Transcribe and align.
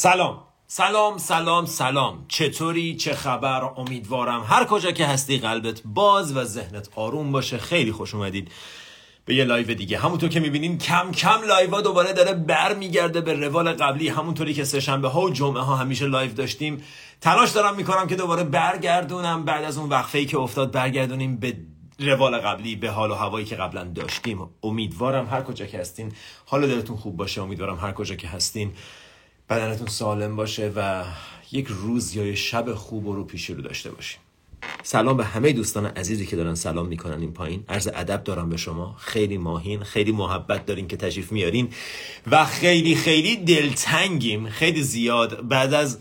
سلام. 0.00 0.42
سلام 0.66 1.18
سلام 1.18 1.66
سلام. 1.66 2.24
چطوری؟ 2.28 2.96
چه 2.96 3.14
خبر؟ 3.14 3.64
امیدوارم 3.76 4.44
هر 4.46 4.64
کجا 4.64 4.90
که 4.90 5.06
هستی 5.06 5.38
قلبت 5.38 5.82
باز 5.84 6.36
و 6.36 6.44
ذهنت 6.44 6.88
آروم 6.96 7.32
باشه. 7.32 7.58
خیلی 7.58 7.92
خوش 7.92 8.14
اومدید 8.14 8.50
به 9.24 9.34
یه 9.34 9.44
live 9.44 9.74
دیگه. 9.74 9.98
همونطور 9.98 10.28
که 10.28 10.40
می‌بینین 10.40 10.78
کم 10.78 11.12
کم 11.12 11.42
live 11.48 11.74
ا 11.74 11.80
دوباره 11.80 12.12
داره 12.12 12.34
برمیگرده 12.34 13.20
به 13.20 13.32
روال 13.32 13.72
قبلی. 13.72 14.08
همونطوری 14.08 14.54
که 14.54 14.64
سهشنبه 14.64 15.08
ها 15.08 15.20
و 15.20 15.30
جمعه 15.30 15.62
ها 15.62 15.76
همیشه 15.76 16.06
live 16.06 16.32
داشتیم. 16.32 16.84
تلاش 17.20 17.50
دارم 17.50 17.76
می‌کنم 17.76 18.06
که 18.06 18.16
دوباره 18.16 18.44
برگردونم. 18.44 19.44
بعد 19.44 19.64
از 19.64 19.78
اون 19.78 19.88
وقفه 19.88 20.18
ای 20.18 20.26
که 20.26 20.38
افتاد 20.38 20.72
برگردونیم 20.72 21.36
به 21.36 21.56
روال 21.98 22.38
قبلی 22.38 22.76
به 22.76 22.90
حال 22.90 23.10
و 23.10 23.14
هوایی 23.14 23.46
که 23.46 23.56
قبلا 23.56 23.84
داشتیم. 23.84 24.48
امیدوارم 24.62 25.26
هر 25.26 25.42
کجا 25.42 25.66
که 25.66 25.78
هستین 25.78 26.12
حال 26.46 26.66
دلتون 26.66 26.96
خوب 26.96 27.16
باشه. 27.16 27.42
امیدوارم 27.42 27.76
هر 27.76 27.92
کجا 27.92 28.14
که 28.14 28.28
هستین 28.28 28.72
بدنتون 29.50 29.86
سالم 29.86 30.36
باشه 30.36 30.72
و 30.76 31.04
یک 31.52 31.66
روز 31.68 32.16
یا 32.16 32.34
شب 32.34 32.74
خوب 32.74 33.08
رو 33.08 33.24
پیش 33.24 33.54
رو 33.54 33.62
داشته 33.62 33.90
باشیم 33.90 34.20
سلام 34.82 35.16
به 35.16 35.24
همه 35.24 35.52
دوستان 35.52 35.86
عزیزی 35.86 36.26
که 36.26 36.36
دارن 36.36 36.54
سلام 36.54 36.86
می‌کنن 36.86 37.20
این 37.20 37.32
پایین. 37.32 37.64
عرض 37.68 37.88
ادب 37.94 38.24
دارم 38.24 38.48
به 38.48 38.56
شما. 38.56 38.96
خیلی 38.98 39.38
ماهین 39.38 39.82
خیلی 39.82 40.12
محبت 40.12 40.66
دارین 40.66 40.88
که 40.88 40.96
تشریف 40.96 41.32
میارین 41.32 41.68
و 42.30 42.44
خیلی 42.44 42.94
خیلی 42.94 43.36
دلتنگیم. 43.36 44.48
خیلی 44.48 44.82
زیاد. 44.82 45.48
بعد 45.48 45.74
از 45.74 45.98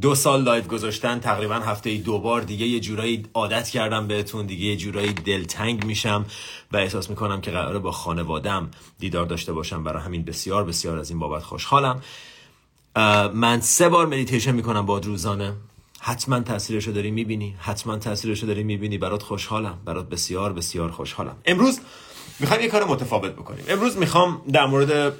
دو 0.00 0.14
سال 0.14 0.42
live 0.42 0.64
گذاشتن 0.64 1.20
تقریبا 1.20 1.54
هفته 1.54 1.96
دو 1.96 2.18
بار 2.18 2.40
دیگه 2.40 2.66
یه 2.66 2.80
جورایی 2.80 3.26
عادت 3.34 3.68
کردم 3.68 4.06
بهتون 4.06 4.46
دیگه 4.46 4.64
یه 4.64 4.76
جورایی 4.76 5.12
دلتنگ 5.12 5.84
میشم 5.84 6.26
و 6.72 6.76
احساس 6.76 7.10
می‌کنم 7.10 7.40
که 7.40 7.50
قراره 7.50 7.78
با 7.78 7.92
خانوادم 7.92 8.70
دیدار 8.98 9.26
داشته 9.26 9.52
باشم 9.52 9.84
برای 9.84 10.02
همین 10.02 10.24
بسیار 10.24 10.64
بسیار 10.64 10.98
از 10.98 11.10
این 11.10 11.18
بابت 11.18 11.42
خوشحالم. 11.42 12.02
من 13.34 13.60
سه 13.60 13.88
بار 13.88 14.06
مدیتیشن 14.06 14.52
می‌کنم 14.52 14.86
با 14.86 14.98
روزانه 14.98 15.54
حتما 16.00 16.40
تاثیرشو 16.40 16.90
داری 16.90 17.10
می‌بینی 17.10 17.56
حتما 17.58 17.96
تاثیرشو 17.96 18.46
داری 18.46 18.62
می‌بینی. 18.62 18.98
برات 18.98 19.22
خوشحالم 19.22 19.78
برات 19.84 20.08
بسیار 20.08 20.52
بسیار 20.52 20.90
خوشحالم. 20.90 21.36
امروز 21.46 21.80
می‌خوام 22.40 22.60
یه 22.60 22.68
کار 22.68 22.84
متفاوت 22.84 23.32
بکنیم. 23.32 23.64
امروز 23.68 23.96
می‌خوام 23.96 24.42
در 24.52 24.66
مورد 24.66 25.12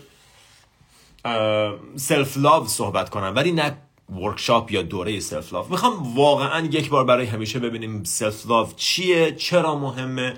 self 1.96 2.36
love 2.36 2.66
صحبت 2.66 3.10
کنم 3.10 3.32
ولی 3.36 3.52
نه 3.52 3.76
workshop 4.16 4.72
یا 4.72 4.82
دوره 4.82 5.20
self 5.20 5.52
love 5.52 5.70
می‌خوام 5.70 6.16
واقعا 6.16 6.66
یک 6.66 6.88
بار 6.88 7.04
برای 7.04 7.26
همیشه 7.26 7.58
ببینیم 7.58 8.04
self 8.04 8.46
love 8.46 8.76
چیه 8.76 9.32
چرا 9.32 9.78
مهمه 9.78 10.34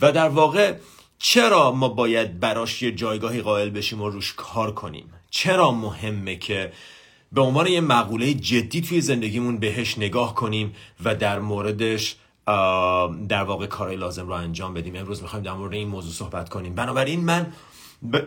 و 0.00 0.12
در 0.12 0.28
واقع 0.28 0.74
چرا 1.18 1.72
ما 1.72 1.88
باید 1.88 2.40
براش 2.40 2.82
یه 2.82 2.92
جایگاهی 2.92 3.40
قائل 3.40 3.70
بشیم 3.70 4.00
و 4.02 4.08
روش 4.08 4.34
کار 4.36 4.72
کنیم؟ 4.74 5.12
چرا 5.30 5.70
مهمه 5.70 6.36
که 6.36 6.72
به 7.32 7.40
عنوان 7.40 7.66
یه 7.66 7.80
مقوله 7.80 8.34
جدی 8.34 8.80
توی 8.80 9.00
زندگیمون 9.00 9.58
بهش 9.58 9.98
نگاه 9.98 10.34
کنیم 10.34 10.74
و 11.04 11.14
در 11.14 11.38
موردش 11.38 12.16
در 13.28 13.44
واقع 13.44 13.66
کارهای 13.66 13.96
لازم 13.96 14.26
رو 14.26 14.32
انجام 14.32 14.74
بدیم؟ 14.74 14.96
امروز 14.96 15.22
می‌خوایم 15.22 15.44
در 15.44 15.52
مورد 15.52 15.72
این 15.72 15.88
موضوع 15.88 16.12
صحبت 16.12 16.48
کنیم. 16.48 16.74
بنابراین 16.74 17.24
من 17.24 17.52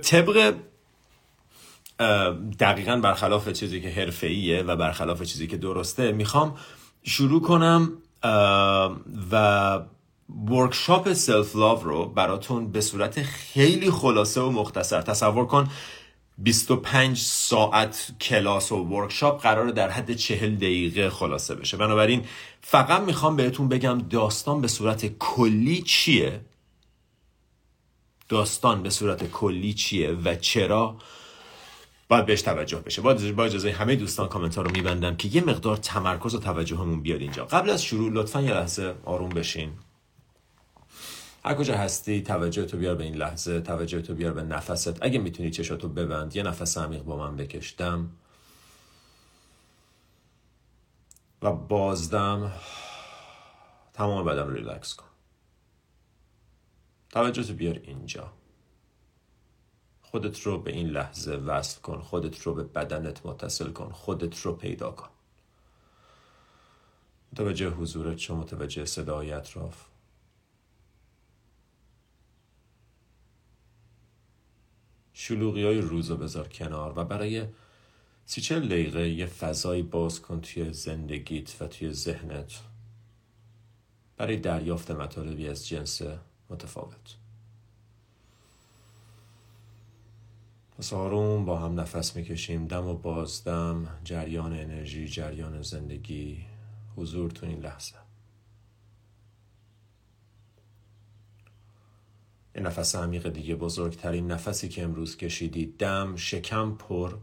طبق 0.02 0.55
دقیقا 2.59 2.95
برخلاف 2.95 3.50
چیزی 3.50 3.81
که 3.81 3.90
حرفه‌ایه 3.90 4.64
و 4.64 4.76
برخلاف 4.76 5.22
چیزی 5.22 5.48
که 5.48 5.58
درسته 5.58 6.12
می‌خوام 6.12 6.58
شروع 7.04 7.42
کنم 7.42 7.94
و 9.31 9.80
workshop 10.50 11.14
self 11.14 11.56
love 11.56 11.83
رو 11.84 12.06
براتون 12.06 12.72
به 12.72 12.81
صورت 12.81 13.23
خیلی 13.23 13.92
خلاصه 13.92 14.42
و 14.42 14.50
مختصر 14.50 15.02
تصور 15.02 15.45
کن. 15.45 15.70
25 16.38 17.17
ساعت 17.17 18.11
کلاس 18.22 18.72
و 18.72 18.76
workshop 18.75 19.42
قرار 19.42 19.70
در 19.70 19.89
حد 19.89 20.14
40 20.14 20.56
دقیقه 20.56 21.09
خلاصه 21.09 21.56
بشه. 21.56 21.78
بنابراین 21.78 22.26
فقط 22.61 23.02
می‌خوام 23.02 23.36
بهتون 23.36 23.67
بگم 23.67 24.02
داستان 24.10 24.61
به 24.61 24.67
صورت 24.67 25.05
کلی 25.20 25.82
چیه؟ 25.82 26.42
داستان 28.30 28.83
به 28.83 28.89
صورت 28.89 29.32
کلی 29.32 29.73
چیه 29.73 30.11
و 30.11 30.36
چرا؟ 30.36 30.98
باید 32.10 32.26
بهش 32.26 32.42
توجه 32.42 32.80
بشه. 32.80 33.02
با 33.02 33.44
اجازه 33.45 33.72
همه 33.72 33.95
دوستان 33.95 34.28
کامنت 34.28 34.56
ها 34.56 34.62
رو 34.62 34.72
میبندم 34.72 35.16
که 35.16 35.28
یه 35.28 35.44
مقدار 35.44 35.78
تمرکز 35.78 36.36
و 36.36 36.40
توجهمون 36.40 37.02
بیاد 37.02 37.22
اینجا. 37.22 37.45
قبل 37.45 37.70
از 37.70 37.84
شروع 37.84 38.12
لطفا 38.14 38.42
یه 38.42 38.54
لحظه 38.54 38.95
آروم 39.06 39.30
بشین. 39.30 39.73
هر 41.45 41.54
کجا 41.54 41.78
هستی 41.78 42.22
توجه 42.22 42.66
تو 42.66 42.78
بیار 42.78 42.95
به 42.95 43.04
این 43.04 43.16
لحظه 43.16 43.62
توجه 43.62 44.02
تو 44.02 44.14
بیار 44.16 44.34
به 44.34 44.44
نفست. 44.44 45.04
اگه 45.04 45.20
می‌تونی 45.20 45.52
چشاتو 45.52 45.90
ببند 45.90 46.36
یه 46.36 46.44
نفس 46.44 46.78
عمیق 46.78 47.04
با 47.04 47.18
من 47.18 47.36
بکشدم 47.36 48.12
و 51.42 51.52
بازدم. 51.52 52.52
تمام 53.94 54.26
بدن 54.26 54.48
رو 54.48 54.54
ریلکس 54.54 54.94
کن. 54.94 55.06
توجه 57.10 57.44
تو 57.44 57.54
بیار 57.54 57.80
اینجا. 57.84 58.34
خودت 60.17 60.39
رو 60.39 60.58
به 60.61 60.72
این 60.72 60.89
لحظه 60.89 61.32
وصل 61.32 61.82
کن 61.82 62.00
خودت 62.02 62.42
رو 62.42 62.54
به 62.54 62.64
بدنت 62.64 63.26
متصل 63.26 63.72
کن 63.72 63.92
خودت 63.92 64.39
رو 64.39 64.54
پیدا 64.54 64.92
کن. 64.92 65.10
متوجه 67.33 67.70
حضورت 67.70 68.17
شو 68.17 68.36
متوجه 68.36 68.86
صدای 68.86 69.32
اطراف 69.32 69.86
شلوغی 75.14 75.64
های 75.64 75.82
روز 75.82 76.10
رو 76.10 76.17
بذار 76.17 76.48
کنار 76.48 77.00
و 77.00 77.04
برای 77.04 77.48
سی 78.26 78.42
چل 78.42 78.67
دقیقه 78.67 79.10
یه 79.10 79.26
فضایی 79.26 79.83
باز 79.83 80.22
کن 80.22 80.42
توی 80.42 80.73
زندگیت 80.73 81.61
و 81.61 81.67
توی 81.67 81.94
ذهنت. 81.94 82.61
برای 84.17 84.38
دریافت 84.38 84.92
مطالبی 84.92 85.48
از 85.48 85.67
جنس 85.67 86.02
متفاوت. 86.50 87.27
پس 90.77 90.93
آروم 90.93 91.45
با 91.45 91.60
هم 91.60 91.80
نفس 91.80 92.15
می‌کشیم. 92.15 92.67
دم 92.67 92.88
و 92.88 92.93
بازدم 92.93 93.99
جریان 94.04 94.54
انرژی 94.54 95.08
جریان 95.08 95.61
زندگی. 95.61 96.45
حضور 96.95 97.32
تو 97.32 97.45
این 97.45 97.60
لحظه. 97.60 97.95
یه 102.55 102.61
نفس 102.61 102.95
عمیق 102.95 103.30
دیگه 103.30 103.55
بزرگترین 103.55 104.32
نفسی 104.32 104.70
که 104.70 104.83
امروز 104.83 105.17
کشیدی. 105.17 105.65
دم 105.65 106.15
شکم 106.15 106.76
پر. 106.76 107.17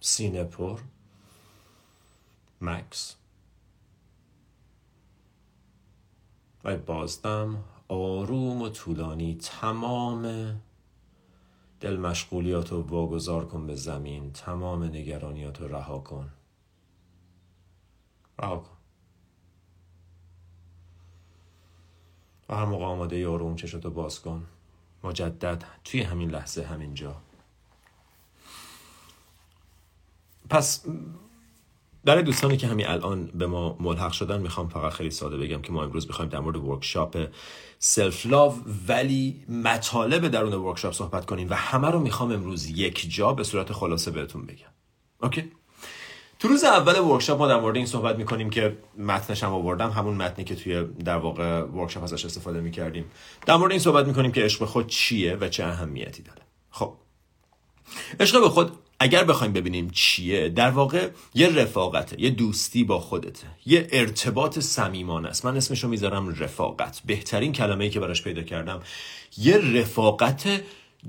سینه 0.00 0.44
پر. 0.44 0.80
مکس. 2.60 3.16
و 6.64 6.76
بازدم 6.76 7.64
آروم 7.88 8.62
و 8.62 8.68
طولانی. 8.68 9.34
تمام 9.34 10.54
دل 11.84 11.96
مشغولیات 11.96 12.72
رو 12.72 12.82
واگذار 12.82 13.46
کن 13.46 13.66
به 13.66 13.74
زمین 13.74 14.32
تمام 14.32 14.82
نگرانیات 14.84 15.60
رو 15.60 15.68
رها 15.68 15.98
کن. 15.98 16.30
رها 18.38 18.56
کن. 18.56 18.76
و 22.48 22.54
هر 22.54 22.64
موقع 22.64 22.84
آماده 22.84 23.18
یارو 23.18 23.54
چشتو 23.54 23.90
باز 23.90 24.20
کن. 24.20 24.46
مجدد 25.02 25.64
توی 25.84 26.02
همین 26.02 26.30
لحظه 26.30 26.64
همینجا. 26.64 27.16
پس 30.50 30.84
برای 32.04 32.22
دوستانی 32.22 32.56
که 32.56 32.66
همین 32.66 32.88
الان 32.88 33.26
به 33.26 33.46
ما 33.46 33.76
ملحق 33.80 34.12
شدن 34.12 34.40
می‌خوام 34.40 34.68
فقط 34.68 34.92
خیلی 34.92 35.10
ساده 35.10 35.36
بگم 35.36 35.62
که 35.62 35.72
ما 35.72 35.84
امروز 35.84 36.06
می‌خوایم 36.06 36.30
در 36.30 36.40
مورد 36.40 36.56
workshop 36.56 37.26
self 37.78 38.26
love 38.26 38.54
ولی 38.88 39.44
مطالب 39.48 40.28
درون 40.28 40.52
workshop 40.52 40.92
صحبت 40.92 41.26
کنیم 41.26 41.50
و 41.50 41.54
همه 41.54 41.90
رو 41.90 42.00
می‌خوام 42.00 42.32
امروز 42.32 42.66
یک 42.66 43.06
جا 43.10 43.32
به 43.32 43.44
صورت 43.44 43.72
خلاصه 43.72 44.10
بهتون 44.10 44.46
بگم. 44.46 44.66
okay؟ 45.22 45.52
تو 46.38 46.48
روز 46.48 46.64
اول 46.64 46.98
workshop 46.98 47.38
ما 47.38 47.46
در 47.46 47.60
مورد 47.60 47.76
این 47.76 47.86
صحبت 47.86 48.16
می‌کنیم 48.16 48.50
که 48.50 48.76
متنش 48.98 49.44
هم 49.44 49.52
آوردم. 49.52 49.90
همون 49.90 50.14
متنی 50.14 50.44
که 50.44 50.54
توی 50.54 50.84
در 50.84 51.16
واقع 51.16 51.60
workshop 51.60 52.02
ازش 52.02 52.24
استفاده 52.24 52.60
می‌کردیم. 52.60 53.04
در 53.46 53.56
مورد 53.56 53.70
این 53.70 53.80
صحبت 53.80 54.06
می‌کنیم 54.06 54.32
که 54.32 54.44
عشق 54.44 54.64
خود 54.64 54.86
چیه 54.86 55.36
و 55.36 55.48
چه 55.48 55.64
اهمیتی 55.64 56.22
داره. 56.22 56.42
خب. 56.70 56.94
عشق 58.20 58.40
به 58.40 58.48
خود 58.48 58.72
اگر 59.00 59.24
بخوایم 59.24 59.52
ببینیم 59.52 59.90
چیه 59.90 60.48
در 60.48 60.70
واقع 60.70 61.08
یه 61.34 61.48
رفاقته 61.48 62.20
یه 62.20 62.30
دوستی 62.30 62.84
با 62.84 63.00
خودته 63.00 63.46
یه 63.66 63.88
ارتباط 63.92 64.58
صمیمانه 64.58 65.28
است. 65.28 65.44
من 65.44 65.56
اسمشو 65.56 65.88
می‌ذارم 65.88 66.28
رفاقت. 66.28 67.00
بهترین 67.06 67.52
کلمه 67.52 67.84
ای 67.84 67.90
که 67.90 68.00
براش 68.00 68.22
پیدا 68.22 68.42
کردم 68.42 68.80
یه 69.36 69.56
رفاقت 69.56 70.62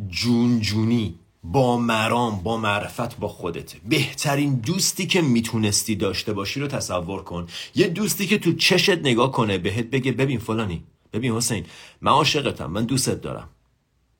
جونجونی 0.09 1.15
با 1.43 1.77
مرام 1.77 2.43
با 2.43 2.57
معرفت 2.57 3.17
با 3.19 3.27
خودته 3.27 3.77
بهترین 3.89 4.55
دوستی 4.55 5.07
که 5.07 5.21
می‌تونستی 5.21 5.95
داشته 5.95 6.33
باشی 6.33 6.59
رو 6.59 6.67
تصور 6.67 7.23
کن. 7.23 7.47
یه 7.75 7.87
دوستی 7.87 8.27
که 8.27 8.37
تو 8.37 8.53
چشت 8.53 8.89
نگاه 8.89 9.31
کنه 9.31 9.57
بهت 9.57 9.85
بگه 9.85 10.11
ببین 10.11 10.39
فلانی 10.39 10.83
ببین 11.13 11.31
حسین 11.33 11.65
من 12.01 12.11
عاشقتم 12.11 12.71
من 12.71 12.85
دوستت 12.85 13.21
دارم. 13.21 13.49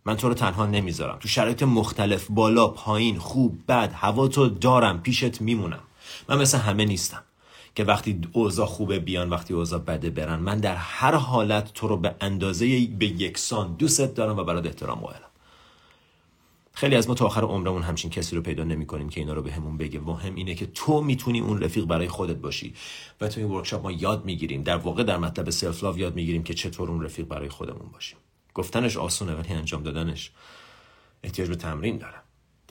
من 0.05 0.17
تو 0.17 0.27
رو 0.27 0.33
تنها 0.33 0.65
نمی‌ذارم. 0.65 1.17
تو 1.19 1.27
شرایط 1.27 1.63
مختلف 1.63 2.27
بالا 2.29 2.67
پایین 2.67 3.17
خوب 3.17 3.59
بد 3.67 3.93
هواتو 3.93 4.49
دارم 4.49 5.01
پیشت 5.01 5.41
میمونم. 5.41 5.79
من 6.29 6.41
مثل 6.41 6.57
همه 6.57 6.85
نیستم 6.85 7.23
که 7.75 7.83
وقتی 7.83 8.21
اوضاع 8.31 8.65
خوبه 8.65 8.99
بیان 8.99 9.29
وقتی 9.29 9.53
اوضاع 9.53 9.79
بده 9.79 10.09
برن. 10.09 10.39
من 10.39 10.59
در 10.59 10.75
هر 10.75 11.15
حالت 11.15 11.73
تو 11.73 11.87
رو 11.87 11.97
به 11.97 12.15
اندازه 12.21 12.87
به 12.87 13.05
یکسان 13.05 13.75
دوست 13.75 14.01
دارم 14.01 14.37
و 14.37 14.43
برات 14.43 14.65
احترام 14.65 14.99
قائلم. 14.99 15.29
خیلی 16.73 16.95
از 16.95 17.07
ما 17.07 17.15
تا 17.15 17.25
آخر 17.25 17.41
عمرمون 17.41 17.81
همچین 17.81 18.11
کسی 18.11 18.35
رو 18.35 18.41
پیدا 18.41 18.63
نمی 18.63 18.85
کنیم 18.85 19.09
که 19.09 19.21
اینا 19.21 19.33
رو 19.33 19.41
بهمون 19.41 19.77
به 19.77 19.85
بگه. 19.85 19.99
مهم 19.99 20.35
اینه 20.35 20.55
که 20.55 20.65
تو 20.65 21.01
می‌تونی 21.01 21.39
اون 21.39 21.61
رفیق 21.61 21.85
برای 21.85 22.07
خودت 22.07 22.35
باشی. 22.35 22.73
و 23.21 23.27
تو 23.27 23.41
این 23.41 23.49
workshop 23.49 23.83
ما 23.83 23.91
یاد 23.91 24.25
می‌گیریم. 24.25 24.63
در 24.63 24.77
واقع 24.77 25.03
در 25.03 25.17
مطلب 25.17 25.49
self 25.49 25.83
love 25.83 25.99
یاد 25.99 26.15
می‌گیریم 26.15 26.43
که 26.43 26.53
چطور 26.53 26.91
اون 26.91 27.03
رفیق 27.03 27.27
برای 27.27 27.49
خودمون 27.49 27.89
باشیم. 27.93 28.17
گفتنش 28.55 28.97
آسونه 28.97 29.35
ولی 29.35 29.53
انجام 29.53 29.83
دادنش. 29.83 30.31
احتیاج 31.23 31.49
به 31.49 31.55
تمرین 31.55 31.97
داره 31.97 32.15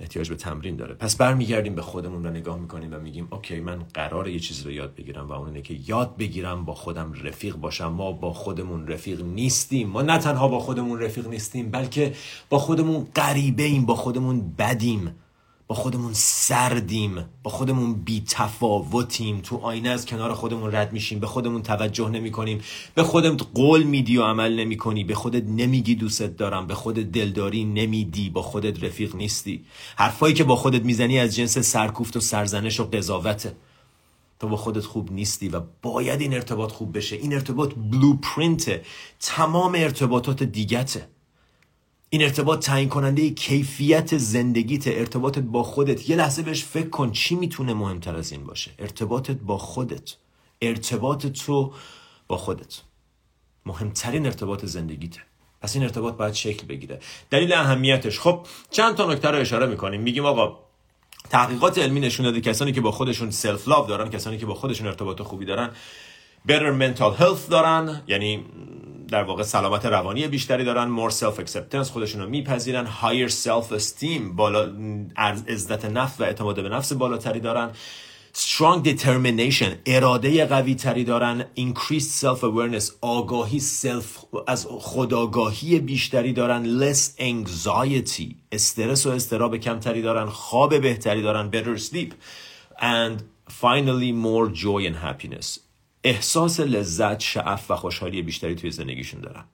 احتیاج 0.01 0.29
به 0.29 0.37
تمرین 0.37 0.77
داره. 0.77 0.95
پس 0.95 1.17
برمیگردیم 1.17 1.75
به 1.75 1.83
خودمون 1.83 2.27
و 2.27 2.31
نگاه 2.31 2.59
می‌کنیم 2.59 2.95
و 2.95 3.01
میگیم 3.01 3.29
اوکی 3.31 3.61
من 3.61 3.83
قرار 3.95 4.29
یه 4.29 4.39
چیزی 4.39 4.65
رو 4.65 4.71
یاد 4.71 4.95
بگیرم 4.95 5.29
و 5.29 5.33
اون 5.33 5.49
اینه 5.49 5.63
که 5.63 5.81
یاد 5.87 6.17
بگیرم 6.17 6.65
با 6.65 6.75
خودم 6.75 7.13
رفیق 7.13 7.57
باشم. 7.57 7.87
ما 7.87 8.13
با 8.13 8.33
خودمون 8.33 8.89
رفیق 8.89 9.23
نیستیم. 9.23 9.89
ما 9.89 10.03
نه 10.03 10.19
تنها 10.19 10.49
با 10.49 10.59
خودمون 10.59 11.01
رفیق 11.01 11.27
نیستیم 11.27 11.71
بلکه 11.71 12.15
با 12.49 12.59
خودمون 12.59 13.07
غریبه 13.17 13.63
ایم 13.63 13.87
با 13.87 13.95
خودمون 13.95 14.55
بدیم. 14.59 15.15
با 15.67 15.75
خودمون 15.75 16.13
سردیم 16.15 17.25
با 17.43 17.51
خودمون 17.51 17.95
بی 17.95 18.23
تفاوتیم 18.29 19.41
تو 19.41 19.57
آینه 19.57 19.89
از 19.89 20.07
کنار 20.07 20.35
خودمون 20.35 20.75
رد 20.75 20.93
میشیم 20.93 21.19
به 21.19 21.27
خودمون 21.27 21.63
توجه 21.63 22.09
نمی 22.09 22.31
کنیم 22.31 22.61
به 22.95 23.03
خودت 23.03 23.43
قول 23.55 23.83
میدی 23.83 24.17
و 24.17 24.23
عمل 24.23 24.61
نمی 24.61 24.77
کنی 24.77 25.05
به 25.05 25.15
خودت 25.15 25.45
نمیگی 25.45 25.95
دوستت 25.95 26.37
دارم 26.37 26.67
به 26.67 26.75
خودت 26.75 27.13
دلداری 27.13 27.65
نمیدی 27.65 28.31
با 28.31 28.43
خودت 28.43 28.85
رفیق 28.85 29.17
نیستی. 29.17 29.65
حرفایی 29.97 30.35
که 30.35 30.45
با 30.45 30.57
خودت 30.57 30.85
می‌زنی 30.85 31.19
از 31.19 31.37
جنس 31.37 31.59
سرکوفت 31.59 32.17
و 32.17 32.21
سرزنش 32.21 32.81
و 32.81 32.85
قضاوته. 32.85 33.57
تو 34.41 34.49
با 34.49 34.57
خودت 34.57 34.85
خوب 34.85 35.13
نیستی 35.13 35.49
و 35.49 35.61
باید 35.83 36.21
این 36.21 36.35
ارتباط 36.35 36.73
خوب 36.73 36.97
بشه. 36.97 37.17
این 37.17 37.33
ارتباط 37.33 37.75
بلوپرینت 37.75 38.81
تمام 39.21 39.75
ارتباطات 39.75 40.43
دیگته 40.43 41.09
این 42.15 42.23
ارتباط 42.23 42.67
تعیین 42.67 42.89
کننده 42.89 43.31
کیفیت 43.31 44.17
زندگیت 44.17 44.87
ارتباطت 44.87 45.39
با 45.43 45.63
خودت. 45.63 46.11
یه 46.11 46.17
لحظه 46.17 46.43
بهش 46.43 46.65
فکر 46.65 46.89
کن 46.89 47.13
چی 47.13 47.35
می‌تونه 47.35 47.75
مهمتر 47.75 48.17
از 48.17 48.33
این 48.33 48.45
باشه. 48.45 48.71
ارتباطت 48.79 49.37
با 49.37 49.59
خودت. 49.59 50.15
ارتباط 50.63 51.27
تو 51.27 51.73
با 52.29 52.37
خودت. 52.37 52.81
مهمترین 53.67 54.27
ارتباط 54.27 54.65
زندگیته. 54.65 55.21
پس 55.63 55.75
این 55.75 55.85
ارتباط 55.85 56.15
باید 56.15 56.35
شکل 56.35 56.67
بگیره. 56.67 57.01
دلیل 57.31 57.53
اهمیتش. 57.53 58.21
خب 58.21 58.47
چند 58.71 58.95
تا 58.95 59.13
نکته 59.13 59.31
رو 59.31 59.39
اشاره 59.39 59.67
می‌کنیم. 59.67 60.01
میگیم 60.01 60.27
آقا 60.27 60.59
تحقیقات 61.31 61.79
علمی 61.79 62.01
نشون 62.01 62.27
داده 62.27 62.41
کسانی 62.41 62.73
که 62.73 62.81
با 62.81 62.91
خودشون 62.91 63.31
سلف 63.31 63.69
لاو 63.69 63.87
دارن 63.87 64.11
کسانی 64.11 64.39
که 64.39 64.47
با 64.47 64.55
خودشون 64.55 64.87
ارتباط 64.87 65.23
خوبی 65.23 65.45
دارن 65.45 65.71
better 66.49 66.81
mental 66.81 67.21
health 67.21 67.51
دارن 67.51 68.03
یعنی 68.07 68.45
در 69.09 69.23
واقع 69.23 69.43
سلامت 69.43 69.87
روانی 69.87 70.29
بیشتری 70.29 70.65
دارن 70.65 70.97
more 70.97 71.13
self 71.13 71.41
acceptance 71.41 71.91
خودشون 71.91 72.21
رو 72.21 72.29
میپذیرن 72.29 72.87
higher 72.87 73.31
self 73.31 73.73
esteem 73.81 74.21
بالا 74.37 74.73
عزت 75.17 75.85
نفس 75.85 76.21
و 76.21 76.25
اعتماد 76.25 76.63
به 76.63 76.69
نفس 76.69 76.93
بالاتری 76.93 77.41
دارن. 77.41 77.71
Strong 78.37 78.85
determination 78.85 79.71
اراده 79.87 80.47
قوی 80.47 80.75
تری 80.75 81.05
دارن. 81.05 81.45
Increased 81.59 82.23
self 82.23 82.41
awareness 82.41 82.91
آگاهی 83.01 83.61
self 83.61 84.39
از 84.47 84.67
خداگاهی 84.71 85.79
بیشتری 85.79 86.33
دارن. 86.33 86.81
Less 86.81 87.21
anxiety 87.21 88.35
استرس 88.53 89.07
و 89.07 89.11
استراب 89.11 89.57
کمتری 89.57 90.03
دارن. 90.03 90.29
خواب 90.29 90.81
بهتری 90.81 91.23
دارن. 91.23 91.51
Better 91.51 91.79
sleep. 91.79 92.13
And 92.81 93.23
finally 93.51 94.13
more 94.13 94.49
joy 94.49 94.87
and 94.87 94.97
happiness. 94.97 95.59
احساس 96.05 96.61
لذت 96.61 97.21
شعف 97.21 97.71
و 97.71 97.77
خوشحالی 97.77 98.23
بیشتری 98.23 98.55
توی 98.55 98.71
زندگیشون 98.71 99.21
دارن. 99.21 99.45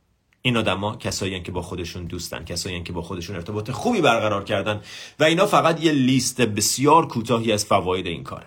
این 0.43 0.57
آدما 0.57 0.97
کسایی 0.97 1.41
که 1.41 1.53
با 1.53 1.63
خودشون 1.63 2.05
دوستن 2.05 2.45
کسایی 2.45 2.83
که 2.83 2.93
با 2.93 3.03
خودشون 3.03 3.37
ارتباط 3.37 3.71
خوبی 3.71 4.01
برقرار 4.01 4.45
کردن 4.45 4.81
و 5.19 5.25
اینا 5.25 5.47
فقط 5.47 5.85
یه 5.85 5.93
لیست 5.93 6.41
بسیار 6.41 7.09
کوتاهی 7.09 7.53
از 7.53 7.65
فواید 7.65 8.07
این 8.07 8.23
کاره. 8.23 8.47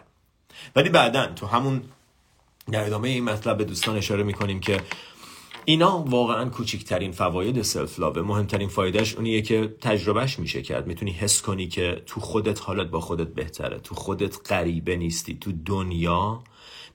ولی 0.76 0.90
بعدا 0.90 1.26
تو 1.26 1.48
همون 1.48 1.82
در 2.72 2.86
ادامه 2.86 3.10
این 3.10 3.24
مطلب 3.24 3.58
به 3.58 3.64
دوستان 3.64 3.98
اشاره 3.98 4.24
می‌کنیم 4.24 4.60
که 4.60 4.82
اینا 5.66 6.00
واقعا 6.00 6.50
کوچکترین 6.50 7.12
فواید 7.12 7.62
self 7.62 8.00
love 8.00 8.17
ه 8.17 8.22
مهمترین 8.22 8.70
فایدهش 8.70 9.16
اونیه 9.16 9.42
که 9.42 9.76
تجربهش 9.82 10.40
میشه 10.40 10.62
کرد. 10.62 10.88
می‌تونی 10.88 11.12
حس 11.12 11.42
کنی 11.42 11.68
که 11.68 12.04
تو 12.06 12.20
خودت 12.20 12.62
حالت 12.62 12.88
با 12.88 13.00
خودت 13.00 13.28
بهتره 13.28 13.80
تو 13.80 13.96
خودت 13.96 14.52
غریبه 14.52 14.96
نیستی 14.96 15.38
تو 15.42 15.52
دنیا 15.66 16.44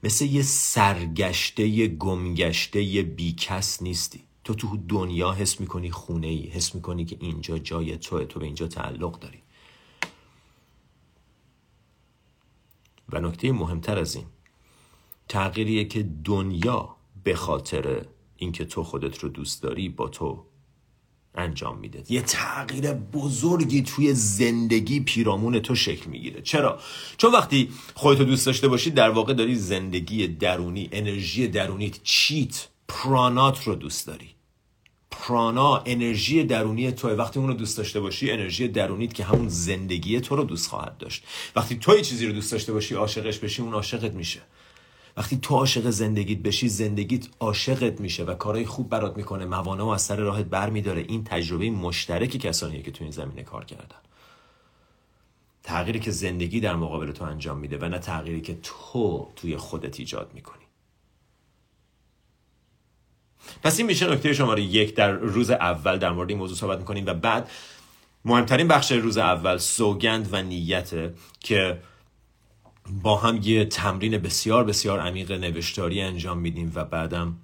مثل 0.03 0.25
یه 0.25 0.41
سرگشته 0.41 1.87
گمگشته 1.87 3.01
بیکس 3.01 3.81
نیستی. 3.81 4.23
تو 4.43 4.53
تو 4.53 4.77
دنیا 4.77 5.31
حس 5.31 5.59
می‌کنی 5.59 5.91
خونه 5.91 6.27
ای 6.27 6.41
حس 6.41 6.75
می‌کنی 6.75 7.05
که 7.05 7.17
اینجا 7.19 7.57
جای 7.57 7.97
توه 7.97 8.25
تو 8.25 8.39
به 8.39 8.45
اینجا 8.45 8.67
تعلق 8.67 9.19
داری. 9.19 9.41
و 13.09 13.19
نکته 13.19 13.51
مهمتر 13.51 13.99
از 13.99 14.15
این 14.15 14.25
تغییریه 15.27 15.85
که 15.85 16.09
دنیا 16.23 16.95
به 17.23 17.35
خاطر 17.35 18.05
اینکه 18.37 18.65
تو 18.65 18.83
خودت 18.83 19.17
رو 19.17 19.29
دوست 19.29 19.63
داری 19.63 19.89
با 19.89 20.07
تو 20.07 20.45
انجام 21.35 21.77
میده. 21.77 22.03
یه 22.09 22.21
تغییر 22.21 22.93
بزرگی 22.93 23.81
توی 23.81 24.13
زندگی 24.13 24.99
پیرامون 24.99 25.59
تو 25.59 25.75
شکل 25.75 26.09
می‌گیره. 26.09 26.41
چرا؟ 26.41 26.79
چون 27.17 27.31
وقتی 27.31 27.69
خودتو 27.95 28.23
دوست 28.23 28.45
داشته 28.45 28.67
باشی 28.67 28.91
در 28.91 29.09
واقع 29.09 29.33
داری 29.33 29.55
زندگی 29.55 30.27
درونی 30.27 30.89
انرژی 30.91 31.47
درونیت 31.47 32.03
چیت 32.03 32.67
پرانات 32.87 33.63
رو 33.63 33.75
دوست 33.75 34.07
داری. 34.07 34.29
پرانا 35.11 35.83
انرژی 35.85 36.43
درونی 36.43 36.91
توه. 36.91 37.11
وقتی 37.11 37.39
اون 37.39 37.47
رو 37.47 37.53
دوست 37.53 37.77
داشته 37.77 37.99
باشی 37.99 38.31
انرژی 38.31 38.67
درونیت 38.67 39.13
که 39.13 39.23
همون 39.23 39.49
زندگی 39.49 40.19
تو 40.19 40.35
رو 40.35 40.43
دوست 40.43 40.69
خواهد 40.69 40.97
داشت. 40.97 41.23
وقتی 41.55 41.75
تو 41.75 42.01
چیزی 42.01 42.25
رو 42.25 42.33
دوست 42.33 42.51
داشته 42.51 42.73
باشی 42.73 42.95
عاشقش 42.95 43.37
بشی 43.37 43.61
اون 43.61 43.73
عاشقت 43.73 44.13
میشه. 44.13 44.39
وقتی 45.19 45.39
تو 45.41 45.55
عاشق 45.55 45.89
زندگیت 45.89 46.39
بشی 46.39 46.69
زندگیت 46.69 47.27
عاشقت 47.39 48.01
میشه 48.01 48.23
و 48.23 48.33
کارهای 48.33 48.65
خوب 48.65 48.89
برات 48.89 49.17
می‌کنه 49.17 49.45
موانع 49.45 49.83
و 49.83 49.87
از 49.87 50.01
سر 50.01 50.15
راهت 50.15 50.45
بر 50.45 50.69
میداره 50.69 51.01
این 51.01 51.23
تجربه 51.23 51.69
مشترک 51.69 52.29
کسانیه 52.29 52.81
که 52.81 52.91
تو 52.91 53.03
این 53.03 53.11
زمینه 53.11 53.43
کار 53.43 53.65
کردن. 53.65 53.99
تغییری 55.63 55.99
که 55.99 56.11
زندگی 56.11 56.59
در 56.59 56.75
مقابل 56.75 57.11
تو 57.11 57.25
انجام 57.25 57.57
میده 57.57 57.77
و 57.77 57.85
نه 57.85 57.99
تغییری 57.99 58.41
که 58.41 58.57
تو 58.63 59.27
توی 59.35 59.57
خودت 59.57 59.99
ایجاد 59.99 60.31
می‌کنی. 60.33 60.63
پس 63.63 63.77
این 63.77 63.87
میشه 63.87 64.07
نکته 64.07 64.33
شماره 64.33 64.63
یک. 64.63 64.95
در 64.95 65.11
روز 65.11 65.49
اول 65.49 65.97
در 65.97 66.11
مورد 66.11 66.29
این 66.29 66.37
موضوع 66.37 66.57
صحبت 66.57 66.79
می‌کنیم 66.79 67.05
و 67.05 67.13
بعد 67.13 67.49
مهمترین 68.25 68.67
بخش 68.67 68.91
روز 68.91 69.17
اول 69.17 69.57
سوگند 69.57 70.29
و 70.31 70.41
نیته 70.41 71.13
که 71.39 71.79
با 73.03 73.15
هم 73.15 73.39
یه 73.43 73.65
تمرین 73.65 74.17
بسیار 74.17 74.63
بسیار 74.63 74.99
عمیق 74.99 75.31
نوشتاری 75.31 76.01
انجام 76.01 76.39
میدیم 76.39 76.71
و 76.75 76.85
بعدم 76.85 77.37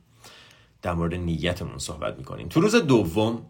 در 0.82 0.94
مورد 0.94 1.14
نیتمون 1.14 1.78
صحبت 1.78 2.18
می‌کنیم. 2.18 2.48
تو 2.48 2.62
روز 2.62 2.76
دوم 2.76 3.46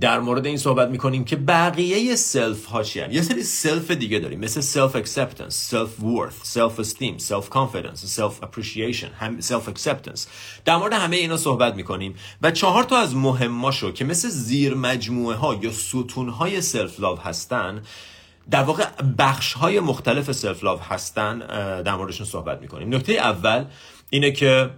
در 0.00 0.20
مورد 0.20 0.46
این 0.46 0.56
صحبت 0.56 0.88
می‌کنیم 0.88 1.24
که 1.24 1.36
بقیه 1.36 2.16
self 2.16 2.64
ها 2.64 2.82
چی 2.82 3.00
یه 3.10 3.22
سری 3.22 3.42
self 3.42 3.90
دیگه 3.90 4.18
داریم 4.18 4.40
مثل 4.40 4.60
self 4.60 4.96
acceptance 4.96 5.70
self 5.70 6.02
worth 6.02 6.34
self 6.42 6.80
esteem 6.80 7.18
self 7.18 7.48
confidence 7.48 8.04
self 8.04 8.42
appreciation 8.42 9.40
self 9.40 9.68
acceptance 9.68 10.28
در 10.64 10.76
مورد 10.76 10.92
همه 10.92 11.16
اینا 11.16 11.36
صحبت 11.36 11.74
می‌کنیم 11.74 12.14
و 12.42 12.50
چهار 12.50 12.84
تا 12.84 12.96
از 12.96 13.16
مهماشو 13.16 13.92
که 13.92 14.04
مثل 14.04 14.28
زیر 14.28 14.74
مجموعه 14.74 15.36
ها 15.36 15.54
یا 15.54 15.72
ستون 15.72 16.28
های 16.28 16.60
self 16.60 17.00
love 17.00 17.18
هستن 17.18 17.82
در 18.50 18.62
واقع 18.62 18.84
بخش 19.18 19.52
های 19.52 19.80
مختلف 19.80 20.32
self 20.32 20.64
love 20.64 20.80
هستن 20.80 21.38
در 21.82 21.94
موردشون 21.94 22.26
صحبت 22.26 22.60
می‌کنیم. 22.60 22.94
نکته 22.94 23.12
اول 23.12 23.64
اینه 24.10 24.30
که 24.30 24.70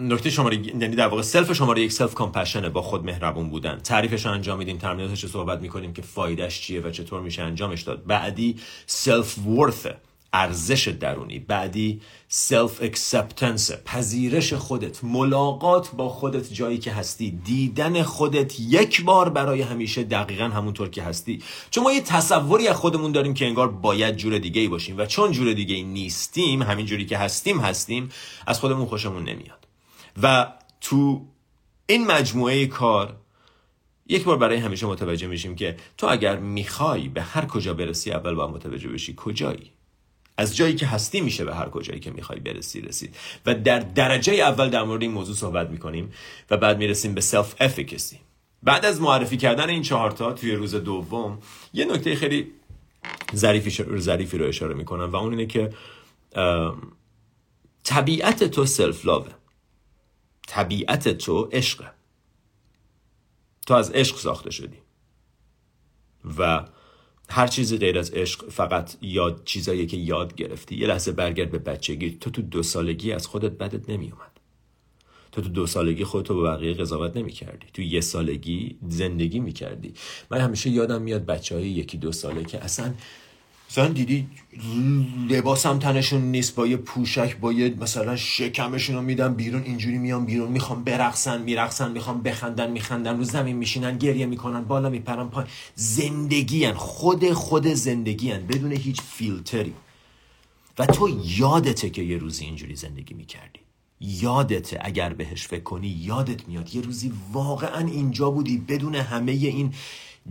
نکته 0.00 0.30
شماره 0.30 0.56
یعنی 0.56 0.96
در 0.96 1.08
واقع 1.08 1.22
self 1.22 1.52
شماره 1.52 1.82
یک 1.82 1.92
self 1.92 2.14
compassion 2.14 2.63
ه 2.63 2.68
با 2.68 2.82
خود 2.82 3.04
مهربون 3.04 3.50
بودن. 3.50 3.78
تعریفش 3.78 4.26
انجام 4.26 4.58
میدیم 4.58 4.78
تمریناتش 4.78 5.22
رو 5.22 5.28
صحبت 5.28 5.60
می‌کنیم 5.60 5.92
که 5.92 6.02
فایدهش 6.02 6.60
چیه 6.60 6.80
و 6.80 6.90
چطور 6.90 7.20
میشه 7.20 7.42
انجامش 7.42 7.82
داد. 7.82 8.06
بعدی 8.06 8.60
self 8.86 9.38
worth 9.38 9.86
ه 9.86 9.96
ارزش 10.34 10.88
درونی 10.88 11.38
بعدی 11.38 12.00
self 12.28 12.82
acceptance 12.82 13.70
پذیرش 13.84 14.54
خودت 14.54 15.04
ملاقات 15.04 15.90
با 15.90 16.08
خودت 16.08 16.52
جایی 16.52 16.78
که 16.78 16.92
هستی 16.92 17.30
دیدن 17.30 18.02
خودت 18.02 18.60
یک 18.60 19.04
بار 19.04 19.28
برای 19.28 19.62
همیشه 19.62 20.02
دقیقا 20.02 20.44
همونطور 20.44 20.88
که 20.88 21.02
هستی. 21.02 21.42
چون 21.70 21.84
ما 21.84 21.92
یه 21.92 22.00
تصوری 22.00 22.68
از 22.68 22.76
خودمون 22.76 23.12
داریم 23.12 23.34
که 23.34 23.46
انگار 23.46 23.68
باید 23.68 24.16
جور 24.16 24.38
دیگه 24.38 24.60
ای 24.60 24.68
باشیم 24.68 24.98
و 24.98 25.06
چون 25.06 25.32
جور 25.32 25.52
دیگه 25.52 25.74
ای 25.74 25.82
نیستیم 25.82 26.62
همین 26.62 26.86
جوری 26.86 27.06
که 27.06 27.18
هستیم 27.18 27.60
هستیم 27.60 28.08
از 28.46 28.60
خودمون 28.60 28.86
خوشمون 28.86 29.22
نمیاد. 29.22 29.66
و 30.22 30.52
تو 30.80 31.26
این 31.86 32.06
مجموعه 32.06 32.66
کار 32.66 33.16
یک 34.06 34.24
بار 34.24 34.36
برای 34.36 34.56
همیشه 34.56 34.86
متوجه 34.86 35.26
میشیم 35.26 35.54
که 35.54 35.76
تو 35.96 36.06
اگر 36.10 36.36
می‌خوای 36.36 37.08
به 37.08 37.22
هر 37.22 37.46
کجا 37.46 37.74
برسی 37.74 38.12
اول 38.12 38.34
باید 38.34 38.50
متوجه 38.50 38.88
بشی 38.88 39.14
کجایی. 39.16 39.70
از 40.36 40.56
جایی 40.56 40.74
که 40.74 40.86
هستی 40.86 41.20
میشه 41.20 41.44
به 41.44 41.54
هر 41.54 41.68
کجایی 41.68 42.00
که 42.00 42.10
می‌خوای 42.10 42.40
برسی 42.40 42.80
رسید. 42.80 43.16
و 43.46 43.54
در 43.54 43.78
درجه 43.78 44.32
اول 44.32 44.70
در 44.70 44.82
مورد 44.82 45.02
این 45.02 45.10
موضوع 45.10 45.36
صحبت 45.36 45.70
می‌کنیم 45.70 46.12
و 46.50 46.56
بعد 46.56 46.78
می‌رسیم 46.78 47.14
به 47.14 47.20
self-efficacy 47.20 48.20
بعد 48.62 48.84
از 48.84 49.00
معرفی 49.00 49.36
کردن 49.36 49.68
این 49.68 49.82
چهارتا 49.82 50.32
توی 50.32 50.52
روز 50.52 50.74
دوم 50.74 51.38
یه 51.72 51.84
نکته 51.84 52.16
خیلی 52.16 52.52
ظریفی, 53.34 53.98
ظریفی 53.98 54.38
رو 54.38 54.46
اشاره 54.46 54.74
می‌کنم 54.74 55.12
و 55.12 55.16
اون 55.16 55.30
اینه 55.30 55.46
که 55.46 55.72
طبیعت 57.84 58.44
تو 58.44 58.66
self-love 58.66 59.06
ه 59.06 59.32
طبیعت 60.46 61.08
تو 61.08 61.48
عشقه 61.52 61.90
تو 63.66 63.74
از 63.74 63.90
عشق 63.90 64.16
ساخته 64.16 64.50
شدی. 64.50 64.78
و 66.38 66.64
هر 67.34 67.46
چیزی 67.46 67.78
غیر 67.78 67.98
از 67.98 68.10
عشق 68.10 68.50
فقط 68.50 68.96
یاد 69.02 69.42
چیزایی 69.44 69.86
که 69.86 69.96
یاد 69.96 70.34
گرفتی. 70.34 70.76
یه 70.76 70.86
لحظه 70.86 71.12
برگرد 71.12 71.50
به 71.50 71.58
بچگی. 71.58 72.10
تو 72.10 72.30
تو 72.30 72.42
دو 72.42 72.62
سالگی 72.62 73.12
از 73.12 73.26
خودت 73.26 73.52
بدت 73.52 73.90
نمی 73.90 74.10
اومد 74.10 74.34
تو 75.34 75.42
تو 75.42 75.48
دو 75.48 75.66
سالگی 75.66 76.04
خودتو 76.04 76.34
به 76.34 76.42
بقیه 76.42 76.74
قضاوت 76.74 77.16
نمی 77.16 77.32
کردی 77.32 77.66
تو 77.72 77.82
یه 77.82 78.00
سالگی 78.00 78.78
زندگی 78.88 79.40
می 79.40 79.52
کردی 79.52 79.94
من 80.30 80.38
همیشه 80.38 80.70
یادم 80.70 81.02
میاد 81.02 81.26
بچه 81.26 81.54
های 81.54 81.68
یکی 81.68 81.98
دو 81.98 82.12
ساله 82.12 82.44
که 82.44 82.64
اصلا 82.64 82.94
مثلا 83.74 83.88
دیدی 83.88 84.26
لباس 85.30 85.66
هم 85.66 85.78
تنشون 85.78 86.22
نیست 86.22 86.54
با 86.54 86.66
یه 86.66 86.76
پوشک 86.76 87.36
با 87.36 87.52
یه 87.52 87.74
مثلا 87.80 88.16
شکمشون 88.16 88.96
رو 88.96 89.02
میدن 89.02 89.34
بیرون 89.34 89.62
اینجوری 89.62 89.98
میان 89.98 90.24
بیرون 90.24 90.52
می‌خوام 90.52 90.84
برقصن 90.84 91.42
میرقصن 91.42 91.92
می‌خوام 91.92 92.22
بخندن 92.22 92.70
میخندن 92.70 93.16
رو 93.16 93.24
زمین 93.24 93.56
میشینن 93.56 93.98
گریه 93.98 94.26
می‌کنن 94.26 94.64
بالا 94.64 94.90
میپرن 94.90 95.28
پای 95.28 95.44
زندگی 95.74 96.64
هن. 96.64 96.74
خود 96.74 97.32
خود 97.32 97.66
زندگی 97.66 98.30
هن. 98.30 98.46
بدون 98.46 98.72
هیچ 98.72 99.00
فیلتری 99.00 99.74
و 100.78 100.86
تو 100.86 101.20
یادته 101.24 101.90
که 101.90 102.02
یه 102.02 102.18
روزی 102.18 102.44
اینجوری 102.44 102.76
زندگی 102.76 103.14
می‌کردی 103.14 103.60
یادته 104.00 104.78
اگر 104.80 105.12
بهش 105.12 105.46
فکر 105.46 105.62
کنی 105.62 105.88
یادت 105.88 106.48
میاد 106.48 106.74
یه 106.74 106.82
روزی 106.82 107.12
واقعا 107.32 107.86
اینجا 107.86 108.30
بودی 108.30 108.58
بدون 108.58 108.94
همه 108.94 109.32
این 109.32 109.72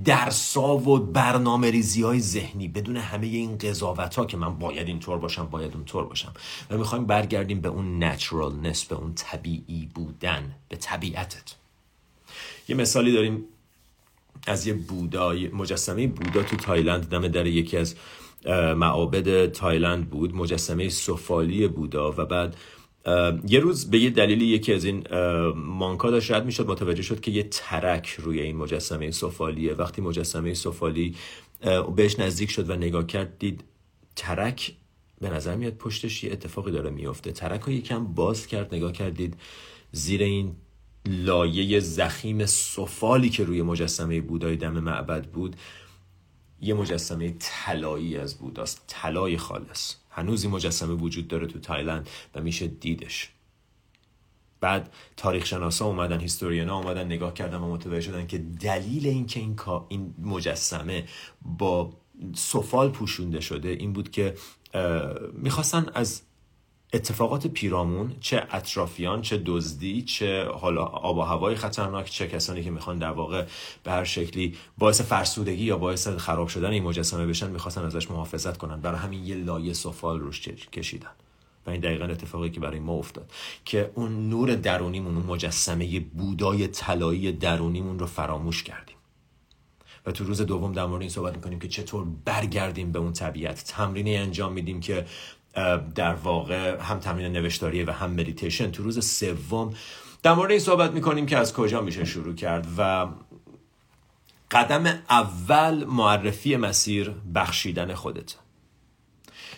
درسا 0.05 0.77
و 0.77 0.99
برنامه 0.99 1.71
ریزی 1.71 2.01
های 2.01 2.19
ذهنی 2.19 2.67
بدون 2.67 2.97
همه 2.97 3.27
این 3.27 3.57
قضاوت 3.57 4.15
ها 4.15 4.25
که 4.25 4.37
من 4.37 4.59
باید 4.59 4.87
اینطور 4.87 5.17
باشم 5.17 5.45
باید 5.45 5.73
اونطور 5.73 6.05
باشم. 6.05 6.33
و 6.69 6.77
می‌خوایم 6.77 7.05
برگردیم 7.05 7.61
به 7.61 7.69
اون 7.69 8.03
نچرالنس 8.03 8.85
به 8.85 8.95
اون 8.95 9.13
طبیعی 9.13 9.89
بودن 9.95 10.55
به 10.69 10.75
طبیعتت. 10.75 11.55
یه 12.67 12.75
مثالی 12.75 13.11
داریم 13.11 13.43
از 14.47 14.67
یه 14.67 14.73
بودا 14.73 15.33
مجسمه 15.53 16.07
بودا 16.07 16.43
تو 16.43 16.55
تایلند. 16.55 17.09
دم 17.09 17.27
در 17.27 17.47
یکی 17.47 17.77
از 17.77 17.95
معابد 18.75 19.51
تایلند 19.51 20.09
بود. 20.09 20.35
مجسمه 20.35 20.89
سفالی 20.89 21.67
بودا 21.67 22.11
و 22.11 22.25
بعد 22.25 22.55
یه 23.47 23.59
روز 23.59 23.89
به 23.89 23.99
یه 23.99 24.09
دلیلی 24.09 24.45
یکی 24.45 24.73
از 24.73 24.85
این 24.85 25.07
monk 25.55 26.00
ا 26.00 26.11
داشت 26.11 26.31
رد 26.31 26.45
می‌شد 26.45 26.67
متوجه 26.67 27.01
شد 27.01 27.19
که 27.19 27.31
یه 27.31 27.43
ترک 27.43 28.09
روی 28.09 28.41
این 28.41 28.55
مجسمه 28.55 29.11
سفالیه. 29.11 29.73
وقتی 29.73 30.01
مجسمه 30.01 30.53
سفالی 30.53 31.15
بهش 31.95 32.19
نزدیک 32.19 32.51
شد 32.51 32.69
و 32.69 32.75
نگاه 32.75 33.05
کرد 33.05 33.39
دید 33.39 33.63
ترک 34.15 34.73
به 35.21 35.29
نظر 35.29 35.55
میاد 35.55 35.73
پشتش 35.73 36.23
یه 36.23 36.31
اتفاقی 36.31 36.71
داره 36.71 36.89
میفته 36.89 37.31
ترک 37.31 37.61
رو 37.61 37.71
یکم 37.71 38.05
باز 38.05 38.47
کرد 38.47 38.75
نگاه 38.75 38.91
کرد 38.91 39.15
دید 39.15 39.33
زیر 39.91 40.23
این 40.23 40.55
لایه 41.07 41.79
زخیم 41.79 42.45
سفالی 42.45 43.29
که 43.29 43.43
روی 43.43 43.61
مجسمه 43.61 44.21
بودای 44.21 44.55
دم 44.55 44.79
معبد 44.79 45.25
بود 45.25 45.55
یه 46.61 46.73
مجسمه 46.73 47.35
طلایی 47.39 48.17
از 48.17 48.37
بوداست 48.37 48.83
طلای 48.87 49.37
خالص. 49.37 49.95
هنوز 50.09 50.43
این 50.43 50.53
مجسمه 50.53 50.93
وجود 50.93 51.27
داره 51.27 51.47
تو 51.47 51.59
تایلند 51.59 52.09
و 52.35 52.41
میشه 52.41 52.67
دیدش. 52.67 53.29
بعد 54.59 54.93
تاریخ 55.17 55.45
شناسا 55.45 55.85
اومدن 55.85 56.19
هیستورینا 56.19 56.77
اومدن 56.77 57.05
نگاه 57.05 57.33
کردن 57.33 57.57
و 57.57 57.73
متوجه 57.73 58.01
شدن 58.01 58.27
که 58.27 58.37
دلیل 58.37 59.07
اینکه 59.07 59.39
این 59.39 59.59
این 59.87 60.13
مجسمه 60.21 61.07
با 61.41 61.93
سفال 62.35 62.89
پوشونده 62.89 63.41
شده 63.41 63.69
این 63.69 63.93
بود 63.93 64.11
که 64.11 64.35
می‌خواستن 65.33 65.89
از 65.93 66.21
اتفاقات 66.93 67.47
پیرامون 67.47 68.15
چه 68.19 68.47
اطرافیان 68.51 69.21
چه 69.21 69.41
دزدی 69.45 70.01
چه 70.01 70.45
حالا 70.45 70.83
آب 70.83 71.17
و 71.17 71.21
هوای 71.21 71.55
خطرناک 71.55 72.09
چه 72.09 72.27
کسانی 72.27 72.63
که 72.63 72.71
می‌خوان 72.71 72.97
در 72.97 73.11
واقع 73.11 73.45
به 73.83 73.91
هر 73.91 74.03
شکلی 74.03 74.57
باعث 74.77 75.01
فرسودگی 75.01 75.63
یا 75.63 75.77
باعث 75.77 76.07
خراب 76.07 76.47
شدن 76.47 76.69
این 76.69 76.83
مجسمه 76.83 77.27
بشن 77.27 77.51
می‌خواستن 77.51 77.85
ازش 77.85 78.11
محافظت 78.11 78.57
کنن. 78.57 78.81
برای 78.81 78.99
همین 78.99 79.25
یه 79.25 79.35
لایه 79.35 79.73
سفال 79.73 80.19
روش 80.19 80.41
کشیدن. 80.41 81.11
و 81.65 81.69
این 81.69 81.81
دقیقا 81.81 82.05
اتفاقی 82.05 82.49
که 82.49 82.59
برای 82.59 82.79
ما 82.79 82.93
افتاد. 82.93 83.31
که 83.65 83.91
اون 83.95 84.29
نور 84.29 84.55
درونیمون 84.55 85.15
اون 85.17 85.25
مجسمه 85.25 85.99
بودای 85.99 86.67
طلایی 86.67 87.31
درونیمون 87.31 87.99
رو 87.99 88.05
فراموش 88.05 88.63
کردیم. 88.63 88.95
و 90.05 90.11
تو 90.11 90.23
روز 90.23 90.41
دوم 90.41 90.71
در 90.71 90.85
مورد 90.85 91.01
این 91.01 91.09
صحبت 91.09 91.35
می‌کنیم 91.35 91.59
که 91.59 91.67
چطور 91.67 92.07
برگردیم 92.25 92.91
به 92.91 92.99
اون 92.99 93.13
طبیعت. 93.13 93.63
تمرینی 93.63 94.17
انجام 94.17 94.53
میدیم 94.53 94.79
که 94.79 95.05
در 95.95 96.13
واقع 96.13 96.81
هم 96.81 96.99
تمرین 96.99 97.31
نوشتاریه 97.31 97.85
و 97.85 97.91
هم 97.91 98.11
مدیتیشن 98.11 98.71
تو 98.71 98.83
روز 98.83 99.05
سوم. 99.05 99.73
در 100.23 100.33
مورد 100.33 100.51
این 100.51 100.59
صحبت 100.59 100.91
می‌کنیم 100.91 101.25
که 101.25 101.37
از 101.37 101.53
کجا 101.53 101.81
میشه 101.81 102.05
شروع 102.05 102.35
کرد 102.35 102.67
و 102.77 103.07
قدم 104.51 104.85
اول 105.09 105.83
معرفی 105.83 106.55
مسیر 106.55 107.11
بخشیدن 107.35 107.93
خودت. 107.93 108.35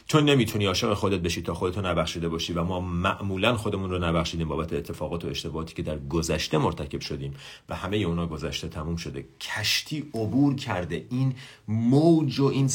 تو 0.08 0.22
نمی‌تونی 0.22 0.66
عاشق 0.66 0.94
خودت 0.94 1.20
بشی 1.20 1.42
تا 1.42 1.54
خودتو 1.54 1.82
نبخشیده 1.82 2.30
باشی 2.30 2.54
و 2.54 2.64
ما 2.64 2.80
معمولا 2.80 3.58
خودمون 3.58 3.90
رو 3.90 4.00
نبخشیدیم 4.00 4.48
بابت 4.48 4.74
اتفاقات 4.74 5.26
و 5.26 5.28
اشتباهاتی 5.28 5.74
که 5.74 5.82
در 5.82 5.98
گذشته 5.98 6.58
مرتکب 6.58 7.00
شدیم 7.00 7.34
و 7.70 7.76
همه 7.76 7.98
اونا 7.98 8.28
گذشته 8.28 8.68
تموم 8.68 8.96
شده. 8.96 9.26
کشتی 9.42 10.10
عبور 10.14 10.56
کرده. 10.56 11.06
این 11.10 11.36
موج 11.68 12.40
و 12.40 12.46
این 12.46 12.68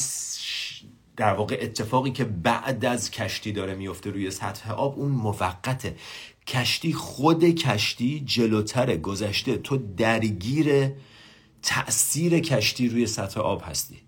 در 1.17 1.35
واقع 1.35 1.59
اتفاقی 1.61 2.11
که 2.11 2.25
بعد 2.25 2.85
از 2.85 3.11
کشتی 3.11 3.53
داره 3.53 3.75
میفته 3.75 4.11
روی 4.11 4.31
سطح 4.31 4.71
آب 4.71 4.99
اون 4.99 5.11
موقته. 5.11 5.97
کشتی 6.47 6.93
خود 6.93 7.45
کشتی 7.45 8.21
جلوتر 8.21 8.97
گذشته. 8.97 9.57
تو 9.57 9.77
درگیر 9.77 10.93
تأثیر 11.63 12.41
کشتی 12.41 12.89
روی 12.89 13.07
سطح 13.07 13.41
آب 13.41 13.63
هستی. 13.65 14.03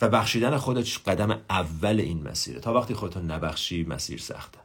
و 0.00 0.08
بخشیدن 0.08 0.56
خودت 0.56 1.08
قدم 1.08 1.40
اول 1.50 2.00
این 2.00 2.22
مسیره. 2.22 2.60
تا 2.60 2.74
وقتی 2.74 2.94
خودتو 2.94 3.20
نبخشی 3.20 3.84
مسیر 3.84 4.18
سخته. 4.18 4.58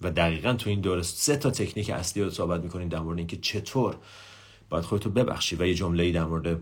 و 0.00 0.10
دقیقا 0.10 0.52
تو 0.52 0.70
این 0.70 0.80
دوره 0.80 1.02
سه 1.02 1.36
تا 1.36 1.50
تکنیک 1.50 1.90
اصلی 1.90 2.22
رو 2.22 2.30
صحبت 2.30 2.62
می‌کنیم 2.62 2.88
در 2.88 2.98
مورد 2.98 3.18
اینکه 3.18 3.36
چطور 3.36 3.96
باید 4.70 4.84
خودتو 4.84 5.10
ببخشی 5.10 5.56
و 5.56 5.66
یه 5.66 5.74
جمله 5.74 6.02
ای 6.02 6.12
در 6.12 6.24
مورد 6.24 6.60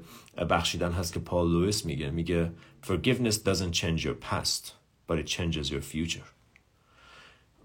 بخشیدن 0.50 0.92
هست 0.92 1.12
که 1.12 1.20
پال 1.20 1.52
لویس 1.52 1.86
میگه. 1.86 2.10
میگه 2.10 2.52
forgiveness 2.86 3.34
doesn't 3.34 3.72
change 3.72 4.00
your 4.00 4.16
past 4.30 4.72
but 5.08 5.14
it 5.14 5.30
changes 5.30 5.68
your 5.70 5.94
future. 5.94 6.26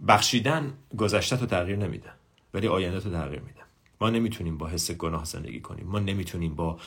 بخشیدن 0.08 0.74
گذشته 0.98 1.38
تو 1.38 1.46
تغییر 1.46 1.77
نمیده 1.77 2.10
ولی 2.53 2.67
آینده 2.67 3.00
تو 3.00 3.10
تغییر 3.10 3.39
میده. 3.39 3.60
ما 4.01 4.10
نمی‌تونیم 4.10 4.58
با 4.58 4.67
حس 4.67 4.91
گناه 4.91 5.25
زندگی 5.25 5.62
کنیم. 5.62 5.88
ما 5.88 6.00
نمی‌تونیم 6.00 6.55
با 6.55 6.79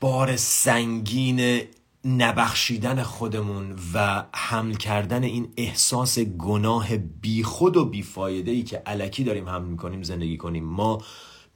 بار 0.00 0.36
سنگین 0.36 1.60
نبخشیدن 2.04 3.02
خودمون 3.02 3.76
و 3.94 4.24
حمل 4.34 4.74
کردن 4.74 5.22
این 5.22 5.52
احساس 5.56 6.18
گناه 6.18 6.96
بیخود 6.96 7.76
و 7.76 7.84
بیفایده 7.84 8.50
ای 8.50 8.62
که 8.62 8.76
علکی 8.76 9.24
داریم 9.24 9.48
حمل 9.48 9.68
می‌کنیم 9.68 10.02
زندگی 10.02 10.36
کنیم. 10.36 10.64
ما 10.64 11.02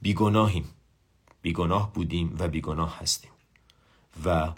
بیگناهیم. 0.01 0.65
بیگناه 1.47 1.93
بودیم 1.93 2.35
و 2.39 2.47
بیگناه 2.47 2.99
هستیم. 2.99 3.31
و 4.25 4.51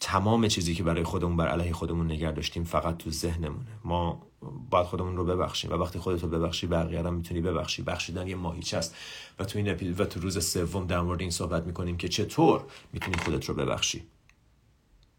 تمام 0.00 0.48
چیزی 0.48 0.74
که 0.74 0.82
برای 0.82 1.04
خودمون 1.04 1.36
بر 1.36 1.48
علیه 1.48 1.72
خودمون 1.72 2.06
نگه 2.06 2.32
داشتیم 2.32 2.64
فقط 2.64 2.96
تو 2.96 3.10
ذهنمونه. 3.10 3.66
ما 3.84 4.22
باید 4.70 4.86
خودمون 4.86 5.16
رو 5.16 5.24
ببخشیم 5.24 5.70
و 5.70 5.74
وقتی 5.74 5.98
خودت 5.98 6.22
رو 6.22 6.28
ببخشی 6.28 6.66
بقیه 6.66 6.98
هم 6.98 7.14
می‌تونی 7.14 7.40
ببخشی. 7.40 7.82
بخشیدن 7.82 8.28
یه 8.28 8.36
ماهیچه 8.36 8.76
است. 8.76 8.94
و 9.38 9.44
تو 9.44 9.58
این 9.58 9.94
و 9.98 10.04
تو 10.04 10.20
روز 10.20 10.44
سوم 10.44 10.86
در 10.86 11.00
مورد 11.00 11.20
این 11.20 11.30
صحبت 11.30 11.66
می‌کنیم 11.66 11.96
که 11.96 12.08
چطور 12.08 12.64
می‌تونی 12.92 13.16
خودت 13.16 13.44
رو 13.44 13.54
ببخشی. 13.54 14.02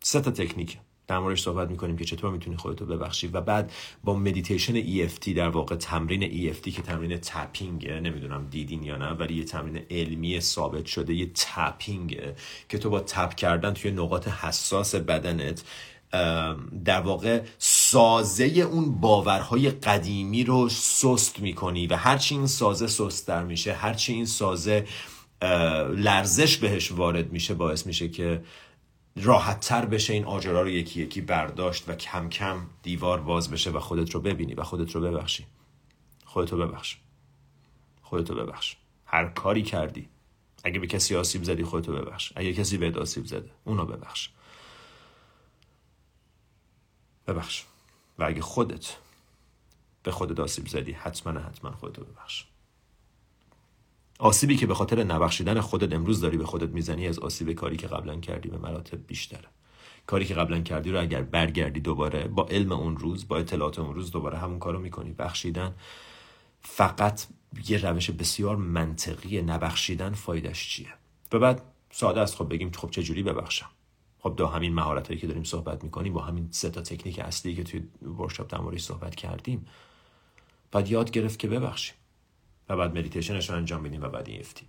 سه 0.04 0.22
تا 0.22 0.32
تکنیک 0.32 0.78
در 1.10 1.20
موردش 1.20 1.42
صحبت 1.42 1.70
می‌کنیم 1.70 1.98
که 1.98 2.06
چطور 2.06 2.32
می‌تونی 2.32 2.58
خودتو 2.58 2.86
ببخشی 2.86 3.28
و 3.28 3.42
بعد 3.42 3.72
با 4.04 4.16
مدیتیشن 4.16 4.82
EFT 4.82 5.30
در 5.30 5.50
واقع 5.50 5.76
تمرین 5.76 6.54
EFT 6.54 6.72
که 6.72 6.82
تمرین 6.82 7.18
tapping 7.18 7.90
نمی‌دونم 7.90 8.48
دیدین 8.50 8.84
یا 8.84 8.98
نه 8.98 9.12
ولی 9.12 9.34
یه 9.34 9.44
تمرین 9.44 9.86
علمی 9.90 10.40
ثابت 10.40 10.86
شده 10.86 11.14
یه 11.14 11.32
tapping 11.36 12.22
که 12.70 12.78
تو 12.78 12.90
با 12.90 13.00
تپ 13.00 13.36
کردن 13.36 13.74
توی 13.74 13.92
نقاط 13.92 14.28
حساس 14.28 14.96
بدنت 14.96 15.64
در 16.86 17.02
واقع 17.02 17.42
سازه 17.58 18.46
اون 18.46 19.00
باورهای 19.00 19.70
قدیمی 19.70 20.44
رو 20.44 20.70
سست 20.70 21.40
می‌کنی 21.40 21.88
و 21.88 21.96
هرچی 21.96 22.36
این 22.36 22.48
سازه 22.48 22.88
سستتر 22.88 23.44
میشه 23.44 23.74
هرچی 23.74 24.14
این 24.14 24.26
سازه 24.26 24.86
لرزش 25.96 26.58
بهش 26.58 26.92
وارد 26.92 27.32
میشه 27.32 27.54
باعث 27.54 27.86
میشه 27.86 28.10
که 28.10 28.42
راحتتر 29.16 29.86
بشه 29.86 30.14
این 30.14 30.26
آجرا 30.26 30.62
رو 30.62 30.70
یکی 30.70 31.02
یکی 31.02 31.22
برداشت 31.22 31.90
و 31.90 31.96
کم 31.96 32.30
کم 32.30 32.66
دیوار 32.84 33.22
باز 33.22 33.52
بشه 33.52 33.72
و 33.72 33.80
خودت 33.80 34.12
رو 34.12 34.22
ببینی 34.22 34.54
و 34.54 34.64
خودت 34.64 34.92
رو 34.92 35.02
ببخشی. 35.02 35.46
خودت 36.26 36.52
رو 36.52 36.68
ببخش. 36.68 36.98
خودت 38.02 38.30
رو 38.30 38.36
ببخش. 38.46 38.76
هر 39.06 39.26
کاری 39.26 39.64
کردی. 39.64 40.10
اگه 40.64 40.80
به 40.80 40.88
کسی 40.88 41.16
آسیب 41.16 41.44
زدی 41.44 41.64
خودت 41.64 41.90
رو 41.90 41.96
ببخش. 41.96 42.34
اگه 42.36 42.54
کسی 42.54 42.78
به 42.78 43.00
آسیب 43.00 43.26
زده 43.26 43.52
اونو 43.64 43.86
ببخش. 43.86 44.30
ببخش. 47.28 47.64
و 48.20 48.24
اگه 48.24 48.42
خودت 48.42 48.98
به 50.04 50.12
خودت 50.12 50.40
آسیب 50.40 50.68
زدی 50.68 50.92
حتما 50.92 51.40
حتما 51.40 51.72
خودتو 51.72 52.04
ببخش. 52.04 52.46
آسیبی 54.22 54.58
که 54.58 54.68
به 54.68 54.74
خاطر 54.74 55.04
نبخشیدن 55.04 55.62
خودت 55.62 55.94
امروز 55.94 56.22
داری 56.22 56.38
به 56.38 56.46
خودت 56.46 56.70
می‌زنی 56.70 57.08
از 57.08 57.20
آسیب 57.20 57.52
کاری 57.52 57.78
که 57.78 57.88
قبلا 57.88 58.20
کردی 58.20 58.50
به 58.50 58.58
مراتب 58.58 59.08
بیشتره. 59.08 59.48
کاری 60.06 60.26
که 60.26 60.34
قبلا 60.34 60.60
کردی 60.60 60.92
رو 60.92 61.02
اگر 61.02 61.22
برگردی 61.22 61.80
دوباره 61.80 62.28
با 62.28 62.48
علم 62.48 62.72
اون 62.72 62.98
روز 62.98 63.28
با 63.28 63.38
اطلاعات 63.38 63.80
اون 63.80 63.96
روز 63.96 64.12
دوباره 64.12 64.38
همون 64.38 64.60
کارو 64.60 64.80
می‌کنی. 64.80 65.12
بخشیدن 65.12 65.76
فقط 66.62 67.28
یه 67.68 67.78
روش 67.90 68.12
بسیار 68.12 68.56
منطقی 68.56 69.42
نبخشیدن 69.42 70.14
فایدش 70.14 70.70
چیه؟ 70.70 70.94
و 71.32 71.40
بعد 71.40 71.62
ساده 71.92 72.22
است. 72.22 72.36
خب 72.36 72.50
بگیم 72.50 72.72
خب 72.72 72.90
چه 72.90 73.04
جوری 73.04 73.24
ببخشم؟ 73.24 73.70
خب 74.20 74.34
دو 74.38 74.48
همین 74.48 74.74
مهارت 74.74 75.08
هایی 75.08 75.20
که 75.20 75.28
داریم 75.28 75.44
صحبت 75.44 75.84
می‌کنیم 75.84 76.14
با 76.14 76.22
همین 76.22 76.48
سه 76.52 76.70
تا 76.70 76.82
تکنیک 76.82 77.20
اصلی 77.20 77.56
که 77.56 77.64
توی 77.64 77.84
workshop 78.20 78.72
در 78.72 78.78
صحبت 78.78 79.16
کردیم 79.16 79.66
بعد 80.72 80.92
یاد 80.92 81.12
گرفت 81.12 81.40
که 81.40 81.48
ببخشیم. 81.48 81.96
و 82.70 82.78
بعد 82.78 82.98
مدیتیشنش 82.98 83.50
رو 83.50 83.56
انجام 83.56 83.84
بدیم 83.84 84.04
و 84.04 84.10
بعد 84.10 84.30
این 84.30 84.40
EFT. 84.40 84.66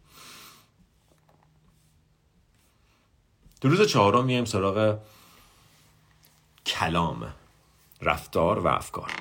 تو 3.60 3.68
روز 3.68 3.88
چهارم 3.88 4.24
میایم 4.24 4.44
سراغ 4.44 4.98
کلام 6.66 7.34
رفتار 8.02 8.58
و 8.58 8.66
افکار. 8.66 9.12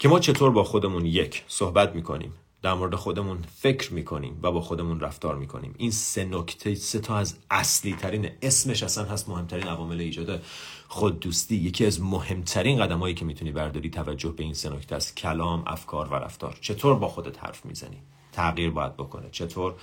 که 0.00 0.08
ما 0.08 0.20
چطور 0.20 0.50
با 0.50 0.64
خودمون 0.64 1.06
یک 1.06 1.44
صحبت 1.48 1.94
می‌کنیم؟ 1.94 2.34
در 2.62 2.74
مورد 2.74 2.94
خودمون 2.94 3.42
فکر 3.42 3.92
می‌کنیم 3.92 4.38
و 4.42 4.52
با 4.52 4.60
خودمون 4.60 5.00
رفتار 5.00 5.36
می‌کنیم. 5.36 5.74
این 5.78 5.90
سه 5.90 6.24
نکته 6.24 6.74
سه 6.74 6.98
تا 6.98 7.16
از 7.16 7.36
اصلی 7.50 7.92
ترین 7.94 8.30
اسمش 8.42 8.82
اصلا 8.82 9.04
هست 9.04 9.28
مهمترین 9.28 9.66
عوامل 9.66 10.00
ایجاد 10.00 10.42
خود 10.88 11.20
دوستی 11.20 11.56
یکی 11.56 11.86
از 11.86 12.00
مهمترین 12.00 12.78
قدمایی 12.78 13.14
که 13.14 13.24
می‌تونی 13.24 13.52
برداری 13.52 13.90
توجه 13.90 14.30
به 14.30 14.42
این 14.42 14.54
سه 14.54 14.70
نکته 14.70 14.96
است 14.96 15.16
کلام 15.16 15.62
افکار 15.66 16.08
و 16.08 16.14
رفتار. 16.14 16.58
چطور 16.60 16.94
با 16.94 17.08
خودت 17.08 17.44
حرف 17.44 17.66
می‌زنی؟ 17.66 18.02
تغییر 18.32 18.70
باید 18.70 18.96
بکنه. 18.96 19.28
چطور؟ 19.32 19.74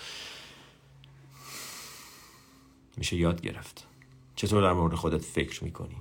میشه 2.98 3.16
یاد 3.16 3.42
گرفت. 3.42 3.88
چطور 4.36 4.64
در 4.64 4.74
مورد 4.74 4.96
خودت 4.96 5.22
فکر 5.22 5.64
می‌کنی؟ 5.64 5.96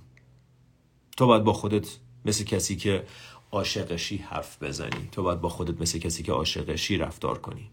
تو 1.17 1.27
باید 1.27 1.45
با 1.45 1.53
خودت 1.53 1.89
مثل 2.25 2.45
کسی 2.45 2.77
که 2.77 3.07
عاشقشی 3.53 4.17
حرف 4.17 4.63
بزنی. 4.63 5.09
تو 5.13 5.23
باید 5.23 5.41
با 5.41 5.49
خودت 5.49 5.81
مثل 5.81 5.99
کسی 5.99 6.23
که 6.23 6.33
عاشقشی 6.33 6.99
رفتار 6.99 7.39
کنی. 7.39 7.71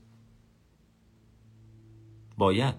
باید. 2.38 2.76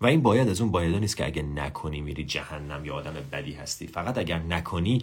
و 0.00 0.06
این 0.06 0.22
باید 0.22 0.48
از 0.48 0.60
اون 0.60 0.70
بایده 0.70 0.98
نیست 0.98 1.16
که 1.16 1.26
اگه 1.26 1.42
نکنی 1.42 2.00
میری 2.00 2.24
جهنم 2.24 2.84
یا 2.84 2.94
آدم 2.94 3.14
بدی 3.32 3.52
هستی. 3.52 3.86
فقط 3.86 4.18
اگر 4.18 4.38
نکنی 4.38 5.02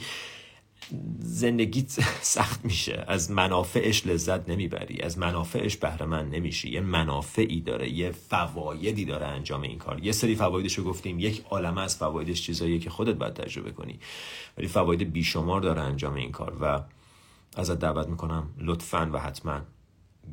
زندگیت 1.20 1.92
سخت 2.22 2.66
میشه. 2.66 3.04
از 3.08 3.32
منافعش 3.32 4.08
لذت 4.08 4.50
نمی‌بری. 4.50 5.02
از 5.02 5.18
منافعش 5.18 5.78
بهره 5.78 6.06
من 6.06 6.30
نمیشی. 6.30 6.70
یه 6.70 6.82
منافعی 6.82 7.62
داره 7.62 7.90
یه 7.90 8.12
فوایدی 8.12 9.06
داره 9.06 9.26
انجام 9.26 9.62
این 9.62 9.78
کار. 9.78 10.04
یه 10.04 10.12
سری 10.12 10.36
فوایدش 10.36 10.74
رو 10.74 10.84
گفتیم. 10.84 11.20
یک 11.20 11.46
عالمه 11.50 11.82
از 11.82 11.98
فوایدش 11.98 12.42
چیزاییه 12.42 12.80
که 12.80 12.90
خودت 12.90 13.16
باید 13.16 13.34
تجربه 13.34 13.72
کنی. 13.72 14.00
ولی 14.58 14.68
فواید 14.68 15.14
بیشمار 15.14 15.62
داره 15.62 15.82
انجام 15.82 16.16
این 16.16 16.32
کار. 16.32 16.58
و 16.62 16.82
ازت 17.60 17.80
دعوت 17.80 18.08
می‌کنم. 18.08 18.50
لطفا 18.58 19.10
و 19.14 19.20
حتما 19.20 19.62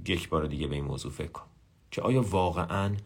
یک 0.07 0.29
بار 0.29 0.47
دیگه 0.47 0.67
به 0.67 0.75
این 0.75 0.85
موضوع 0.85 1.13
فکر 1.13 1.31
کن. 1.31 1.45
که 1.91 2.03
آیا 2.03 2.23
واقعا 2.23 2.97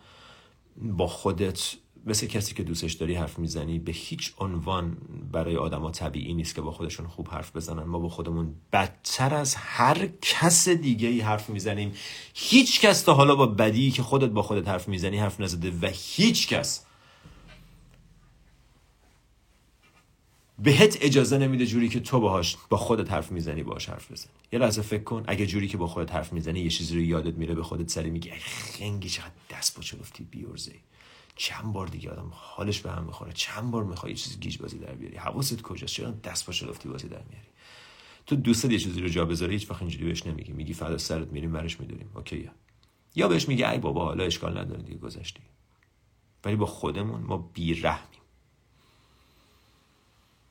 با 0.76 1.06
خودت 1.06 1.74
مثل 2.06 2.26
کسی 2.26 2.54
که 2.54 2.62
دوستش 2.62 2.92
داری 2.92 3.14
حرف 3.14 3.38
می‌زنی 3.38 3.78
به 3.78 3.92
هیچ 3.92 4.34
عنوان 4.38 4.96
برای 5.32 5.56
آدما 5.56 5.90
طبیعی 5.90 6.34
نیست 6.34 6.54
که 6.54 6.60
با 6.60 6.70
خودشون 6.70 7.06
خوب 7.06 7.28
حرف 7.28 7.56
بزنن؟ 7.56 7.82
ما 7.82 7.98
با 7.98 8.08
خودمون 8.08 8.54
بدتر 8.72 9.34
از 9.34 9.54
هر 9.54 10.08
کس 10.22 10.68
دیگه 10.68 11.08
ای 11.08 11.20
حرف 11.20 11.50
می‌زنیم. 11.50 11.92
هیچ 12.34 12.80
کس 12.80 13.02
تا 13.02 13.14
حالا 13.14 13.34
با 13.34 13.46
بدی 13.46 13.90
که 13.90 14.02
خودت 14.02 14.30
با 14.30 14.42
خودت 14.42 14.68
حرف 14.68 14.88
می‌زنی 14.88 15.18
حرف 15.18 15.40
نزده 15.40 15.70
و 15.70 15.90
هیچ 15.92 16.48
کس 16.48 16.84
بهت 20.62 20.98
اجازه 21.00 21.38
نمیده 21.38 21.66
جوری 21.66 21.88
که 21.88 22.00
تو 22.00 22.20
باهاش 22.20 22.56
با 22.68 22.76
خودت 22.76 23.12
حرف 23.12 23.32
می‌زنی 23.32 23.62
باهاش 23.62 23.88
حرف 23.88 24.12
بزنی. 24.12 24.32
یه 24.52 24.58
لحظه 24.58 24.82
فکر 24.82 25.02
کن 25.02 25.24
اگه 25.26 25.46
جوری 25.46 25.68
که 25.68 25.76
با 25.76 25.86
خودت 25.86 26.12
حرف 26.12 26.32
می‌زنی 26.32 26.60
یه 26.60 26.70
چیزی 26.70 26.94
رو 26.94 27.00
یادت 27.00 27.34
میره 27.34 27.54
به 27.54 27.62
خودت 27.62 27.90
سری 27.90 28.10
میگی 28.10 28.30
خنگی 28.30 29.08
چقدر 29.08 29.32
دست 29.50 29.76
با 29.76 29.98
گفتی 30.00 30.24
بیورزه. 30.24 30.74
چند 31.36 31.72
بار 31.72 31.86
دیگه 31.86 32.10
آدم 32.10 32.30
حالش 32.32 32.80
به 32.80 32.90
هم 32.90 33.04
می‌خوره. 33.04 33.32
چند 33.32 33.70
بار 33.70 33.84
می‌خوای 33.84 34.14
چیز 34.14 34.40
گیج 34.40 34.58
بازی 34.58 34.78
در 34.78 34.94
بیاری. 34.94 35.16
حواست 35.16 35.62
کجاست؟ 35.62 35.92
چرا 35.92 36.10
دست 36.10 36.46
با 36.46 36.68
گفتی 36.68 36.88
بازی 36.88 37.08
در 37.08 37.22
میاری؟ 37.30 37.48
تو 38.26 38.36
دوستت 38.36 38.70
یه 38.70 38.78
چیزی 38.78 39.00
رو 39.00 39.08
جا 39.08 39.24
بذاری 39.24 39.52
هیچ 39.52 39.70
وقت 39.70 39.82
اینجوری 39.82 40.04
بهش 40.04 40.26
نمیگی. 40.26 40.52
میگی 40.52 40.72
فدا 40.72 40.98
سرت 40.98 41.28
میریم 41.28 41.52
برش 41.52 41.80
می‌دونیم 41.80 42.10
اوکی 42.14 42.50
یا؟ 43.16 43.28
بهش 43.28 43.48
میگی 43.48 43.64
ای 43.64 43.78
بابا 43.78 44.04
حالا 44.04 44.24
اشکال 44.24 44.58
نداره 44.58 44.82
دیگه 44.82 44.98
گذشتی. 44.98 45.42
ولی 46.44 46.56
با 46.56 46.66
خودمون 46.66 47.20
ما 47.20 47.50
بیرحمی 47.54 48.17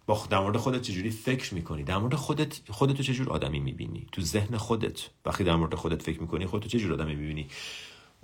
با 0.07 0.27
در 0.29 0.39
مورد 0.39 0.57
خودت 0.57 0.81
چجوری 0.81 1.09
فکر 1.09 1.53
می‌کنی؟ 1.53 1.83
در 1.83 1.97
مورد 1.97 2.15
خودت 2.15 2.71
خودتو 2.71 3.03
چجور 3.03 3.29
آدمی 3.29 3.59
می‌بینی؟ 3.59 4.07
تو 4.11 4.21
ذهن 4.21 4.57
خودت. 4.57 5.09
وقتی 5.25 5.43
در 5.43 5.55
مورد 5.55 5.75
خودت 5.75 6.01
فکر 6.01 6.21
می‌کنی 6.21 6.45
خودتو 6.45 6.69
چجور 6.69 6.93
آدمی 6.93 7.15
می‌بینی؟ 7.15 7.47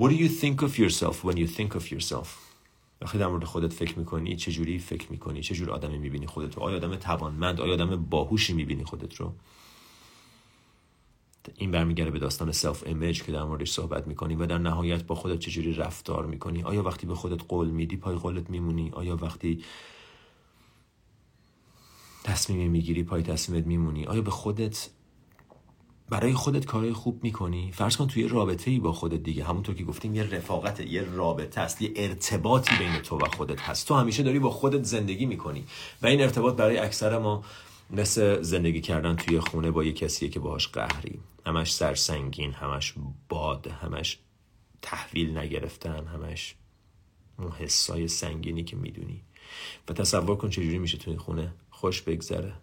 What 0.01 0.09
do 0.09 0.13
you 0.13 0.29
think 0.41 0.63
of 0.63 0.77
yourself 0.79 1.15
when 1.25 1.35
you 1.35 1.47
think 1.57 1.75
of 1.75 1.91
yourself? 1.91 2.27
وقتی 3.01 3.17
در 3.17 3.27
مورد 3.27 3.43
خودت 3.43 3.73
فکر 3.73 3.99
می‌کنی 3.99 4.35
چجوری 4.35 4.79
فکر 4.79 5.11
می‌کنی؟ 5.11 5.41
چجور 5.41 5.71
آدمی 5.71 5.97
می‌بینی 5.97 6.27
خودت 6.27 6.55
رو؟ 6.55 6.63
آیا 6.63 6.77
آدم 6.77 6.95
توانمند 6.95 7.61
آیا 7.61 7.73
آدم 7.73 7.95
باهوشی 7.95 8.53
می‌بینی 8.53 8.83
خودت 8.83 9.15
رو؟ 9.15 9.33
این 11.57 11.71
برمیگرده 11.71 12.11
به 12.11 12.19
داستان 12.19 12.51
self-image 12.51 13.23
که 13.23 13.31
در 13.31 13.43
موردش 13.43 13.71
صحبت 13.71 14.07
می‌کنی 14.07 14.35
و 14.35 14.45
در 14.45 14.57
نهایت 14.57 15.03
با 15.03 15.15
خودت 15.15 15.39
چجوری 15.39 15.73
رفتار 15.73 16.25
می‌کنی؟ 16.25 16.63
آیا 16.63 16.83
وقتی 16.83 17.07
به 17.07 17.15
خودت 17.15 17.43
قول 17.47 17.69
میدی 17.69 17.97
پای 17.97 18.15
قولت 18.15 18.49
میمونی؟ 18.49 18.91
آیا 18.93 19.15
وقتی 19.15 19.63
تصمیمی 22.23 22.67
می‌گیری 22.67 23.03
پای 23.03 23.23
تصمیمت 23.23 23.67
میمونی. 23.67 24.05
آیا 24.05 24.21
به 24.21 24.31
خودت 24.31 24.89
برای 26.09 26.33
خودت 26.33 26.65
کارهای 26.65 26.93
خوب 26.93 27.23
می‌کنی؟ 27.23 27.71
فرض 27.71 27.97
کن 27.97 28.07
توی 28.07 28.27
رابطه 28.27 28.71
ای 28.71 28.79
با 28.79 28.91
خودت 28.91 29.23
دیگه. 29.23 29.43
همونطور 29.43 29.75
که 29.75 29.83
گفتیم 29.83 30.15
یه 30.15 30.23
رفاقت 30.23 30.79
یه 30.79 31.01
رابطه 31.01 31.61
است 31.61 31.81
یه 31.81 31.93
ارتباطی 31.95 32.77
بین 32.77 32.99
تو 32.99 33.17
و 33.17 33.25
خودت 33.25 33.61
هست. 33.61 33.87
تو 33.87 33.95
همیشه 33.95 34.23
داری 34.23 34.39
با 34.39 34.49
خودت 34.49 34.83
زندگی 34.83 35.25
می‌کنی. 35.25 35.65
و 36.01 36.07
این 36.07 36.21
ارتباط 36.21 36.55
برای 36.55 36.77
اکثر 36.77 37.19
ما 37.19 37.43
مثل 37.89 38.41
زندگی 38.41 38.81
کردن 38.81 39.15
توی 39.15 39.39
خونه 39.39 39.71
با 39.71 39.83
یه 39.83 39.93
کسیه 39.93 40.29
که 40.29 40.39
باهاش 40.39 40.67
قهری. 40.67 41.19
همش 41.45 41.73
سرسنگین 41.73 42.51
همش 42.51 42.93
باد 43.29 43.67
همش 43.67 44.19
تحویل 44.81 45.37
نگرفتن 45.37 46.07
همش 46.07 46.55
اون 47.39 47.51
حسای 47.51 48.07
سنگینی 48.07 48.63
که 48.63 48.75
می‌دونی. 48.75 49.21
و 49.87 49.93
تصور 49.93 50.35
کن 50.35 50.49
چجوری 50.49 50.77
میشه 50.77 50.97
توی 50.97 51.17
خونه. 51.17 51.53
خوش 51.83 52.01
بگذره. 52.01 52.53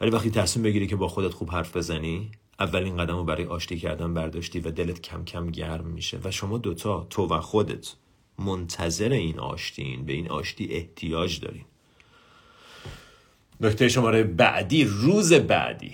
ولی 0.00 0.10
وقتی 0.10 0.30
تصمیم 0.30 0.64
بگیری 0.64 0.86
که 0.86 0.96
با 0.96 1.08
خودت 1.08 1.34
خوب 1.34 1.50
حرف 1.50 1.76
بزنی 1.76 2.30
اولین 2.60 2.96
قدم 2.96 3.16
رو 3.16 3.24
برای 3.24 3.44
آشتی 3.44 3.78
کردن 3.78 4.14
برداشتی 4.14 4.60
و 4.60 4.70
دلت 4.70 5.02
کم 5.02 5.24
کم 5.24 5.50
گرم 5.50 5.86
میشه 5.86 6.18
و 6.24 6.30
شما 6.30 6.58
دوتا 6.58 7.06
تو 7.10 7.26
و 7.26 7.40
خودت 7.40 7.92
منتظر 8.38 9.08
این 9.08 9.38
آشتین 9.38 10.06
به 10.06 10.12
این 10.12 10.30
آشتی 10.30 10.68
احتیاج 10.70 11.40
دارین. 11.40 11.64
نکته 13.60 13.88
شماره 13.88 14.22
بعدی 14.22 14.84
روز 14.84 15.32
بعدی. 15.32 15.92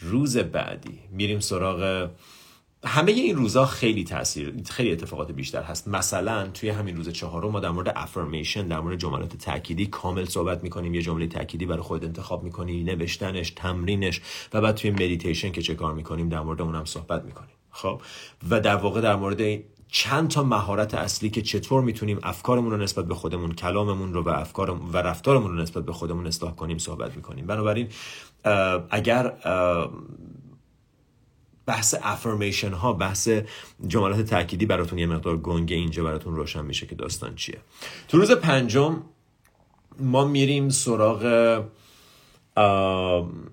روز 0.00 0.36
بعدی. 0.36 0.98
میریم 1.10 1.40
سراغ 1.40 2.10
همه 2.84 3.12
این 3.12 3.36
روزها 3.36 3.66
خیلی 3.66 4.04
تاثیر 4.04 4.54
خیلی 4.70 4.92
اتفاقات 4.92 5.32
بیشتر 5.32 5.62
هست. 5.62 5.88
مثلا 5.88 6.46
توی 6.46 6.68
همین 6.68 6.96
روز 6.96 7.08
چهارم 7.08 7.50
ما 7.50 7.60
در 7.60 7.70
مورد 7.70 7.92
افرمیشن 7.96 8.66
در 8.66 8.80
مورد 8.80 8.98
جملات 8.98 9.36
تأکیدی 9.36 9.86
کامل 9.86 10.24
صحبت 10.24 10.62
می‌کنیم. 10.62 10.94
یه 10.94 11.02
جمله 11.02 11.26
تأکیدی 11.26 11.66
برای 11.66 11.82
خود 11.82 12.04
انتخاب 12.04 12.44
می‌کنی 12.44 12.84
نوشتنش 12.84 13.50
تمرینش 13.50 14.20
و 14.52 14.60
بعد 14.60 14.74
توی 14.74 14.90
مدیتیشن 14.90 15.52
که 15.52 15.62
چه 15.62 15.74
کار 15.74 15.94
می‌کنیم 15.94 16.28
در 16.28 16.40
مورد 16.40 16.62
اونم 16.62 16.84
صحبت 16.84 17.24
می‌کنیم. 17.24 17.54
خب؟ 17.70 18.00
و 18.50 18.60
در 18.60 18.76
واقع 18.76 19.00
در 19.00 19.16
مورد 19.16 19.62
چند 19.88 20.30
تا 20.30 20.42
مهارت 20.42 20.94
اصلی 20.94 21.30
که 21.30 21.42
چطور 21.42 21.82
می‌تونیم 21.82 22.18
افکارمون 22.22 22.70
رو 22.70 22.76
نسبت 22.76 23.04
به 23.04 23.14
خودمون 23.14 23.52
کلاممون 23.52 24.14
رو 24.14 24.22
و 24.22 24.28
افکار 24.28 24.70
و 24.70 24.96
رفتارمون 24.96 25.50
رو 25.50 25.62
نسبت 25.62 25.84
به 25.84 25.92
خودمون 25.92 26.26
اصلاح 26.26 26.54
کنیم 26.54 26.78
صحبت 26.78 27.16
می‌کنیم. 27.16 27.46
بنابراین 27.46 27.88
اگر 28.90 29.32
بحث 31.66 31.94
افرمیشن 32.02 32.72
ها 32.72 32.92
بحث 32.92 33.28
جملات 33.86 34.20
تأکیدی 34.20 34.66
براتون 34.66 34.98
یه 34.98 35.06
مقدار 35.06 35.36
گنگه 35.36 35.76
اینجا 35.76 36.04
براتون 36.04 36.36
روشن 36.36 36.64
میشه 36.64 36.86
که 36.86 36.94
داستان 36.94 37.34
چیه. 37.34 37.58
تو 38.08 38.18
روز 38.18 38.30
پنجم 38.30 39.02
ما 40.00 40.24
میریم 40.24 40.68
سراغ 40.68 41.64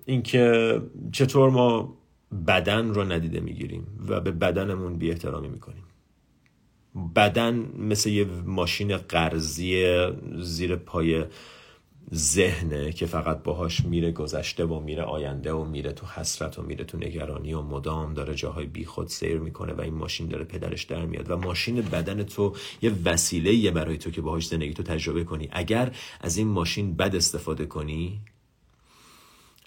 اینکه 0.04 0.80
چطور 1.12 1.50
ما 1.50 1.96
بدن 2.46 2.94
رو 2.94 3.04
ندیده 3.04 3.40
می‌گیریم 3.40 3.86
و 4.08 4.20
به 4.20 4.30
بدنمون 4.30 4.94
بی 4.98 5.10
احترامی 5.10 5.48
می‌کنیم. 5.48 5.84
بدن 7.16 7.54
مثل 7.78 8.10
یه 8.10 8.24
ماشین 8.46 8.96
قرضی 8.96 9.98
زیر 10.38 10.76
پای 10.76 11.24
ذهنه 12.14 12.92
که 12.92 13.06
فقط 13.06 13.42
باهاش 13.42 13.84
میره 13.84 14.12
گذشته 14.12 14.64
و 14.64 14.80
میره 14.80 15.02
آینده 15.02 15.52
و 15.52 15.64
میره 15.64 15.92
تو 15.92 16.06
حسرت 16.06 16.58
و 16.58 16.62
میره 16.62 16.84
تو 16.84 16.98
نگرانی 16.98 17.54
و 17.54 17.62
مدام 17.62 18.14
داره 18.14 18.34
جاهای 18.34 18.66
بیخود 18.66 19.08
سیر 19.08 19.38
می‌کنه 19.38 19.72
و 19.72 19.80
این 19.80 19.94
ماشین 19.94 20.28
داره 20.28 20.44
پدرش 20.44 20.82
در 20.84 21.06
میاد. 21.06 21.30
و 21.30 21.36
ماشین 21.36 21.80
بدن 21.82 22.22
تو 22.22 22.56
یه 22.82 22.92
وسیله 23.04 23.54
یه 23.54 23.70
برای 23.70 23.98
تو 23.98 24.10
که 24.10 24.20
باهاش 24.20 24.46
زندگی 24.46 24.74
تو 24.74 24.82
تجربه 24.82 25.24
کنی. 25.24 25.48
اگر 25.52 25.96
از 26.20 26.36
این 26.36 26.48
ماشین 26.48 26.96
بد 26.96 27.16
استفاده 27.16 27.66
کنی 27.66 28.20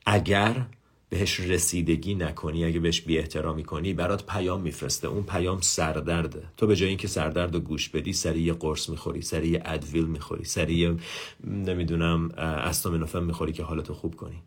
اگر 0.05 0.65
بهش 1.09 1.39
رسیدگی 1.39 2.15
نکنی 2.15 2.65
اگه 2.65 2.79
بهش 2.79 3.01
بی 3.01 3.17
احترامی 3.17 3.63
کنی 3.63 3.93
برات 3.93 4.25
پیام 4.25 4.61
میفرسته. 4.61 5.07
اون 5.07 5.23
پیام 5.23 5.61
سردرده. 5.61 6.43
تو 6.57 6.67
به 6.67 6.75
جای 6.75 6.89
اینکه 6.89 7.07
سردرد 7.07 7.55
و 7.55 7.59
گوش 7.59 7.89
بدی 7.89 8.13
سری 8.13 8.41
یه 8.41 8.53
قرص 8.53 8.89
می‌خوری 8.89 9.21
سری 9.21 9.47
یه 9.47 9.61
ادویل 9.65 10.05
می‌خوری 10.05 10.43
سری 10.43 10.97
نمی‌دونم 11.43 12.31
استامینوفن 12.37 13.23
می‌خوری 13.23 13.53
که 13.53 13.63
حالتو 13.63 13.93
خوب 13.93 14.15
کنی. 14.15 14.43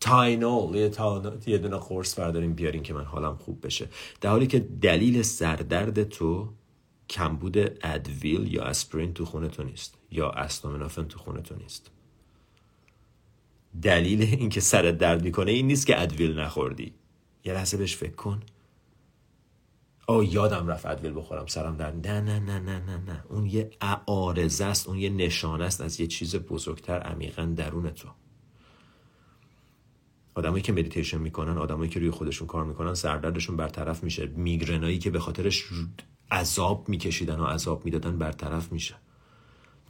تاینول 0.00 0.74
یه, 0.76 0.90
یه 1.46 1.58
دونه 1.58 1.76
قرص 1.76 2.18
برداریم 2.18 2.54
بیارین 2.54 2.82
که 2.82 2.94
من 2.94 3.04
حالم 3.04 3.36
خوب 3.36 3.66
بشه. 3.66 3.88
در 4.20 4.30
حالی 4.30 4.46
که 4.46 4.58
دلیل 4.58 5.22
سردرد 5.22 6.08
تو 6.08 6.48
کمبود 7.10 7.58
ادویل 7.82 8.54
یا 8.54 8.64
اسپرین 8.64 9.14
تو 9.14 9.24
خونه 9.24 9.48
تو 9.48 9.62
نیست 9.62 9.94
یا 10.10 10.30
استامینوفن 10.30 11.04
تو 11.04 11.18
خونه 11.18 11.40
تو 11.40 11.54
نیست. 11.54 11.90
دلیل 13.82 14.22
اینکه 14.22 14.60
سرت 14.60 14.98
درد 14.98 15.22
می‌کنه 15.22 15.50
این 15.50 15.66
نیست 15.66 15.86
که 15.86 16.02
ادویل 16.02 16.38
نخوردی. 16.38 16.94
یه 17.44 17.52
لحظه 17.52 17.76
بهش 17.76 17.96
فکر 17.96 18.14
کن. 18.14 18.42
آه 20.06 20.34
یادم 20.34 20.66
رفت 20.66 20.86
ادویل 20.86 21.12
بخورم 21.16 21.46
سرم 21.46 21.76
درد 21.76 22.06
نه 22.06 22.20
نه 22.20 22.38
نه 22.38 22.58
نه 22.58 22.78
نه 22.78 22.96
نه. 22.96 23.24
اون 23.28 23.46
یه 23.46 23.70
عارضه 24.06 24.64
است 24.64 24.88
اون 24.88 24.98
یه 24.98 25.10
نشانه 25.10 25.64
است 25.64 25.80
از 25.80 26.00
یه 26.00 26.06
چیز 26.06 26.36
بزرگتر 26.36 26.98
عمیقا 26.98 27.44
درون 27.56 27.90
تو. 27.90 28.08
آدمایی 30.34 30.62
که 30.62 30.72
مدیتیشن 30.72 31.18
می‌کنن 31.18 31.58
آدمایی 31.58 31.90
که 31.90 32.00
روی 32.00 32.10
خودشون 32.10 32.46
کار 32.46 32.64
می‌کنن 32.64 32.94
سردردشون 32.94 33.56
برطرف 33.56 34.04
میشه. 34.04 34.26
میگرنایی 34.26 34.98
که 34.98 35.10
به 35.10 35.20
خاطرش 35.20 35.64
عذاب 36.30 36.88
میکشیدن 36.88 37.40
و 37.40 37.44
عذاب 37.44 37.84
می‌دادن 37.84 38.18
برطرف 38.18 38.72
میشه. 38.72 38.94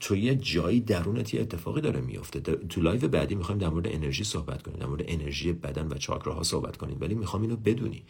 تو 0.01 0.17
یه 0.17 0.35
جایی 0.35 0.81
درونت 0.81 1.35
یه 1.35 1.41
اتفاقی 1.41 1.81
داره 1.81 2.01
میفته 2.01 2.41
تو 2.41 2.81
live 2.81 3.09
بعدی 3.09 3.35
می‌خوایم 3.35 3.59
در 3.59 3.69
مورد 3.69 3.87
انرژی 3.89 4.25
صحبت 4.25 4.63
کنیم 4.63 4.79
در 4.79 4.87
مورد 4.87 5.05
انرژی 5.07 5.53
بدن 5.53 5.87
و 5.87 5.95
چاکراها 5.95 6.43
صحبت 6.43 6.77
کنیم. 6.77 6.97
ولی 7.01 7.15
می‌خوام 7.15 7.43
اینو 7.43 7.57
بدونی 7.57 8.03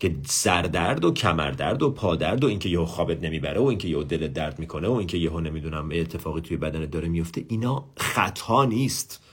که 0.00 0.16
سردرد 0.26 1.04
و 1.04 1.12
کمردرد 1.12 1.82
و 1.82 1.90
پادرد 1.90 2.44
و 2.44 2.46
اینکه 2.46 2.68
یهو 2.68 2.84
خوابت 2.84 3.22
نمی‌بره 3.22 3.60
و 3.60 3.64
اینکه 3.64 3.88
یهو 3.88 4.02
دلت 4.02 4.32
درد 4.32 4.58
می‌کنه 4.58 4.88
و 4.88 4.92
اینکه 4.92 5.18
یهو 5.18 5.40
نمی‌دونم 5.40 5.88
اتفاقی 5.92 6.40
توی 6.40 6.56
بدنت 6.56 6.90
داره 6.90 7.08
میفته 7.08 7.44
اینا 7.48 7.84
خطا 7.96 8.64
نیست. 8.64 9.27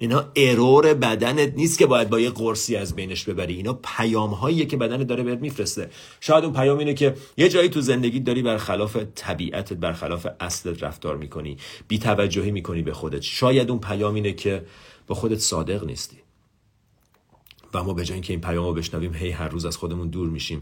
اینا 0.00 0.24
ارور 0.36 0.94
بدنت 0.94 1.54
نیست 1.56 1.78
که 1.78 1.86
باید 1.86 2.10
با 2.10 2.20
یه 2.20 2.30
قرصی 2.30 2.76
از 2.76 2.96
بینش 2.96 3.24
ببری. 3.24 3.54
اینا 3.54 3.72
پیام 3.72 4.30
هاییه 4.30 4.66
که 4.66 4.76
بدنت 4.76 5.06
داره 5.06 5.22
بهت 5.22 5.38
میفرسته. 5.38 5.90
شاید 6.20 6.44
اون 6.44 6.52
پیام 6.52 6.78
اینه 6.78 6.94
که 6.94 7.14
یه 7.36 7.48
جایی 7.48 7.68
تو 7.68 7.80
زندگی 7.80 8.20
داری 8.20 8.42
برخلاف 8.42 8.96
طبیعتت 9.14 9.76
برخلاف 9.76 10.26
اصلت 10.40 10.82
رفتار 10.82 11.16
می‌کنی 11.16 11.56
بی 11.88 11.98
توجهی 11.98 12.50
می‌کنی 12.50 12.82
به 12.82 12.92
خودت. 12.92 13.22
شاید 13.22 13.70
اون 13.70 13.80
پیام 13.80 14.14
اینه 14.14 14.32
که 14.32 14.64
با 15.06 15.14
خودت 15.14 15.38
صادق 15.38 15.84
نیستی. 15.84 16.16
و 17.74 17.82
ما 17.84 17.94
به 17.94 18.04
جای 18.04 18.14
اینکه 18.14 18.32
این 18.32 18.40
پیام 18.40 18.64
رو 18.64 18.74
بشنویم 18.74 19.14
هی 19.14 19.30
هر 19.30 19.48
روز 19.48 19.64
از 19.64 19.76
خودمون 19.76 20.08
دور 20.08 20.28
میشیم 20.28 20.60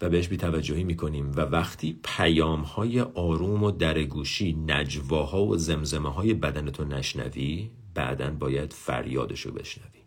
و 0.00 0.08
بهش 0.08 0.28
بی 0.28 0.36
توجهی 0.36 0.84
می‌کنیم. 0.84 1.32
و 1.32 1.40
وقتی 1.40 1.98
پیام 2.04 2.60
های 2.60 3.00
آروم 3.00 3.62
و 3.62 3.70
درگوشی 3.70 4.56
نجواها 4.66 5.44
و 5.44 5.56
زمزمه 5.56 6.12
های 6.12 6.34
بدنتو 6.34 6.84
نشنوی 6.84 7.70
بعدا 7.94 8.30
باید 8.30 8.72
فریادش 8.72 9.40
رو 9.40 9.52
بشنوی. 9.52 10.00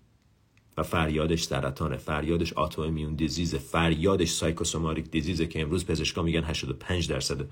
و 0.78 0.84
فریادش 0.84 1.44
سرطانه 1.44 1.98
فریادش 1.98 2.54
میون 2.78 3.16
دیزیز 3.16 3.56
فریادش 3.56 4.30
سایکوسوماریک 4.32 5.12
دیزیزه 5.12 5.48
که 5.48 5.62
امروز 5.62 5.86
پزشکا 5.86 6.22
میگن 6.22 6.44
85 6.44 7.10
درصد 7.10 7.46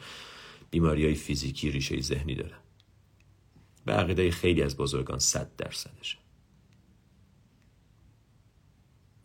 بیماری 0.72 1.06
های 1.06 1.15
فیزیکی 1.15 1.72
ریشه 1.72 2.02
ذهنی 2.02 2.36
داره. 2.36 2.56
به 3.86 3.94
عقیده 3.94 4.32
خیلی 4.32 4.62
از 4.62 4.78
بزرگان 4.78 5.20
100 5.20 5.56
درصدشه. 5.56 6.17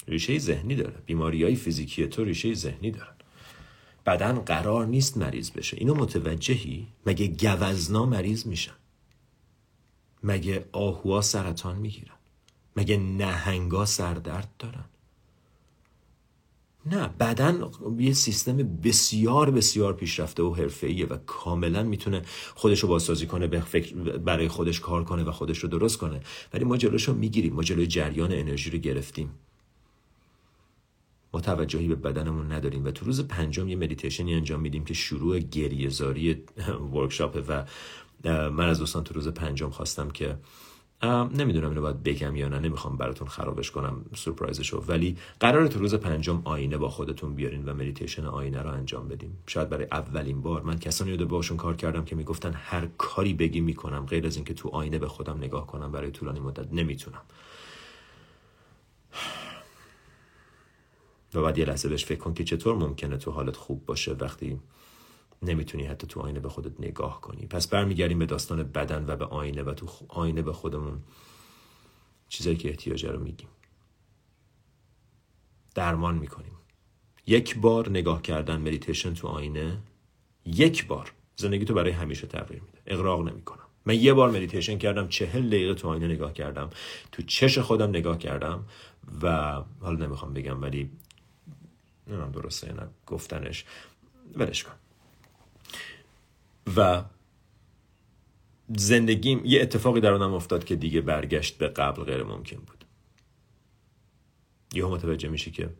ریشه 0.08 0.38
ذهنی 0.38 0.74
داره. 0.74 1.02
بیماری 1.06 1.44
های 1.44 1.54
فیزیکی 1.54 2.06
تو 2.06 2.24
ریشه 2.24 2.54
ذهنی 2.54 2.90
دارن. 2.90 3.14
بدن 4.06 4.38
قرار 4.38 4.86
نیست 4.86 5.16
مریض 5.16 5.50
بشه. 5.50 5.76
اینو 5.80 5.94
متوجهی؟ 5.94 6.86
مگه 7.06 7.26
گوزنا 7.26 8.06
مریض 8.06 8.46
میشن؟ 8.46 8.74
مگه 10.22 10.64
آهوها 10.72 11.20
سرطان 11.20 11.76
می‌گیرن؟ 11.76 12.14
مگه 12.76 12.96
نهنگا 12.96 13.84
سردرد 13.84 14.48
دارن؟ 14.58 14.84
نه 16.86 17.08
بدن 17.08 17.70
یه 17.98 18.12
سیستم 18.12 18.56
بسیار 18.56 19.50
بسیار 19.50 19.92
پیشرفته 19.92 20.42
و 20.42 20.54
حرفه‌ایه 20.54 21.06
و 21.06 21.16
کاملا 21.26 21.82
می‌تونه 21.82 22.22
خودش 22.54 22.80
رو 22.80 22.88
بازسازی 22.88 23.26
کنه 23.26 23.46
به 23.46 23.60
فکر 23.60 23.94
برای 23.96 24.48
خودش 24.48 24.80
کار 24.80 25.04
کنه 25.04 25.24
و 25.24 25.32
خودش 25.32 25.58
رو 25.58 25.68
درست 25.68 25.98
کنه. 25.98 26.20
ولی 26.52 26.64
ما 26.64 26.76
جلوش 26.76 27.08
رو 27.08 27.14
می‌گیریم 27.14 27.54
ما 27.54 27.62
جلوی 27.62 27.86
جریان 27.86 28.32
انرژی 28.32 28.70
رو 28.70 28.78
گرفتیم. 28.78 29.30
ما 31.32 31.40
توجهی 31.40 31.88
به 31.88 31.94
بدنمون 31.94 32.52
نداریم 32.52 32.84
و 32.84 32.90
تو 32.90 33.06
روز 33.06 33.28
پنجم 33.28 33.68
یه 33.68 33.76
مدیتیشنی 33.76 34.34
انجام 34.34 34.60
میدیم 34.60 34.84
که 34.84 34.94
شروع 34.94 35.38
گریهزاری 35.38 36.42
ورکشاپه 36.92 37.40
و 37.40 37.64
من 38.24 38.68
از 38.68 38.78
دوستان 38.78 39.04
تو 39.04 39.14
روز 39.14 39.28
پنجم 39.28 39.70
خواستم 39.70 40.10
که 40.10 40.38
نمی‌دونم 41.34 41.68
اینو 41.68 41.80
باید 41.80 42.02
بگم 42.02 42.36
یا 42.36 42.48
نه 42.48 42.58
نمی‌خوام 42.58 42.96
براتون 42.96 43.28
خرابش 43.28 43.70
کنم 43.70 44.04
سورپرایزشو 44.14 44.84
ولی 44.88 45.16
قرار 45.40 45.66
تو 45.66 45.78
روز 45.78 45.94
پنجم 45.94 46.42
آینه 46.44 46.76
با 46.76 46.88
خودتون 46.88 47.34
بیارین 47.34 47.64
و 47.64 47.74
مدیتیشن 47.74 48.24
آینه 48.26 48.62
رو 48.62 48.70
انجام 48.70 49.08
بدیم 49.08 49.38
شاید 49.46 49.68
برای 49.68 49.86
اولین 49.92 50.40
بار. 50.40 50.62
من 50.62 50.78
کسانی 50.78 51.16
رو 51.16 51.26
باشون 51.26 51.56
کار 51.56 51.76
کردم 51.76 52.04
که 52.04 52.16
می‌گفتن 52.16 52.52
هر 52.54 52.88
کاری 52.98 53.34
بگی 53.34 53.60
می‌کنم 53.60 54.06
غیر 54.06 54.26
از 54.26 54.36
اینکه 54.36 54.54
تو 54.54 54.68
آینه 54.68 54.98
به 54.98 55.08
خودم 55.08 55.36
نگاه 55.38 55.66
کنم 55.66 55.92
برای 55.92 56.10
طولانی 56.10 56.40
مدت. 56.40 56.72
نمی‌تونم. 56.72 57.22
و 61.34 61.42
بعد 61.42 61.58
یه 61.58 61.64
لحظه 61.64 61.88
بهش 61.88 62.04
فکر 62.04 62.18
کن 62.18 62.34
که 62.34 62.44
چطور 62.44 62.74
ممکنه 62.74 63.16
تو 63.16 63.30
حالت 63.30 63.56
خوب 63.56 63.86
باشه 63.86 64.12
وقتی 64.12 64.60
نمی‌تونی 65.42 65.84
حتی 65.84 66.06
تو 66.06 66.20
آینه 66.20 66.40
به 66.40 66.48
خودت 66.48 66.80
نگاه 66.80 67.20
کنی. 67.20 67.46
پس 67.46 67.68
برمیگردیم 67.68 68.18
به 68.18 68.26
داستان 68.26 68.62
بدن 68.62 69.04
و 69.06 69.16
به 69.16 69.24
آینه 69.24 69.62
و 69.62 69.74
تو 69.74 69.86
آینه 70.08 70.42
به 70.42 70.52
خودمون. 70.52 71.02
چیزایی 72.28 72.56
که 72.56 72.68
احتیاج 72.68 73.06
رو 73.06 73.20
میگیم. 73.20 73.48
درمان 75.74 76.14
می‌کنیم. 76.14 76.52
یک 77.26 77.58
بار 77.58 77.90
نگاه 77.90 78.22
کردن 78.22 78.56
مدیتیشن 78.60 79.14
تو 79.14 79.28
آینه 79.28 79.78
یک 80.44 80.86
بار. 80.86 81.12
زندگی 81.36 81.64
تو 81.64 81.74
برای 81.74 81.90
همیشه 81.90 82.26
تغییر 82.26 82.62
میده. 82.62 82.78
اغراق 82.86 83.28
نمی‌کنم. 83.28 83.66
من 83.86 83.94
یه 83.94 84.14
بار 84.14 84.30
مدیتیشن 84.30 84.78
کردم 84.78 85.08
چهل 85.08 85.46
دقیقه 85.48 85.74
تو 85.74 85.88
آینه 85.88 86.08
نگاه 86.08 86.32
کردم. 86.32 86.70
تو 87.12 87.22
چش 87.22 87.58
خودم 87.58 87.88
نگاه 87.88 88.18
کردم 88.18 88.64
و 89.22 89.52
حالا 89.80 90.06
نمی‌خوام 90.06 90.34
بگم 90.34 90.62
ولی 90.62 90.90
نمی‌دونم 92.06 92.32
درسته 92.32 92.72
نه 92.72 92.88
گفتنش. 93.06 93.64
ولش 94.36 94.64
کن. 94.64 94.72
و 96.76 97.04
زندگیم 98.76 99.44
یه 99.44 99.62
اتفاقی 99.62 100.00
در 100.00 100.12
آنم 100.12 100.34
افتاد 100.34 100.64
که 100.64 100.76
دیگه 100.76 101.00
برگشت 101.00 101.58
به 101.58 101.68
قبل 101.68 102.02
غیر 102.02 102.22
ممکن 102.22 102.56
بود. 102.56 102.84
یه 104.72 104.84
متوجه 104.84 105.28
میشه 105.28 105.50
که 105.50 105.70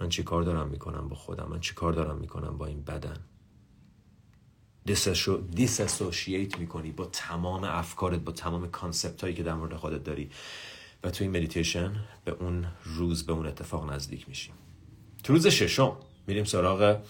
من 0.00 0.08
چی 0.08 0.22
کار 0.22 0.42
دارم 0.42 0.68
می‌کنم 0.68 1.08
با 1.08 1.16
خودم؟ 1.16 1.48
من 1.50 1.60
چی 1.60 1.74
کار 1.74 1.92
دارم 1.92 2.18
می‌کنم 2.18 2.58
با 2.58 2.66
این 2.66 2.82
بدن؟ 2.82 3.16
دیساسوشییت 5.54 6.58
می‌کنی 6.58 6.90
با 6.90 7.04
تمام 7.04 7.64
افکارت 7.64 8.18
با 8.18 8.32
تمام 8.32 8.70
کانسپت 8.70 9.20
هایی 9.22 9.34
که 9.34 9.42
در 9.42 9.54
مورد 9.54 9.76
خودت 9.76 10.04
داری. 10.04 10.30
و 11.04 11.10
تو 11.10 11.24
این 11.24 11.36
مدیتیشن 11.36 11.92
به 12.24 12.32
اون 12.32 12.66
روز 12.84 13.26
به 13.26 13.32
اون 13.32 13.46
اتفاق 13.46 13.92
نزدیک 13.92 14.28
میشیم 14.28 14.54
تو 15.22 15.32
روز 15.32 15.46
ششم 15.46 15.96
میریم 16.26 16.44
سراغ 16.44 17.00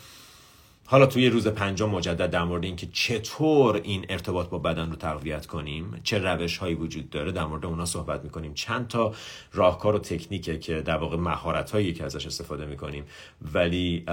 حالا 0.87 1.07
توی 1.07 1.29
روز 1.29 1.47
پنجم 1.49 1.91
مجدد 1.91 2.31
در 2.31 2.45
مورد 2.45 2.65
اینکه 2.65 2.89
چطور 2.93 3.77
این 3.77 4.07
ارتباط 4.09 4.49
با 4.49 4.59
بدن 4.59 4.91
رو 4.91 4.97
تقویت 4.97 5.47
کنیم 5.47 6.01
چه 6.03 6.19
روش 6.19 6.59
هایی 6.59 6.75
وجود 6.75 7.11
داره 7.11 7.33
در 7.33 7.45
مورد 7.45 7.67
اونا 7.67 7.85
صحبت 7.85 8.25
می‌کنیم. 8.25 8.55
چند 8.55 8.89
تا 8.89 9.15
راهکار 9.53 9.95
و 9.95 9.99
تکنیکه 9.99 10.59
که 10.59 10.83
در 10.83 10.97
واقع 10.97 11.17
مهارت 11.17 11.71
هایی 11.71 11.93
که 11.93 12.05
ازش 12.05 12.27
استفاده 12.27 12.67
می‌کنیم. 12.67 13.05
ولی 13.53 14.05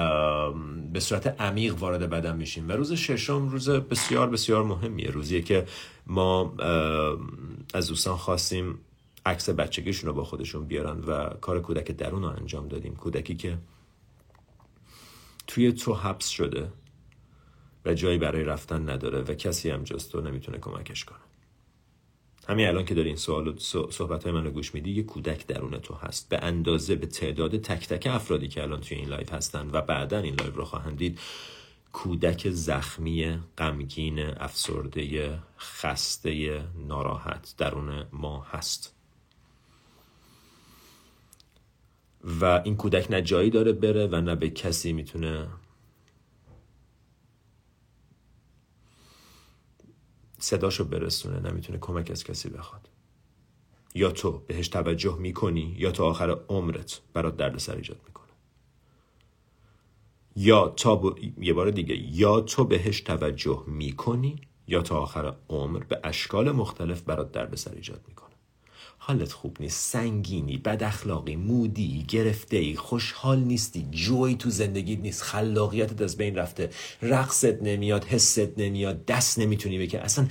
به 0.93 0.99
صورت 0.99 1.41
عمیق 1.41 1.75
وارد 1.75 2.09
بدن 2.09 2.37
میشیم. 2.37 2.69
و 2.69 2.71
روز 2.71 2.93
ششم 2.93 3.47
روز 3.47 3.69
بسیار 3.69 4.29
بسیار 4.29 4.63
مهمیه. 4.63 5.09
روزیه 5.09 5.41
که 5.41 5.65
ما 6.07 6.53
از 7.73 7.87
دوستان 7.87 8.17
خواستیم 8.17 8.79
عکس 9.25 9.49
بچگیشون 9.49 10.07
رو 10.07 10.15
با 10.15 10.23
خودشون 10.23 10.65
بیارن 10.65 10.99
و 10.99 11.29
کار 11.29 11.61
کودک 11.61 11.91
درون 11.91 12.21
رو 12.21 12.29
انجام 12.29 12.67
دادیم. 12.67 12.95
کودکی 12.95 13.35
که 13.35 13.57
توی 15.47 15.71
تو 15.71 15.93
حبس 15.93 16.27
شده 16.27 16.71
و 17.85 17.93
جایی 17.93 18.17
برای 18.17 18.43
رفتن 18.43 18.89
نداره 18.89 19.21
و 19.21 19.33
کسی 19.33 19.69
هم 19.69 19.83
جز 19.83 20.09
تو 20.09 20.21
نمی‌تونه 20.21 20.57
کمکش 20.57 21.05
کنه. 21.05 21.19
همین 22.47 22.67
الان 22.67 22.85
که 22.85 22.93
داری 22.93 23.07
این 23.07 23.17
سوال 23.17 23.57
صحبت 23.89 24.23
های 24.23 24.33
من 24.33 24.43
رو 24.43 24.51
گوش 24.51 24.73
میدی 24.73 24.91
یه 24.91 25.03
کودک 25.03 25.47
درون 25.47 25.77
تو 25.79 25.93
هست. 25.93 26.29
به 26.29 26.37
اندازه 26.37 26.95
به 26.95 27.07
تعداد 27.07 27.57
تک 27.57 27.87
تک 27.87 28.07
افرادی 28.07 28.47
که 28.47 28.63
الان 28.63 28.81
توی 28.81 28.97
این 28.97 29.09
live 29.09 29.33
هستن 29.33 29.69
و 29.71 29.81
بعدا 29.81 30.19
این 30.19 30.35
live 30.35 30.55
رو 30.55 30.65
خواهند 30.65 30.97
دید 30.97 31.19
کودک 31.93 32.49
زخمی 32.49 33.39
غمگین 33.57 34.19
افسرده 34.19 35.39
خسته 35.59 36.63
ناراحت 36.87 37.55
درون 37.57 38.05
ما 38.11 38.41
هست. 38.51 39.00
و 42.23 42.45
این 42.65 42.75
کودک 42.75 43.11
نه 43.11 43.21
جایی 43.21 43.49
داره 43.49 43.71
بره 43.71 44.07
و 44.07 44.21
نه 44.21 44.35
به 44.35 44.49
کسی 44.49 44.93
می‌تونه 44.93 45.47
صداشو 50.39 50.83
برسونه 50.83 51.51
نمی‌تونه 51.51 51.79
کمک 51.79 52.11
از 52.11 52.23
کسی 52.23 52.49
بخواد. 52.49 52.89
یا 53.95 54.11
تو 54.11 54.31
بهش 54.31 54.67
توجه 54.67 55.17
می‌کنی 55.17 55.75
یا 55.77 55.91
تا 55.91 56.05
آخر 56.05 56.37
عمرت 56.49 57.01
برات 57.13 57.37
دردسر 57.37 57.75
ایجاد 57.75 57.99
می‌کنه. 58.07 58.27
یا 60.35 60.67
تا 60.67 61.15
یه 61.41 61.53
بار 61.53 61.71
دیگه 61.71 61.95
یا 61.95 62.41
تو 62.41 62.63
بهش 62.63 63.01
توجه 63.01 63.63
می‌کنی 63.67 64.41
یا 64.67 64.81
تا 64.81 64.99
آخر 64.99 65.35
عمر 65.49 65.79
به 65.79 65.99
اشکال 66.03 66.51
مختلف 66.51 67.01
برات 67.01 67.31
دردسر 67.31 67.71
ایجاد 67.73 68.01
می‌کنه. 68.07 68.20
حالت 69.03 69.31
خوب 69.31 69.57
نیست. 69.59 69.89
سنگینی 69.89 70.57
بد 70.57 70.83
اخلاقی 70.83 71.35
مودی 71.35 72.03
گرفته 72.07 72.57
ای 72.57 72.75
خوشحال 72.75 73.39
نیستی 73.39 73.87
جوی 73.91 74.35
تو 74.35 74.49
زندگیت 74.49 74.99
نیست. 74.99 75.21
خلاقیتت 75.21 76.01
از 76.01 76.17
بین 76.17 76.35
رفته. 76.35 76.69
رقصت 77.01 77.61
نمیاد 77.61 78.05
حست 78.05 78.59
نمیاد 78.59 79.05
دست 79.05 79.39
نمی‌تونی 79.39 79.87
که 79.87 80.01
اصلا 80.01 80.27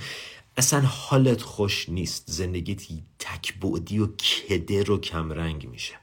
اصلا 0.57 0.81
حالت 0.81 1.41
خوش 1.41 1.89
نیست. 1.89 2.23
زندگیت 2.27 2.81
تک 3.19 3.59
بعدی 3.59 3.99
و 3.99 4.07
کدر 4.07 4.91
و 4.91 4.97
کمرنگ 4.97 5.67
میشه. 5.67 5.93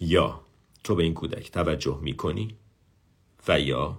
یا 0.00 0.40
تو 0.84 0.94
به 0.94 1.02
این 1.02 1.14
کودک 1.14 1.50
توجه 1.50 1.98
می‌کنی 2.02 2.56
و 3.48 3.60
یا 3.60 3.98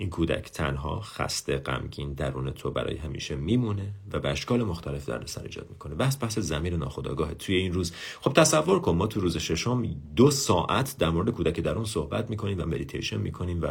این 0.00 0.10
کودک 0.10 0.50
تنها 0.50 1.00
خسته 1.00 1.56
غمگین 1.56 2.12
درون 2.12 2.50
تو 2.50 2.70
برای 2.70 2.96
همیشه 2.96 3.34
میمونه 3.34 3.94
و 4.12 4.20
به 4.20 4.28
اشکال 4.28 4.62
مختلف 4.62 5.08
در 5.08 5.26
سر 5.26 5.42
ایجاد 5.42 5.70
می‌کنه. 5.70 5.94
بس 5.94 6.22
بحث 6.22 6.38
زمیر 6.38 6.76
ناخداگاه 6.76 7.34
توی 7.34 7.56
این 7.56 7.72
روز 7.72 7.92
خب 8.20 8.32
تصور 8.32 8.80
کن 8.80 8.94
ما 8.94 9.06
تو 9.06 9.20
روز 9.20 9.36
ششم 9.36 9.82
دو 10.16 10.30
ساعت 10.30 10.96
در 10.98 11.10
مورد 11.10 11.30
کودک 11.30 11.60
درون 11.60 11.84
صحبت 11.84 12.30
می‌کنیم 12.30 12.58
و 12.58 12.64
مدیتیشن 12.64 13.16
می‌کنیم 13.16 13.62
و 13.62 13.66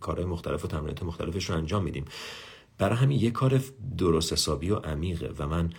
کارهای 0.00 0.26
مختلف 0.26 0.64
و 0.64 0.68
تمرینات 0.68 1.02
مختلفش 1.02 1.50
رو 1.50 1.56
انجام 1.56 1.84
میدیم. 1.84 2.04
برای 2.78 2.96
همین 2.96 3.20
یه 3.20 3.30
کار 3.30 3.60
درست 3.98 4.32
حسابی 4.32 4.70
و 4.70 4.76
عمیقه 4.76 5.34
و 5.38 5.48
من 5.48 5.70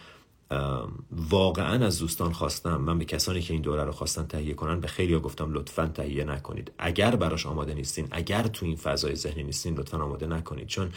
واقعا 1.11 1.85
از 1.85 1.99
دوستان 1.99 2.33
خواستم 2.33 2.77
من 2.77 2.99
به 2.99 3.05
کسانی 3.05 3.41
که 3.41 3.53
این 3.53 3.61
دوره 3.61 3.83
رو 3.83 3.91
خواستن 3.91 4.27
تهیه 4.27 4.53
کنن 4.53 4.79
به 4.79 4.87
خیلی 4.87 5.13
ها 5.13 5.19
گفتم 5.19 5.53
لطفا 5.53 5.85
تهیه 5.85 6.23
نکنید. 6.23 6.71
اگر 6.77 7.15
براش 7.15 7.45
آماده 7.45 7.73
نیستین 7.73 8.07
اگر 8.11 8.43
تو 8.43 8.65
این 8.65 8.75
فضای 8.75 9.15
ذهنی 9.15 9.43
نیستین 9.43 9.75
لطفا 9.75 9.97
آماده 9.97 10.27
نکنید. 10.27 10.67
چون 10.67 10.91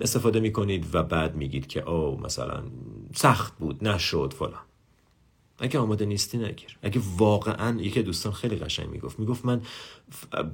استفاده 0.00 0.40
می‌کنید 0.40 0.94
و 0.94 1.02
بعد 1.02 1.34
میگید 1.34 1.66
که 1.66 1.88
او 1.88 2.20
مثلا 2.20 2.62
سخت 3.14 3.58
بود 3.58 3.88
نشد 3.88 4.34
فلان. 4.38 4.60
اگه 5.58 5.78
آماده 5.78 6.06
نیستی 6.06 6.38
نگیر. 6.38 6.78
اگه 6.82 7.00
واقعا 7.16 7.80
یکی 7.80 8.02
دوستان 8.02 8.32
خیلی 8.32 8.56
قشنگ 8.56 8.88
می‌گفت. 8.88 9.18
می‌گفت 9.18 9.44
من 9.44 9.62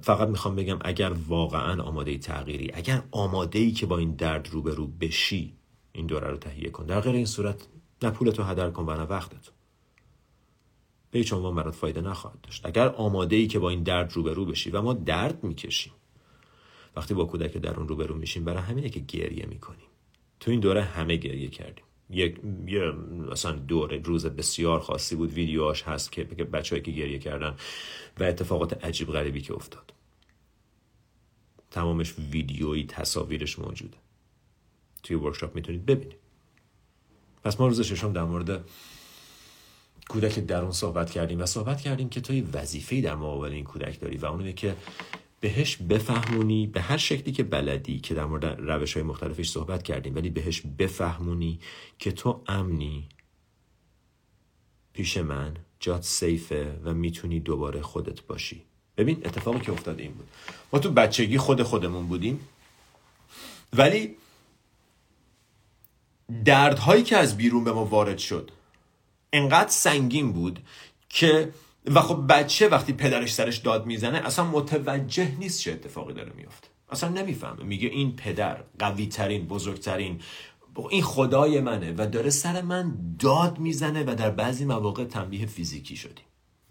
فقط 0.03 0.29
می‌خوام 0.29 0.57
بگم 0.57 0.79
اگر 0.81 1.13
واقعا 1.29 1.83
آماده 1.83 2.19
تغییری 2.19 2.71
اگر 2.75 3.03
آماده 3.11 3.59
ای 3.59 3.73
که 3.73 3.87
با 3.87 3.99
این 3.99 4.15
درد 4.15 4.49
روبرو 4.51 4.87
بشی 4.87 5.55
این 5.93 6.07
دوره 6.07 6.29
رو 6.29 6.37
تهیه 6.37 6.71
کن. 6.71 6.87
در 6.87 7.01
غیر 7.01 7.15
این 7.15 7.27
صورت 7.27 7.67
نه 8.03 8.11
پولتو 8.11 8.43
هدر 8.43 8.71
کن 8.71 8.85
و 8.85 8.97
نه 8.97 9.03
وقتتو. 9.03 9.53
به 11.11 11.19
هیچ 11.19 11.33
عنوان 11.33 11.55
برات 11.55 11.75
فایده 11.75 12.01
نخواهد 12.01 12.41
داشت. 12.41 12.67
اگر 12.67 12.89
آماده 12.89 13.37
ای 13.37 13.47
که 13.47 13.59
با 13.59 13.71
این 13.71 13.83
درد 13.83 14.13
روبرو 14.13 14.45
بشی 14.45 14.71
و 14.71 14.83
ما 14.83 14.93
درد 14.93 15.45
می‌کشیم 15.45 15.93
وقتی 16.97 17.15
با 17.15 17.25
کودک 17.25 17.57
درون 17.57 17.89
روبرو 17.89 18.15
میشیم 18.15 18.45
برای 18.45 18.63
همینه 18.63 18.91
که 18.91 19.01
گریه 19.01 19.47
می‌کنیم. 19.47 19.87
تو 20.41 20.51
این 20.51 20.61
دوره 20.61 20.83
همه 20.83 21.17
گریه 21.17 21.49
کردیم. 21.49 21.85
یک 22.11 22.41
یه 22.67 22.91
مثلا 23.31 23.53
دوره 23.53 23.99
روز 23.99 24.27
بسیار 24.27 24.81
خاصی 24.81 25.17
بود. 25.17 25.33
ویدیوهاش 25.33 25.83
هست 25.83 26.13
که 26.13 26.25
بچه‌ای 26.25 26.83
که 26.83 26.91
گریه 26.91 27.19
کردن 27.19 27.57
و 28.21 28.25
اتفاقات 28.25 28.85
عجیب 28.85 29.09
غریبی 29.09 29.41
که 29.41 29.55
افتاد. 29.55 29.93
تمامش 31.71 32.15
ویدیویی 32.19 32.87
تصاویرش 32.87 33.59
موجوده. 33.59 33.97
توی 35.03 35.17
ورکشاپ 35.17 35.55
می‌تونید 35.55 35.87
ببینید. 35.87 36.20
پس 37.45 37.61
ما 37.61 37.67
روز 37.67 37.81
ششم 37.81 38.13
در 38.13 38.25
مورد 38.25 38.65
کودک 40.09 40.39
درون 40.39 40.73
صحبت 40.73 41.11
کردیم 41.11 41.41
و 41.41 41.47
صحبت 41.47 41.81
کردیم 41.81 42.09
که 42.09 42.21
تو 42.21 42.35
یه 42.35 42.45
وظیفه 42.53 43.01
در 43.01 43.15
مقابل 43.15 43.53
این 43.53 43.65
کودک 43.65 44.01
داری 44.01 44.17
و 44.17 44.27
اونه 44.27 44.53
که 44.53 44.77
بهش 45.41 45.77
بفهمونی 45.77 46.67
به 46.67 46.81
هر 46.81 46.97
شکلی 46.97 47.33
که 47.33 47.43
بلدی 47.43 48.01
که 48.01 48.15
در 48.15 48.25
مورد 48.25 48.45
روش 48.45 48.95
های 48.95 49.03
مختلفش 49.03 49.51
صحبت 49.51 49.83
کردیم 49.83 50.15
ولی 50.15 50.31
بهش 50.31 50.63
بفهمونی 50.79 51.61
که 51.99 52.13
تو 52.13 52.43
امنی. 52.47 53.09
پیش 54.93 55.17
من 55.17 55.57
جات 55.81 56.03
سیفه 56.03 56.79
و 56.85 56.95
می‌تونی 56.95 57.41
دوباره 57.41 57.83
خودت 57.83 58.23
باشی. 58.23 58.63
ببین 58.97 59.17
اتفاقی 59.25 59.61
که 59.61 59.73
افتاده 59.73 60.03
این 60.03 60.13
بود. 60.13 60.29
ما 60.73 60.79
تو 60.79 60.91
بچگی 60.91 61.39
خود 61.39 61.63
خودمون 61.63 62.07
بودیم 62.07 62.41
ولی 63.73 64.17
دردهایی 66.45 67.03
که 67.03 67.17
از 67.17 67.37
بیرون 67.37 67.65
به 67.65 67.73
ما 67.73 67.85
وارد 67.85 68.19
شد. 68.19 68.51
انقدر 69.33 69.71
سنگین 69.71 70.33
بود 70.33 70.61
که 71.09 71.53
و 71.87 72.01
خب 72.01 72.33
بچه 72.33 72.69
وقتی 72.69 72.93
پدرش 72.93 73.35
سرش 73.35 73.57
داد 73.57 73.87
می‌زنه 73.87 74.19
اصلا 74.19 74.45
متوجه 74.45 75.37
نیست 75.39 75.61
چه 75.61 75.73
اتفاقی 75.73 76.15
داره 76.15 76.33
میفته 76.37 76.69
اصلا 76.91 77.11
نمی‌فهمه. 77.11 77.65
میگه 77.65 77.89
این 77.89 78.17
پدر 78.17 78.57
قوی 78.79 79.07
ترین 79.07 79.47
بزرگترین 79.47 80.21
این 80.91 81.03
خدای 81.03 81.61
منه 81.61 81.95
و 81.99 82.07
داره 82.07 82.31
سر 82.31 82.63
من 82.63 82.95
داد 83.19 83.59
می‌زنه 83.59 84.03
و 84.03 84.15
در 84.15 84.31
بعضی 84.31 84.65
مواقع 84.65 85.05
تنبیه 85.05 85.47
فیزیکی 85.47 85.97
شدیم. 85.97 86.25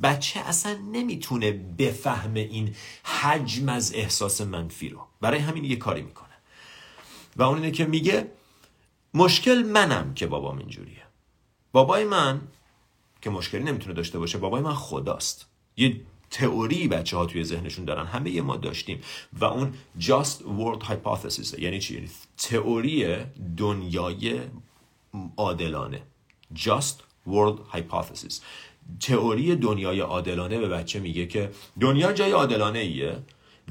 بچه 0.03 0.39
اصلا 0.39 0.77
نمی‌تونه 0.91 1.51
بفهمه 1.51 2.39
این 2.39 2.75
حجم 3.03 3.69
از 3.69 3.93
احساس 3.95 4.41
منفی 4.41 4.89
رو. 4.89 4.99
برای 5.21 5.39
همین 5.39 5.63
یه 5.63 5.75
کاری 5.75 6.01
می‌کنه. 6.01 6.29
و 7.35 7.43
اون 7.43 7.55
اینه 7.57 7.71
که 7.71 7.85
میگه 7.85 8.31
مشکل 9.13 9.63
منم 9.63 10.13
که 10.13 10.27
بابام 10.27 10.57
اینجوریه. 10.57 11.03
بابای 11.71 12.03
من 12.03 12.41
که 13.21 13.29
مشکلی 13.29 13.63
نمی‌تونه 13.63 13.93
داشته 13.93 14.19
باشه 14.19 14.37
بابای 14.37 14.61
من 14.61 14.73
خداست. 14.73 15.45
یه 15.77 16.01
تئوری 16.31 16.87
بچه 16.87 17.17
ها 17.17 17.25
توی 17.25 17.43
ذهنشون 17.43 17.85
دارن 17.85 18.05
همه 18.05 18.41
ما 18.41 18.57
داشتیم. 18.57 19.01
و 19.33 19.45
اون 19.45 19.73
just 19.99 20.39
world 20.59 20.83
hypothesis 20.83 21.59
یعنی 21.59 21.79
چی؟ 21.79 21.93
یعنی 21.93 22.09
تئوری 22.37 23.17
دنیای 23.57 24.39
عادلانه. 25.37 26.01
just 26.55 26.95
world 27.27 27.75
hypothesis. 27.75 28.33
تئوری 28.99 29.55
دنیای 29.55 29.99
عادلانه 29.99 30.57
به 30.59 30.67
بچه 30.67 30.99
میگه 30.99 31.25
که 31.25 31.51
دنیا 31.79 32.13
جای 32.13 32.31
عادلانه 32.31 32.79
ایه 32.79 33.23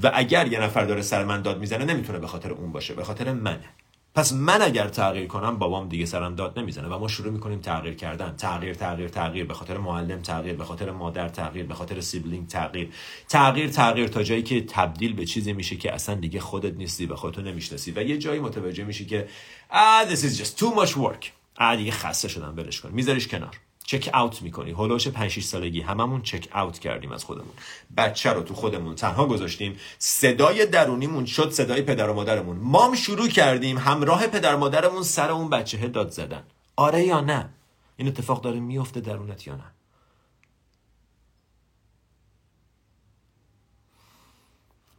و 0.03 0.11
اگر 0.15 0.53
یه 0.53 0.61
نفر 0.61 0.85
داره 0.85 1.03
سر 1.03 1.25
من 1.25 1.43
داد 1.43 1.59
می‌زنه 1.59 1.85
نمی‌تونه 1.85 2.19
به 2.19 2.27
خاطر 2.27 2.51
اون 2.51 2.73
باشه 2.73 2.95
به 2.95 3.05
خاطر 3.05 3.33
منه. 3.33 3.69
پس 4.19 4.33
من 4.33 4.63
اگر 4.63 4.89
تغییر 4.89 5.27
کنم 5.27 5.59
بابام 5.59 5.89
دیگه 5.89 6.07
سرم 6.07 6.35
داد 6.35 6.59
نمی‌زنه 6.59 6.89
و 6.89 6.99
ما 6.99 7.09
شروع 7.09 7.33
می‌کنیم 7.33 7.61
تغییر 7.61 7.95
کردن. 7.95 8.37
تغییر 8.37 8.75
تغییر 8.75 9.09
تغییر 9.09 9.45
به 9.45 9.55
خاطر 9.55 9.79
معلم 9.79 10.23
تغییر 10.23 10.55
به 10.55 10.65
خاطر 10.65 10.91
مادر 10.91 11.29
تغییر 11.29 11.67
به 11.67 11.75
خاطر 11.75 12.01
sibling 12.01 12.49
تغییر. 12.49 12.93
تغییر 13.29 13.69
تغییر 13.69 14.09
تا 14.09 14.23
جایی 14.23 14.43
که 14.43 14.61
تبدیل 14.61 15.13
به 15.13 15.25
چیزی 15.25 15.53
میشه 15.53 15.77
که 15.77 15.95
اصلا 15.95 16.15
دیگه 16.15 16.41
خودت 16.41 16.75
نیستی 16.77 17.07
به 17.07 17.17
خودتو 17.17 17.43
نمی‌شناسی 17.43 17.93
و 17.93 18.03
یه 18.03 18.19
جایی 18.19 18.41
متوجه 18.41 18.85
میشی 18.85 19.07
که 19.07 19.29
ah 19.73 20.11
this 20.11 20.19
is 20.19 20.39
just 20.41 20.59
too 20.61 20.81
much 20.81 20.91
work. 20.91 21.25
ah 21.61 21.77
دیگه 21.77 21.93
خسته 21.93 22.29
شدم 22.29 22.55
برش 22.55 22.81
کن. 22.81 22.91
میذاریش 22.93 23.29
کنار. 23.29 23.57
چک 23.89 24.11
اوت 24.15 24.43
می‌کنی. 24.43 24.71
هولوش 24.71 25.09
5 25.09 25.31
6 25.31 25.45
سالگی. 25.45 25.81
هممون 25.81 26.23
چک 26.23 26.49
اوت 26.57 26.79
کردیم 26.79 27.13
از 27.13 27.25
خودمون. 27.25 27.53
بچه 27.97 28.33
رو 28.33 28.43
تو 28.43 28.55
خودمون 28.55 28.95
تنها 28.95 29.27
گذاشتیم. 29.27 29.77
صدای 29.99 30.67
درونیمون 30.67 31.27
شد 31.27 31.51
صدای 31.51 31.83
پدر 31.83 32.11
و 32.11 32.15
مادرمون. 32.15 32.57
مام 32.57 32.95
شروع 32.95 33.29
کردیم 33.29 33.79
همراه 33.79 34.27
پدر 34.27 34.55
و 34.55 34.59
مادرمون 34.59 35.03
سر 35.03 35.31
اون 35.31 35.51
بچه 35.51 35.89
داد 35.89 36.11
زدن. 36.11 36.43
آره 36.77 37.03
یا 37.03 37.21
نه؟ 37.21 37.49
این 37.97 38.09
اتفاق 38.09 38.43
داره 38.43 38.61
میفته 38.61 39.01
درونت 39.01 39.47
یا 39.47 39.55
نه؟ 39.55 39.73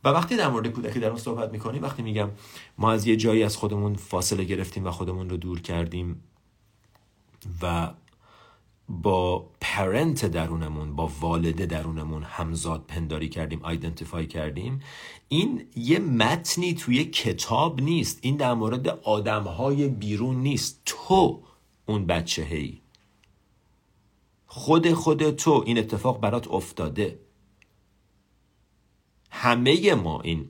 و 0.04 0.10
وقتی 0.10 0.38
در 0.38 0.50
مورد 0.50 0.68
کودکی 0.68 1.00
در 1.00 1.10
اون 1.10 1.18
صحبت 1.18 1.52
می‌کنیم 1.52 1.84
وقتی 1.84 2.02
میگم 2.02 2.30
ما 2.78 2.92
از 2.92 3.08
یه 3.08 3.16
جایی 3.16 3.44
از 3.44 3.58
خودمون 3.58 3.96
فاصله 3.96 4.44
گرفتیم 4.44 4.86
و 4.86 4.92
خودمون 4.92 5.30
رو 5.30 5.38
دور 5.38 5.62
کردیم 5.62 6.24
و 7.62 7.90
با 8.90 9.50
پرنت 9.62 10.26
درونمون 10.26 10.96
با 10.96 11.12
والده 11.20 11.66
درونمون 11.66 12.24
همزاد 12.24 12.86
پنداری 12.88 13.30
کردیم 13.30 13.60
آیدنتیفای 13.64 14.28
کردیم. 14.28 14.80
این 15.28 15.66
یه 15.76 16.00
متنی 16.00 16.74
توی 16.74 17.06
کتاب 17.06 17.82
نیست. 17.82 18.20
این 18.22 18.38
در 18.38 18.54
مورد 18.54 18.88
آدمهای 18.88 19.88
بیرون 19.88 20.36
نیست. 20.36 20.82
تو 20.86 21.44
اون 21.86 22.06
بچه 22.06 22.44
هی. 22.44 22.82
خود 24.46 24.94
خود 24.94 25.32
تو. 25.32 25.64
این 25.66 25.78
اتفاق 25.78 26.20
برات 26.20 26.48
افتاده. 26.48 27.20
همه 29.32 29.96
ما 29.96 30.22
این 30.22 30.50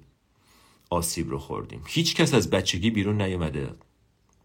آسیب 0.90 1.30
رو 1.30 1.40
خوردیم. 1.40 1.82
هیچ 1.88 2.16
کس 2.16 2.34
از 2.34 2.50
بچگی 2.50 2.90
بیرون 2.90 3.22
نیومده. 3.22 3.76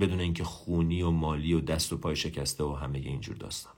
بدون 0.00 0.20
اینکه 0.20 0.44
خونی 0.44 1.02
و 1.02 1.10
مالی 1.10 1.54
و 1.54 1.60
دست 1.60 1.92
و 1.92 1.96
پای 1.96 2.16
شکسته 2.16 2.64
و 2.64 2.72
همه 2.72 2.98
اینجور 2.98 3.36
داستان. 3.36 3.73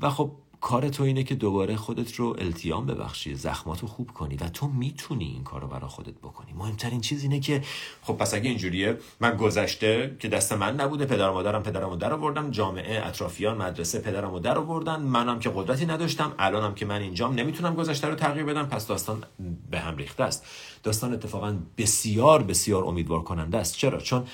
و 0.00 0.10
خب 0.10 0.30
کار 0.60 0.88
تو 0.88 1.02
اینه 1.02 1.24
که 1.24 1.34
دوباره 1.34 1.76
خودت 1.76 2.14
رو 2.14 2.36
التیام 2.38 2.86
ببخشی 2.86 3.34
زخمات 3.34 3.80
رو 3.80 3.88
خوب 3.88 4.10
کنی 4.10 4.36
و 4.36 4.48
تو 4.48 4.68
می‌تونی 4.68 5.24
این 5.24 5.44
کار 5.44 5.60
رو 5.60 5.68
برای 5.68 5.88
خودت 5.88 6.14
بکنی. 6.14 6.52
مهمترین 6.52 7.00
چیز 7.00 7.22
اینه 7.22 7.40
که 7.40 7.62
خب 8.02 8.12
پس 8.12 8.34
اگه 8.34 8.48
اینجوریه 8.48 8.98
من 9.20 9.36
گذشته 9.36 10.16
که 10.18 10.28
دست 10.28 10.52
من 10.52 10.80
نبوده 10.80 11.06
پدر 11.06 11.30
و 11.30 11.32
مادرم 11.32 11.62
پدرم 11.62 11.92
و 11.92 11.96
در 11.96 12.12
آوردم 12.12 12.50
جامعه 12.50 13.06
اطرافیان 13.06 13.56
مدرسه 13.56 13.98
پدرم 13.98 14.34
و 14.34 14.38
در 14.38 14.58
آوردن 14.58 15.02
منم 15.02 15.38
که 15.38 15.50
قدرتی 15.54 15.86
نداشتم 15.86 16.32
الانم 16.38 16.74
که 16.74 16.86
من 16.86 17.00
اینجام 17.00 17.34
نمی‌تونم 17.34 17.74
گذشته 17.74 18.08
رو 18.08 18.14
تغییر 18.14 18.44
بدم 18.44 18.66
پس 18.66 18.86
داستان 18.86 19.24
به 19.70 19.78
هم 19.78 19.96
ریخته 19.96 20.24
است. 20.24 20.44
داستان 20.82 21.12
اتفاقا 21.12 21.56
بسیار 21.78 22.42
بسیار 22.42 22.84
امیدوار 22.84 23.22
کننده 23.22 23.58
است. 23.58 23.76
چرا؟ 23.76 23.98
چون 23.98 24.24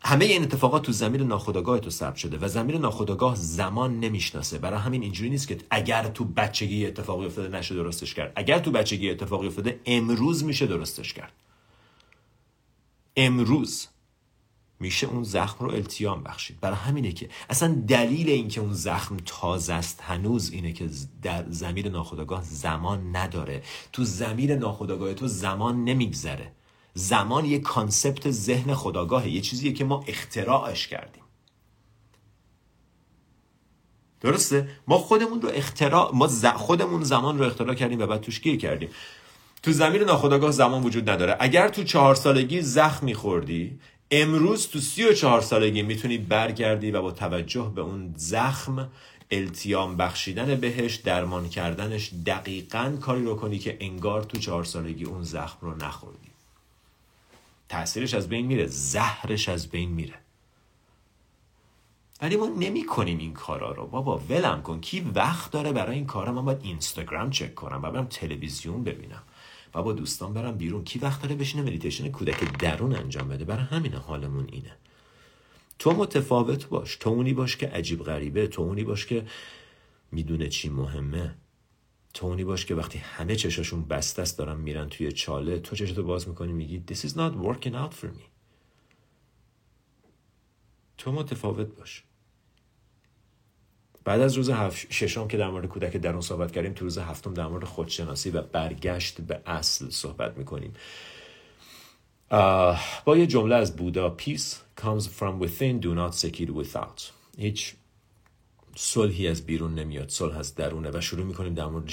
همه 0.00 0.24
این 0.24 0.42
اتفاقات 0.42 0.82
تو 0.82 0.92
زمین 0.92 1.22
ناخودآگاه 1.22 1.78
تو 1.78 1.90
ثبت 1.90 2.16
شده 2.16 2.38
و 2.38 2.48
زمین 2.48 2.76
ناخودآگاه 2.76 3.34
زمان 3.36 4.00
نمی‌شناسه. 4.00 4.58
برای 4.58 4.78
همین 4.78 5.02
اینجوری 5.02 5.30
نیست 5.30 5.48
که 5.48 5.58
اگر 5.70 6.08
تو 6.08 6.24
بچگی 6.24 6.86
اتفاقی 6.86 7.26
افتاده 7.26 7.58
نشه 7.58 7.74
درستش 7.74 8.14
کرد. 8.14 8.32
اگر 8.36 8.58
تو 8.58 8.70
بچگی 8.70 9.10
اتفاقی 9.10 9.46
افتاده 9.46 9.80
امروز 9.86 10.44
میشه 10.44 10.66
درستش 10.66 11.12
کرد. 11.12 11.32
امروز 13.16 13.86
میشه 14.80 15.06
اون 15.06 15.22
زخم 15.22 15.64
رو 15.64 15.70
التیام 15.70 16.22
بخشید. 16.22 16.60
برای 16.60 16.76
همینه 16.76 17.12
که 17.12 17.28
اصلا 17.50 17.82
دلیل 17.88 18.28
اینکه 18.28 18.60
اون 18.60 18.72
زخم 18.72 19.16
تازه 19.26 19.72
است 19.72 20.00
هنوز 20.02 20.52
اینه 20.52 20.72
که 20.72 20.90
در 21.22 21.44
زمین 21.50 21.88
ناخودآگاه 21.88 22.42
زمان 22.42 23.16
نداره. 23.16 23.62
تو 23.92 24.04
زمین 24.04 24.50
ناخودآگاه 24.50 25.14
تو 25.14 25.28
زمان 25.28 25.84
نمیگذره. 25.84 26.52
زمان 26.98 27.44
یه 27.44 27.58
کانسپت 27.58 28.30
ذهن 28.30 28.74
خداگاهه. 28.74 29.28
یه 29.28 29.40
چیزیه 29.40 29.72
که 29.72 29.84
ما 29.84 30.04
اختراعش 30.06 30.86
کردیم. 30.86 31.22
درسته؟ 34.20 34.68
ما 34.86 34.98
خودمون 34.98 35.42
رو 35.42 35.48
اختراع 35.54 36.10
ما 36.14 36.28
خودمون 36.56 37.04
زمان 37.04 37.38
رو 37.38 37.44
اختراع 37.44 37.74
کردیم 37.74 38.00
و 38.00 38.06
بعد 38.06 38.20
توش 38.20 38.40
گیر 38.40 38.56
کردیم. 38.56 38.88
تو 39.62 39.72
زمین 39.72 40.02
ناخداگاه 40.02 40.50
زمان 40.50 40.82
وجود 40.82 41.10
نداره. 41.10 41.36
اگر 41.40 41.68
تو 41.68 41.84
چهار 41.84 42.14
سالگی 42.14 42.62
زخم 42.62 43.06
میخوردی 43.06 43.78
امروز 44.10 44.68
تو 44.68 44.78
سی 44.78 45.04
و 45.04 45.12
چهار 45.12 45.40
سالگی 45.40 45.82
می‌تونی 45.82 46.18
برگردی 46.18 46.90
و 46.90 47.02
با 47.02 47.10
توجه 47.10 47.72
به 47.74 47.80
اون 47.80 48.14
زخم 48.16 48.88
التیام 49.30 49.96
بخشیدن 49.96 50.54
بهش 50.54 50.94
درمان 50.94 51.48
کردنش 51.48 52.10
دقیقا 52.26 52.96
کاری 53.00 53.24
رو 53.24 53.34
کنی 53.34 53.58
که 53.58 53.76
انگار 53.80 54.22
تو 54.22 54.38
چهار 54.38 54.64
سالگی 54.64 55.04
اون 55.04 55.22
زخم 55.22 55.58
رو 55.60 55.76
نخوردی. 55.76 56.27
تاثیرش 57.68 58.14
از 58.14 58.28
بین 58.28 58.46
میره 58.46 58.66
زهرش 58.66 59.48
از 59.48 59.68
بین 59.68 59.90
میره. 59.90 60.14
ولی 62.22 62.36
ما 62.36 62.46
نمی 62.46 62.86
کنیم 62.86 63.18
این 63.18 63.32
کارا 63.32 63.72
رو. 63.72 63.86
بابا 63.86 64.18
ولم 64.18 64.62
کن. 64.62 64.80
کی 64.80 65.00
وقت 65.00 65.50
داره 65.50 65.72
برای 65.72 65.96
این 65.96 66.06
کارا؟ 66.06 66.32
من 66.32 66.44
باید 66.44 66.58
اینستاگرام 66.62 67.30
چک 67.30 67.54
کنم 67.54 67.80
و 67.82 67.90
برم 67.90 68.06
تلویزیون 68.06 68.84
ببینم. 68.84 69.22
و 69.74 69.82
با 69.82 69.92
دوستان 69.92 70.34
برم 70.34 70.56
بیرون. 70.56 70.84
کی 70.84 70.98
وقت 70.98 71.22
داره 71.22 71.34
بشینه 71.34 71.62
مدیتیشن 71.62 72.08
کودک 72.08 72.58
درون 72.58 72.94
انجام 72.96 73.28
بده؟ 73.28 73.44
برای 73.44 73.64
همین 73.64 73.94
حالمون 73.94 74.48
اینه. 74.52 74.72
تو 75.78 75.92
متفاوت 75.92 76.68
باش. 76.68 76.96
تو 76.96 77.10
اونی 77.10 77.32
باش 77.32 77.56
که 77.56 77.68
عجیب 77.68 78.02
غریبه. 78.02 78.46
تو 78.46 78.62
اونی 78.62 78.84
باش 78.84 79.06
که 79.06 79.26
می‌دونه 80.12 80.48
چی 80.48 80.68
مهمه. 80.68 81.34
تو 82.18 82.26
اونی 82.26 82.44
باش 82.44 82.66
که 82.66 82.74
وقتی 82.74 82.98
همه 82.98 83.36
چشاشون 83.36 83.84
بسته 83.84 84.22
است 84.22 84.38
دارن 84.38 84.56
میرن 84.56 84.88
توی 84.88 85.12
چاله 85.12 85.58
تو 85.58 85.76
چشتو 85.76 86.02
باز 86.02 86.28
می‌کنی 86.28 86.52
میگی 86.52 86.82
this 86.90 86.96
is 86.96 87.10
not 87.10 87.32
working 87.46 87.72
out 87.72 87.94
for 88.00 88.06
me. 88.06 88.24
تو 90.98 91.12
متفاوت 91.12 91.66
باش. 91.66 92.04
بعد 94.04 94.20
از 94.20 94.34
روز 94.34 94.50
هفت 94.50 94.92
ششم 94.92 95.28
که 95.28 95.36
در 95.36 95.50
مورد 95.50 95.66
کودک 95.66 95.96
درون 95.96 96.20
صحبت 96.20 96.52
کردیم 96.52 96.72
تو 96.72 96.84
روز 96.84 96.98
هفتم 96.98 97.34
در 97.34 97.46
مورد 97.46 97.64
خودشناسی 97.64 98.30
و 98.30 98.42
برگشت 98.42 99.20
به 99.20 99.42
اصل 99.46 99.90
صحبت 99.90 100.38
می‌کنیم. 100.38 100.72
با 103.04 103.16
یه 103.16 103.26
جمله 103.26 103.54
از 103.54 103.76
بودا 103.76 104.16
peace 104.20 104.80
comes 104.80 105.02
from 105.02 105.44
within 105.44 105.82
do 105.82 105.94
not 105.94 106.14
seek 106.20 106.40
it 106.40 106.50
without. 106.50 107.02
هیچ 107.38 107.74
صلحی 108.80 109.28
از 109.28 109.46
بیرون 109.46 109.74
نمیاد 109.74 110.08
صلح 110.08 110.38
از 110.38 110.54
درونه 110.54 110.90
و 110.90 111.00
شروع 111.00 111.26
می‌کنیم 111.26 111.54
در 111.54 111.66
مورد 111.66 111.90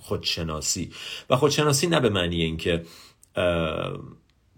خودشناسی. 0.00 0.90
و 1.30 1.36
خودشناسی 1.36 1.86
نه 1.86 2.00
به 2.00 2.08
معنی 2.08 2.42
اینکه 2.42 2.82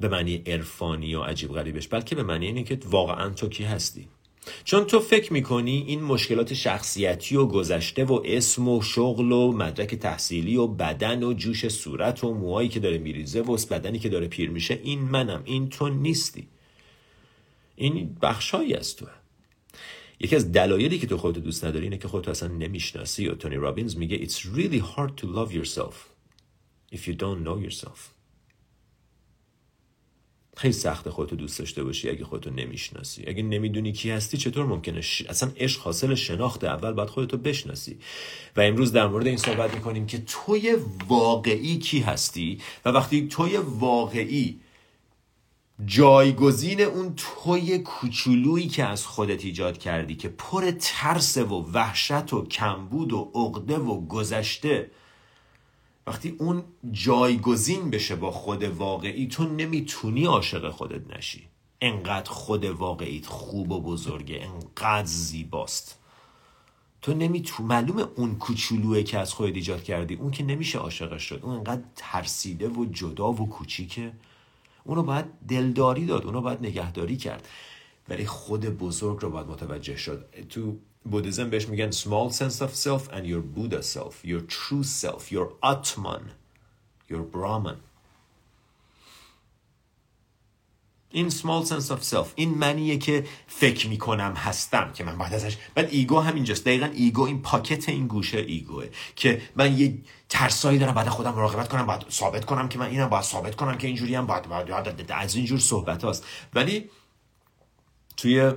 به 0.01 0.09
معنی 0.09 0.43
عرفانی 0.47 1.15
و 1.15 1.23
عجیب 1.23 1.53
غریبش 1.53 1.89
بلکه 1.89 2.15
به 2.15 2.23
معنی 2.23 2.47
اینه 2.47 2.63
که 2.63 2.79
واقعا 2.85 3.31
تو 3.31 3.49
کی 3.49 3.65
هستی؟ 3.65 4.09
چون 4.65 4.85
تو 4.85 5.01
فکر 5.01 5.33
می‌کنی 5.33 5.85
این 5.87 6.03
مشکلات 6.03 6.55
شخصیتی 6.55 7.37
و 7.37 7.47
گذشته 7.47 8.05
و 8.05 8.23
اسم 8.25 8.69
و 8.69 8.83
شغل 8.83 9.33
و 9.33 9.53
مدرک 9.53 9.95
تحصیلی 9.95 10.57
و 10.57 10.67
بدن 10.67 11.23
و 11.23 11.33
جوش 11.33 11.69
صورت 11.69 12.25
و 12.25 12.35
موهایی 12.35 12.69
که 12.69 12.81
داره 12.81 12.99
میریزه 12.99 13.41
و 13.41 13.59
بدنی 13.71 13.99
که 13.99 14.09
داره 14.09 14.29
پیر 14.29 14.51
میشه 14.51 14.81
این 14.83 15.01
منم 15.01 15.43
این 15.45 15.69
تو 15.69 15.89
نیستی. 15.89 16.49
این 17.77 18.17
بخشایی 18.23 18.75
از 18.75 18.97
توه. 18.97 19.26
یکی 20.21 20.37
از 20.37 20.53
دلایلی 20.53 20.99
که 20.99 21.07
تو 21.07 21.17
خودت 21.17 21.39
دوست 21.39 21.65
نداری 21.65 21.85
اینه 21.85 21.99
که 21.99 22.09
خودت 22.09 22.29
اصلا 22.29 22.49
نمی‌شناسی 22.49 23.29
و 23.29 23.35
تونی 23.35 23.57
رابینز 23.57 23.97
میگه 23.97 24.27
It's 24.27 24.39
really 24.39 24.81
hard 24.81 25.23
to 25.23 25.27
love 25.27 25.53
yourself 25.53 25.95
if 26.93 26.99
you 26.99 27.13
don't 27.13 27.47
know 27.47 27.71
yourself. 27.71 27.99
خیلی 30.57 30.73
سخت 30.73 31.11
خودتو 31.11 31.37
دوست 31.37 31.59
داشته 31.59 31.85
باشی 31.85 32.11
اگه 32.11 32.25
خودتو 32.25 32.51
نمی‌شناسی. 32.51 33.25
اگه 33.27 33.43
نمی‌دونی 33.43 33.93
کی 33.93 34.11
هستی 34.11 34.37
چطور 34.37 34.67
ممکنه 34.67 35.01
ش... 35.01 35.23
اصلا 35.23 35.53
عشق 35.57 35.81
حاصل 35.81 36.15
شناخت 36.15 36.65
اول 36.65 36.93
باید 36.93 37.09
خودتو 37.09 37.37
بشناسی. 37.37 37.99
و 38.57 38.61
امروز 38.61 38.93
در 38.93 39.07
مورد 39.07 39.27
این 39.27 39.37
صحبت 39.37 39.75
می‌کنیم 39.75 40.07
که 40.07 40.23
توی 40.27 40.77
واقعی 41.09 41.79
کی 41.79 42.01
هستی؟ 42.01 42.61
و 42.85 42.89
وقتی 42.89 43.29
توی 43.29 43.57
واقعی 43.57 44.61
جایگزین 45.85 46.81
اون 46.81 47.15
توی 47.17 47.79
کوچولویی 47.79 48.69
که 48.69 48.85
از 48.85 49.07
خودت 49.07 49.45
ایجاد 49.45 49.79
کردی 49.79 50.15
که 50.15 50.29
پر 50.29 50.71
ترس 50.71 51.37
و 51.37 51.71
وحشت 51.73 52.33
و 52.33 52.47
کمبود 52.47 53.13
و 53.13 53.31
عقده 53.35 53.79
و 53.79 54.07
گذشته 54.07 54.91
وقتی 56.07 56.37
اون 56.39 56.65
جایگزین 56.93 57.91
بشه 57.91 58.17
با 58.17 58.31
خود 58.31 58.65
واقعی 58.65 59.27
تو 59.27 59.45
نمی‌تونی 59.45 60.25
عاشق 60.25 60.71
خودت 60.71 61.17
نشی. 61.17 61.49
انقدر 61.81 62.31
خود 62.31 62.65
واقعیت 62.65 63.27
خوب 63.27 63.73
و 63.73 63.81
بزرگه 63.81 64.41
انقدر 64.43 65.07
زیباست. 65.07 65.99
تو 67.03 67.15
نمی‌تونی 67.15 67.69
معلومه 67.69 68.05
اون 68.17 68.35
کوچولویی 68.35 69.05
که 69.05 69.19
از 69.19 69.33
خودت 69.33 69.55
ایجاد 69.55 69.83
کردی 69.83 70.15
اون 70.15 70.31
که 70.31 70.45
نمیشه 70.45 70.79
عاشقش 70.79 71.23
شد 71.23 71.41
اون 71.43 71.57
انقدر 71.57 71.83
ترسیده 71.97 72.69
و 72.69 72.85
جدا 72.85 73.33
و 73.33 73.49
کوچیکه. 73.49 74.13
اونو 74.87 75.03
باید 75.03 75.25
دلداری 75.49 76.07
داد 76.07 76.25
اونو 76.25 76.41
باید 76.41 76.59
نگهداری 76.61 77.17
کرد. 77.17 77.49
ولی 78.09 78.27
خود 78.27 78.61
بزرگ 78.61 79.19
رو 79.21 79.31
باید 79.31 79.47
متوجه 79.47 79.97
شد. 79.97 80.25
تو 80.49 80.77
بودیزم 81.11 81.51
بهش 81.51 81.69
میگن 81.69 81.91
small 81.91 82.33
sense 82.33 82.61
of 82.61 82.71
self 82.75 83.13
and 83.13 83.25
your 83.25 83.43
Buddha 83.57 83.83
self 83.83 84.25
your 84.25 84.41
true 84.41 84.85
self 84.85 85.33
your 85.33 85.49
Atman 85.63 86.25
your 87.11 87.23
Brahman. 87.35 87.77
این 91.11 91.31
small 91.31 91.67
sense 91.67 91.91
of 91.91 92.13
self. 92.13 92.27
این 92.35 92.59
منیه 92.59 92.99
که 92.99 93.27
فکر 93.47 93.89
می‌کنم 93.89 94.33
هستم 94.33 94.93
که 94.93 95.05
من 95.05 95.19
باید 95.19 95.35
ازش 95.35 95.57
بعد 95.75 95.89
ایگو 95.91 96.21
هم 96.21 96.35
اینجاست 96.35 96.65
دقیقا 96.65 96.87
ایگو 96.87 97.23
این 97.23 97.43
پاکت 97.43 97.89
این 97.89 98.07
گوشه 98.07 98.39
ایگوه 98.39 98.89
که 99.17 99.43
من 99.57 99.79
یه 99.79 99.99
ترسایی 100.29 100.79
دارم 100.79 100.95
بعد 100.95 101.09
خودم 101.09 101.35
مراقبت 101.35 101.69
کنم 101.69 101.87
باید 101.87 102.11
ثابت 102.11 102.45
کنم 102.45 102.69
که 102.69 102.79
من 102.79 102.87
اینم 102.87 103.09
باید 103.09 103.25
ثابت 103.25 103.55
کنم 103.57 103.79
که 103.79 103.87
اینجوری 103.87 104.15
هم 104.15 104.27
باید, 104.27 104.49
باید 104.49 105.13
از 105.13 105.35
اینجور 105.35 105.59
صحبت 105.59 106.05
هاست. 106.05 106.25
ولی 106.55 106.91
توی 108.17 108.53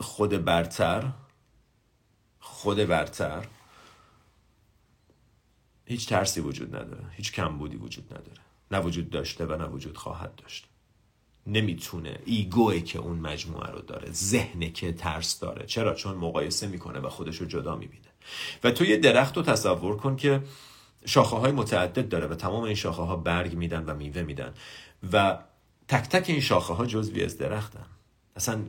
خود 0.00 0.44
برتر 0.44 1.12
خود 2.40 2.76
برتر 2.76 3.46
هیچ 5.84 6.08
ترسی 6.08 6.40
وجود 6.40 6.76
نداره. 6.76 7.04
هیچ 7.10 7.32
کمبودی 7.32 7.76
وجود 7.76 8.04
نداره. 8.04 8.40
نه 8.70 8.80
وجود 8.80 9.10
داشته 9.10 9.46
و 9.46 9.56
نه 9.56 9.64
وجود 9.64 9.96
خواهد 9.96 10.34
داشت. 10.34 10.69
نمی‌تونه 11.46 12.18
ایگوه 12.24 12.80
که 12.80 12.98
اون 12.98 13.18
مجموعه 13.18 13.70
رو 13.70 13.80
داره 13.80 14.12
ذهنه 14.12 14.70
که 14.70 14.92
ترس 14.92 15.38
داره. 15.38 15.66
چرا؟ 15.66 15.94
چون 15.94 16.16
مقایسه 16.16 16.66
می‌کنه 16.66 16.98
و 16.98 17.08
خودش 17.08 17.36
رو 17.36 17.46
جدا 17.46 17.76
می‌بینه. 17.76 18.08
و 18.64 18.70
تو 18.70 18.84
یه 18.84 18.96
درخت 18.96 19.36
رو 19.36 19.42
تصور 19.42 19.96
کن 19.96 20.16
که 20.16 20.42
شاخه 21.04 21.36
های 21.36 21.52
متعدد 21.52 22.08
داره 22.08 22.26
و 22.26 22.34
تمام 22.34 22.62
این 22.62 22.74
شاخه 22.74 23.02
ها 23.02 23.16
برگ 23.16 23.54
میدن 23.54 23.84
و 23.84 23.94
میوه 23.94 24.22
میدن. 24.22 24.54
و 25.12 25.38
تک 25.88 26.08
تک 26.08 26.30
این 26.30 26.40
شاخه 26.40 26.74
ها 26.74 26.86
جزوی 26.86 27.24
از 27.24 27.38
درختن. 27.38 27.86
اصلا 28.36 28.62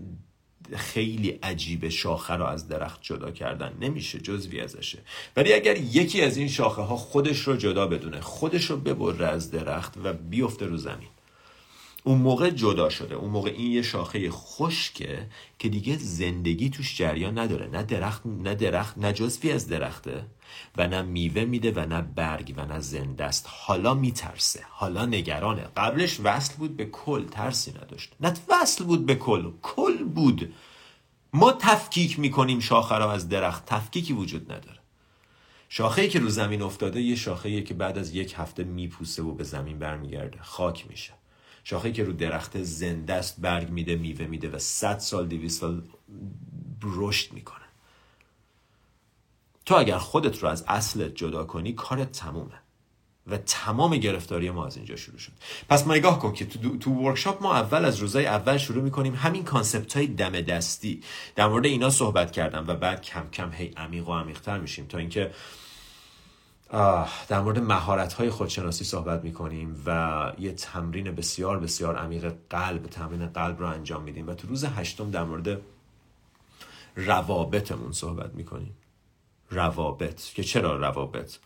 خیلی 0.75 1.29
عجیب 1.29 1.89
شاخه 1.89 2.33
رو 2.33 2.45
از 2.45 2.67
درخت 2.67 2.99
جدا 3.01 3.31
کردن. 3.31 3.77
نمیشه 3.81 4.19
جزوی 4.19 4.61
ازشه. 4.61 4.99
ولی 5.35 5.53
اگر 5.53 5.77
یکی 5.77 6.21
از 6.21 6.37
این 6.37 6.47
شاخه 6.47 6.81
ها 6.81 6.97
خودش 6.97 7.39
رو 7.39 7.55
جدا 7.55 7.87
بدونه 7.87 8.21
خودش 8.21 8.65
رو 8.65 8.77
ببره 8.77 9.27
از 9.27 9.51
درخت 9.51 9.93
و 10.03 10.13
بیفته 10.13 10.65
رو 10.65 10.77
زمین. 10.77 11.09
اون 12.03 12.17
موقع 12.17 12.49
جدا 12.49 12.89
شده. 12.89 13.15
اون 13.15 13.29
موقع 13.29 13.49
این 13.49 13.71
یه 13.71 13.81
شاخه 13.81 14.29
خشکه 14.31 15.27
که 15.59 15.69
دیگه 15.69 15.97
زندگی 15.97 16.69
توش 16.69 16.97
جریان 16.97 17.39
نداره. 17.39 17.67
نه 17.67 17.83
درخت 17.83 18.25
نه 18.25 18.55
درخت 18.55 18.97
نه 18.97 19.13
جزوی 19.13 19.51
از 19.51 19.67
درخته 19.67 20.25
و 20.77 20.87
نه 20.87 21.01
میوه 21.01 21.45
میده 21.45 21.71
و 21.71 21.85
نه 21.85 22.01
برگ 22.01 22.53
و 22.57 22.65
نه 22.65 22.79
زنده 22.79 23.23
است. 23.23 23.45
حالا 23.49 23.93
میترسه. 23.93 24.63
حالا 24.69 25.05
نگرانه. 25.05 25.61
قبلش 25.77 26.19
وصل 26.23 26.55
بود 26.55 26.77
به 26.77 26.85
کل. 26.85 27.25
ترسی 27.25 27.71
نداشت. 27.71 28.13
نه 28.19 28.33
وصل 28.49 28.83
بود 28.83 29.05
به 29.05 29.15
کل. 29.15 29.51
کل 29.61 30.03
بود. 30.03 30.53
ما 31.33 31.51
تفکیک 31.51 32.19
می‌کنیم 32.19 32.59
شاخه 32.59 32.97
را 32.97 33.11
از 33.11 33.29
درخت. 33.29 33.65
تفکیکی 33.65 34.13
وجود 34.13 34.51
نداره. 34.51 34.77
شاخه 35.69 36.07
که 36.07 36.19
رو 36.19 36.29
زمین 36.29 36.61
افتاده 36.61 37.01
یه 37.01 37.15
شاخه 37.15 37.61
که 37.61 37.73
بعد 37.73 37.97
از 37.97 38.15
یک 38.15 38.33
هفته 38.37 38.63
میپوسه 38.63 39.23
و 39.23 39.33
به 39.33 39.43
زمین 39.43 39.79
برمیگرده. 39.79 40.39
خاک 40.41 40.85
میشه. 40.89 41.13
شاخه 41.63 41.91
که 41.91 42.03
رو 42.03 42.13
درخت 42.13 42.63
زنده 42.63 43.13
است 43.13 43.41
برگ 43.41 43.69
میده 43.69 43.95
میوه 43.95 44.25
میده 44.25 44.49
و 44.49 44.59
صد 44.59 44.97
سال 44.97 45.27
دویست 45.27 45.59
سال 45.59 45.83
رشد 46.83 47.33
می‌کنه. 47.33 47.65
تو 49.65 49.75
اگر 49.75 49.97
خودت 49.97 50.39
رو 50.39 50.49
از 50.49 50.65
اصلت 50.67 51.15
جدا 51.15 51.43
کنی 51.43 51.73
کارت 51.73 52.11
تمومه 52.11 52.61
و 53.27 53.37
تمام 53.37 53.97
گرفتاری 53.97 54.51
ما 54.51 54.65
از 54.65 54.77
اینجا 54.77 54.95
شروع 54.95 55.17
شد. 55.17 55.31
پس 55.69 55.87
ما 55.87 55.93
نگاه 55.93 56.19
کن 56.19 56.33
که 56.33 56.45
تو, 56.45 56.77
تو 56.77 56.91
workshop 56.91 57.43
ما 57.43 57.55
اول 57.55 57.85
از 57.85 57.97
روزای 57.97 58.25
اول 58.25 58.57
شروع 58.57 58.83
می‌کنیم 58.83 59.15
همین 59.15 59.43
concept 59.43 59.93
های 59.93 60.07
دم 60.07 60.41
دستی. 60.41 61.03
در 61.35 61.47
مورد 61.47 61.65
اینا 61.65 61.89
صحبت 61.89 62.31
کردم 62.31 62.65
و 62.67 62.75
بعد 62.75 63.01
کم 63.01 63.29
کم 63.29 63.51
هی 63.51 63.73
عمیق 63.77 64.09
و 64.09 64.13
عمیقتر 64.13 64.59
میشیم 64.59 64.85
تا 64.85 64.97
اینکه 64.97 65.31
در 67.27 67.41
مورد 67.41 67.59
مهارت 67.59 68.13
های 68.13 68.29
خودشناسی 68.29 68.83
صحبت 68.83 69.23
می‌کنیم 69.23 69.83
و 69.85 70.31
یه 70.39 70.51
تمرین 70.53 71.15
بسیار 71.15 71.59
بسیار 71.59 71.95
عمیق 71.97 72.35
قلب 72.49 72.87
تمرین 72.87 73.25
قلب 73.25 73.59
رو 73.59 73.65
انجام 73.65 74.03
میدیم 74.03 74.27
و 74.27 74.33
تو 74.33 74.47
روز 74.47 74.63
هشتم 74.63 75.11
در 75.11 75.23
مورد 75.23 75.61
روابطمون 76.95 77.91
صحبت 77.91 78.33
می‌کنیم. 78.33 78.77
روابط 79.49 80.23
که 80.23 80.43
چرا 80.43 80.77
روابط؟ 80.77 81.37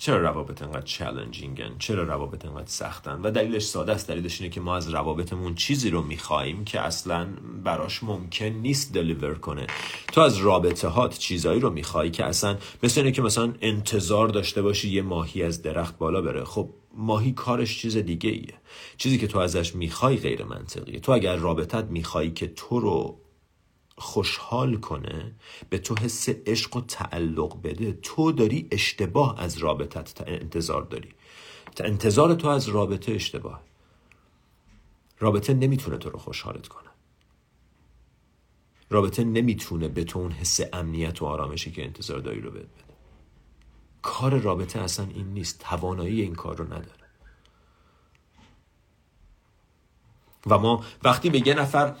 چرا 0.00 0.20
روابط 0.20 0.62
انقدر 0.62 0.80
چلنجینگن 0.80 1.70
چرا 1.78 2.02
روابط 2.02 2.44
انقدر 2.44 2.66
سختن؟ 2.66 3.20
و 3.22 3.30
دلیلش 3.30 3.62
ساده 3.62 3.92
است. 3.92 4.08
دلیلش 4.08 4.40
اینه 4.40 4.52
که 4.52 4.60
ما 4.60 4.76
از 4.76 4.88
روابطمون 4.88 5.54
چیزی 5.54 5.90
رو 5.90 6.02
میخواییم 6.02 6.64
که 6.64 6.80
اصلا 6.80 7.26
براش 7.64 8.02
ممکن 8.02 8.44
نیست 8.44 8.92
دلیور 8.92 9.34
کنه. 9.34 9.66
تو 10.12 10.20
از 10.20 10.38
رابطه 10.38 10.88
هات 10.88 11.18
چیزایی 11.18 11.60
رو 11.60 11.70
می‌خوای 11.70 12.10
که 12.10 12.24
اصلا 12.24 12.56
مثل 12.82 13.00
اینه 13.00 13.12
که 13.12 13.22
مثلا 13.22 13.54
انتظار 13.60 14.28
داشته 14.28 14.62
باشی 14.62 14.88
یه 14.90 15.02
ماهی 15.02 15.42
از 15.42 15.62
درخت 15.62 15.98
بالا 15.98 16.22
بره. 16.22 16.44
خب 16.44 16.70
ماهی 16.96 17.32
کارش 17.32 17.78
چیز 17.78 17.96
دیگه 17.96 18.30
ایه 18.30 18.54
چیزی 18.96 19.18
که 19.18 19.26
تو 19.26 19.38
ازش 19.38 19.74
می‌خوای 19.74 20.16
غیر 20.16 20.44
منطقیه. 20.44 21.00
تو 21.00 21.12
اگر 21.12 21.36
رابطت 21.36 21.84
می‌خوای 21.84 22.30
که 22.30 22.46
تو 22.46 22.80
رو 22.80 23.20
خوشحال 24.00 24.76
کنه 24.76 25.32
به 25.70 25.78
تو 25.78 25.94
حس 25.94 26.28
عشق 26.28 26.76
و 26.76 26.80
تعلق 26.80 27.62
بده 27.62 27.92
تو 27.92 28.32
داری 28.32 28.68
اشتباه 28.70 29.40
از 29.40 29.58
رابطت 29.58 30.28
انتظار 30.28 30.82
داری. 30.82 31.08
انتظار 31.80 32.34
تو 32.34 32.48
از 32.48 32.68
رابطه 32.68 33.12
اشتباه 33.12 33.62
رابطه 35.18 35.54
نمی‌تونه 35.54 35.98
تو 35.98 36.10
رو 36.10 36.18
خوشحالت 36.18 36.68
کنه. 36.68 36.90
رابطه 38.90 39.24
نمی‌تونه 39.24 39.88
به 39.88 40.04
تو 40.04 40.18
اون 40.18 40.32
حس 40.32 40.60
امنیت 40.72 41.22
و 41.22 41.26
آرامشی 41.26 41.72
که 41.72 41.84
انتظار 41.84 42.18
داری 42.18 42.40
رو 42.40 42.50
بده. 42.50 42.68
کار 44.02 44.38
رابطه 44.38 44.80
اصلا 44.80 45.06
این 45.06 45.26
نیست. 45.26 45.58
توانایی 45.58 46.20
این 46.20 46.34
کار 46.34 46.56
رو 46.56 46.64
نداره. 46.64 47.00
و 50.46 50.58
ما 50.58 50.84
وقتی 51.02 51.30
به 51.30 51.48
یه 51.48 51.54
نفر 51.54 51.96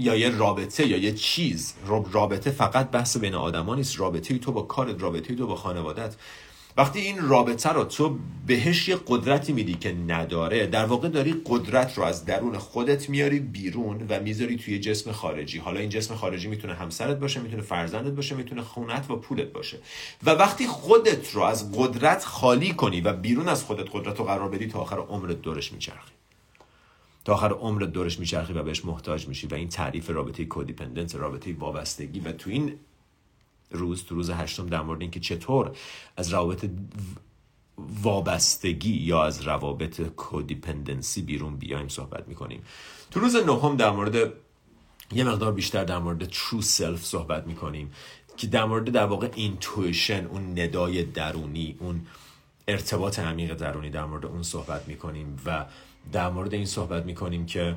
یا 0.00 0.16
یه 0.16 0.30
رابطه 0.30 0.86
یا 0.86 0.98
یه 0.98 1.12
چیز. 1.12 1.74
رابطه 2.12 2.50
فقط 2.50 2.90
بحث 2.90 3.16
بین 3.16 3.34
آدما 3.34 3.74
نیست. 3.74 4.00
رابطه 4.00 4.38
تو 4.38 4.52
با 4.52 4.62
کارت 4.62 5.02
رابطه 5.02 5.34
تو 5.34 5.46
با 5.46 5.56
خانوادت 5.56 6.14
وقتی 6.76 7.00
این 7.00 7.28
رابطه 7.28 7.68
رو 7.68 7.84
تو 7.84 8.18
بهش 8.46 8.88
یه 8.88 8.98
قدرتی 9.06 9.52
میدی 9.52 9.74
که 9.74 9.94
نداره 10.08 10.66
در 10.66 10.84
واقع 10.84 11.08
داری 11.08 11.42
قدرت 11.46 11.98
رو 11.98 12.04
از 12.04 12.24
درون 12.24 12.58
خودت 12.58 13.08
میاری 13.08 13.40
بیرون 13.40 14.06
و 14.08 14.20
می‌ذاری 14.20 14.56
توی 14.56 14.78
جسم 14.78 15.12
خارجی. 15.12 15.58
حالا 15.58 15.80
این 15.80 15.88
جسم 15.88 16.14
خارجی 16.14 16.48
می‌تونه 16.48 16.74
همسرت 16.74 17.20
باشه 17.20 17.40
می‌تونه 17.40 17.62
فرزندت 17.62 18.12
باشه 18.12 18.34
می‌تونه 18.34 18.62
خونت 18.62 19.10
و 19.10 19.16
پولت 19.16 19.52
باشه. 19.52 19.78
و 20.22 20.30
وقتی 20.30 20.66
خودت 20.66 21.34
رو 21.34 21.42
از 21.42 21.72
قدرت 21.72 22.24
خالی 22.24 22.72
کنی 22.72 23.00
و 23.00 23.12
بیرون 23.12 23.48
از 23.48 23.64
خودت 23.64 23.86
قدرت 23.92 24.18
رو 24.18 24.24
قرار 24.24 24.48
بدی 24.48 24.66
تا 24.66 24.78
آخر 24.78 24.98
عمرت 24.98 25.42
دورش 25.42 25.72
میچرخی. 25.72 26.19
آخر 27.30 27.52
عمر 27.52 27.82
دورش 27.82 28.18
میچرخی 28.18 28.52
و 28.52 28.62
بهش 28.62 28.84
محتاج 28.84 29.28
میشی 29.28 29.46
و 29.46 29.54
این 29.54 29.68
تعریف 29.68 30.10
رابطه 30.10 30.44
کودیپندنت 30.44 31.14
رابطه 31.14 31.52
وابستگی 31.52 32.20
و 32.20 32.32
تو 32.32 32.50
این 32.50 32.72
روز 33.70 34.04
تو 34.04 34.14
روز 34.14 34.30
هشتم 34.30 34.66
در 34.66 34.82
مورد 34.82 35.00
اینکه 35.00 35.20
چطور 35.20 35.76
از 36.16 36.32
روابط 36.32 36.70
وابستگی 38.02 38.92
یا 38.92 39.24
از 39.24 39.42
روابط 39.42 40.00
codependency 40.00 41.22
بیرون 41.22 41.56
بیایم 41.56 41.88
صحبت 41.88 42.28
می‌کنیم. 42.28 42.62
تو 43.10 43.20
روز 43.20 43.36
نهم 43.36 43.76
در 43.76 43.90
مورد 43.90 44.32
یه 45.12 45.24
مقدار 45.24 45.52
بیشتر 45.52 45.84
در 45.84 45.98
مورد 45.98 46.32
true 46.32 46.62
self 46.62 46.98
صحبت 46.98 47.46
می‌کنیم 47.46 47.92
که 48.36 48.46
در 48.46 48.64
مورد 48.64 48.90
در 48.90 49.06
واقع 49.06 49.28
intuition 49.34 50.26
اون 50.26 50.58
ندای 50.58 51.02
درونی 51.02 51.76
اون 51.78 52.06
ارتباط 52.68 53.18
عمیق 53.18 53.54
درونی 53.54 53.90
در 53.90 54.04
مورد 54.04 54.26
اون 54.26 54.42
صحبت 54.42 54.88
می‌کنیم 54.88 55.38
و 55.46 55.66
در 56.12 56.30
مورد 56.30 56.54
این 56.54 56.66
صحبت 56.66 57.04
می‌کنیم 57.06 57.46
که 57.46 57.76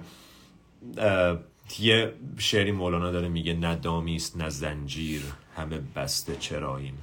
یه 1.80 2.14
شعری 2.38 2.72
مولانا 2.72 3.12
داره 3.12 3.30
میگه 3.30 3.54
نه 3.54 3.76
دامی 3.76 4.16
است 4.16 4.38
نه 4.38 4.50
زنجیر 4.50 5.24
همه 5.56 5.80
بسته 5.96 6.36
چراییم. 6.36 6.98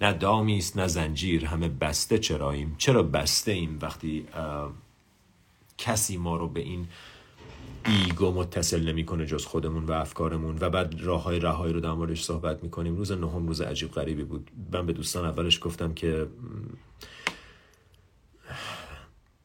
نه 0.00 0.12
دامی 0.12 0.58
است 0.58 0.76
نه 0.76 0.86
زنجیر 0.86 1.46
همه 1.46 1.68
بسته 1.68 2.18
چراییم. 2.18 2.74
چرا 2.78 3.02
بسته 3.02 3.52
ایم 3.52 3.78
وقتی 3.82 4.26
کسی 5.78 6.16
ما 6.16 6.36
رو 6.36 6.48
به 6.48 6.60
این 6.60 6.88
ایگو 7.86 8.32
متصل 8.32 8.88
نمی‌کنه 8.88 9.26
جز 9.26 9.44
خودمون 9.44 9.84
و 9.84 9.92
افکارمون؟ 9.92 10.58
و 10.60 10.70
بعد 10.70 10.94
راه 11.00 11.22
های 11.22 11.40
رهایی 11.40 11.72
رو 11.72 11.80
در 11.80 11.92
موردش 11.92 12.22
صحبت 12.22 12.62
می‌کنیم. 12.62 12.96
روز 12.96 13.12
نهم 13.12 13.46
روز 13.46 13.60
عجیب 13.60 13.90
غریبی 13.90 14.24
بود. 14.24 14.50
من 14.72 14.86
به 14.86 14.92
دوستان 14.92 15.24
اولش 15.24 15.58
گفتم 15.62 15.94
که 15.94 16.26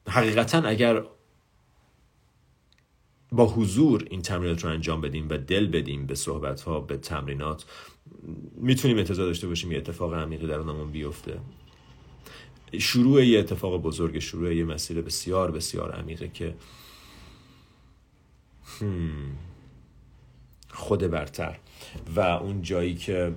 حقیقتا 0.07 0.57
اگر 0.57 1.03
با 3.31 3.45
حضور 3.45 4.07
این 4.09 4.21
تمرینات 4.21 4.63
رو 4.63 4.69
انجام 4.69 5.01
بدیم 5.01 5.27
و 5.29 5.37
دل 5.37 5.67
بدیم 5.67 6.05
به 6.05 6.15
صحبت 6.15 6.61
ها 6.61 6.79
به 6.79 6.97
تمرینات 6.97 7.65
می‌تونیم 8.55 8.97
انتظار 8.97 9.25
داشته 9.25 9.47
باشیم 9.47 9.71
یه 9.71 9.77
اتفاق 9.77 10.13
در 10.47 10.59
اونمون 10.59 10.91
بیفته. 10.91 11.39
شروع 12.79 13.25
یه 13.25 13.39
اتفاق 13.39 13.81
بزرگ 13.81 14.19
شروع 14.19 14.55
یه 14.55 14.65
مسیر 14.65 15.01
بسیار 15.01 15.51
بسیار 15.51 15.91
عمیقه 15.91 16.27
که 16.27 16.55
خود 20.69 20.99
برتر. 20.99 21.59
و 22.15 22.19
اون 22.19 22.61
جایی 22.61 22.95
که 22.95 23.33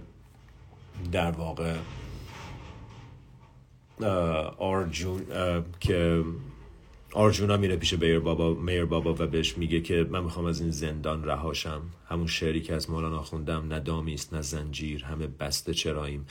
در 1.13 1.31
واقع 1.31 1.77
آرجون 4.59 5.27
که 5.81 6.25
آرجونا 7.13 7.57
میره 7.57 7.77
پیش 7.77 7.95
بیر 7.95 8.19
بابا 8.19 8.55
میر 8.55 8.85
بابا 8.85 9.15
و 9.19 9.27
بهش 9.27 9.59
میگه 9.59 9.81
که 9.81 10.07
من 10.11 10.25
می‌خوام 10.25 10.47
از 10.47 10.61
این 10.61 10.71
زندان 10.71 11.25
رهاشم. 11.25 11.83
همون 12.09 12.27
شعری 12.27 12.61
که 12.61 12.75
از 12.75 12.91
مولانا 12.91 13.23
خوندم 13.23 13.69
نه 13.69 13.81
دامیست 13.81 14.35
نه 14.35 14.43
زنجیر 14.43 15.05
همه 15.05 15.27
بسته 15.27 15.75
چراییم. 15.75 16.27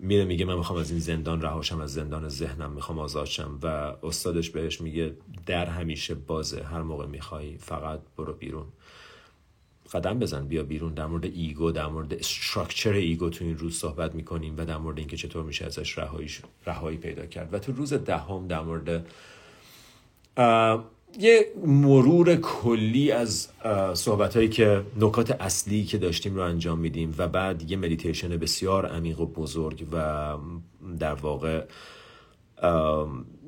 میره 0.00 0.24
میگه 0.24 0.44
من 0.44 0.54
می‌خوام 0.56 0.78
از 0.78 0.90
این 0.90 1.00
زندان 1.00 1.42
رهاشم 1.42 1.80
از 1.80 1.92
زندان 1.92 2.28
ذهنم 2.28 2.72
می‌خوام 2.72 2.98
آزادشم 2.98 3.58
و 3.62 3.66
استادش 4.02 4.50
بهش 4.50 4.80
میگه 4.80 5.14
در 5.46 5.66
همیشه 5.66 6.14
بازه 6.14 6.62
هر 6.62 6.82
موقع 6.82 7.06
می‌خوای 7.06 7.58
فقط 7.58 8.00
برو 8.16 8.32
بیرون. 8.32 8.66
قدم 9.92 10.18
بزن 10.18 10.46
بیا 10.46 10.62
بیرون. 10.62 10.94
در 10.94 11.06
مورد 11.06 11.24
ego 11.24 11.72
در 11.72 11.86
مورد 11.86 12.14
structure 12.14 12.92
ego 12.92 13.30
تو 13.30 13.44
این 13.44 13.58
روز 13.58 13.78
صحبت 13.78 14.14
می‌کنیم 14.14 14.54
و 14.56 14.64
در 14.64 14.76
مورد 14.76 14.98
اینکه 14.98 15.16
چطور 15.16 15.44
میشه 15.44 15.64
ازش 15.64 15.98
رهایی 16.66 16.96
پیدا 16.96 17.26
کرد. 17.26 17.54
و 17.54 17.58
تو 17.58 17.72
روز 17.72 17.92
دهم 17.92 18.46
در 18.46 18.60
مورد 18.60 19.06
یه 21.18 21.46
مرور 21.66 22.36
کلی 22.36 23.12
از 23.12 23.48
صحبت 23.94 24.36
هایی 24.36 24.48
که 24.48 24.82
نکات 25.00 25.30
اصلی 25.40 25.84
که 25.84 25.98
داشتیم 25.98 26.34
رو 26.34 26.42
انجام 26.42 26.78
میدیم 26.78 27.14
و 27.18 27.28
بعد 27.28 27.70
یه 27.70 27.76
مدیتیشن 27.76 28.28
بسیار 28.28 28.86
عمیق 28.86 29.20
و 29.20 29.26
بزرگ 29.26 29.86
و 29.92 30.34
در 30.98 31.14
واقع 31.14 31.64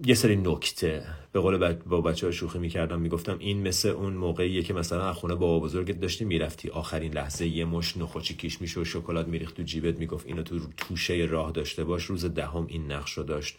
یه 0.06 0.14
سری 0.14 0.36
نکته 0.36 1.02
به 1.32 1.40
قول 1.40 1.72
با 1.72 2.00
بچه 2.00 2.26
ها 2.26 2.32
شوخی 2.32 2.58
می‌کردم 2.58 3.00
می‌گفتم 3.00 3.36
این 3.38 3.68
مثل 3.68 3.88
اون 3.88 4.12
موقعیه 4.12 4.62
که 4.62 4.74
مثلا 4.74 5.12
خونه 5.12 5.34
با 5.34 5.60
بزرگت 5.60 6.00
داشتی 6.00 6.24
می‌رفتی 6.24 6.70
آخرین 6.70 7.12
لحظه 7.12 7.46
یه 7.46 7.64
مش 7.64 7.96
نخوچی 7.96 8.58
میشه 8.60 8.80
و 8.80 8.84
شکلات 8.84 9.28
میریخت 9.28 9.56
تو 9.56 9.62
جیبت 9.62 9.98
می‌گفت 9.98 10.26
اینو 10.26 10.42
تو 10.42 10.58
توشه 10.76 11.14
راه 11.30 11.52
داشته 11.52 11.84
باش 11.84 12.04
روز 12.04 12.24
دهم 12.24 12.66
این 12.66 12.92
نقش 12.92 13.12
رو 13.12 13.22
داشت. 13.22 13.58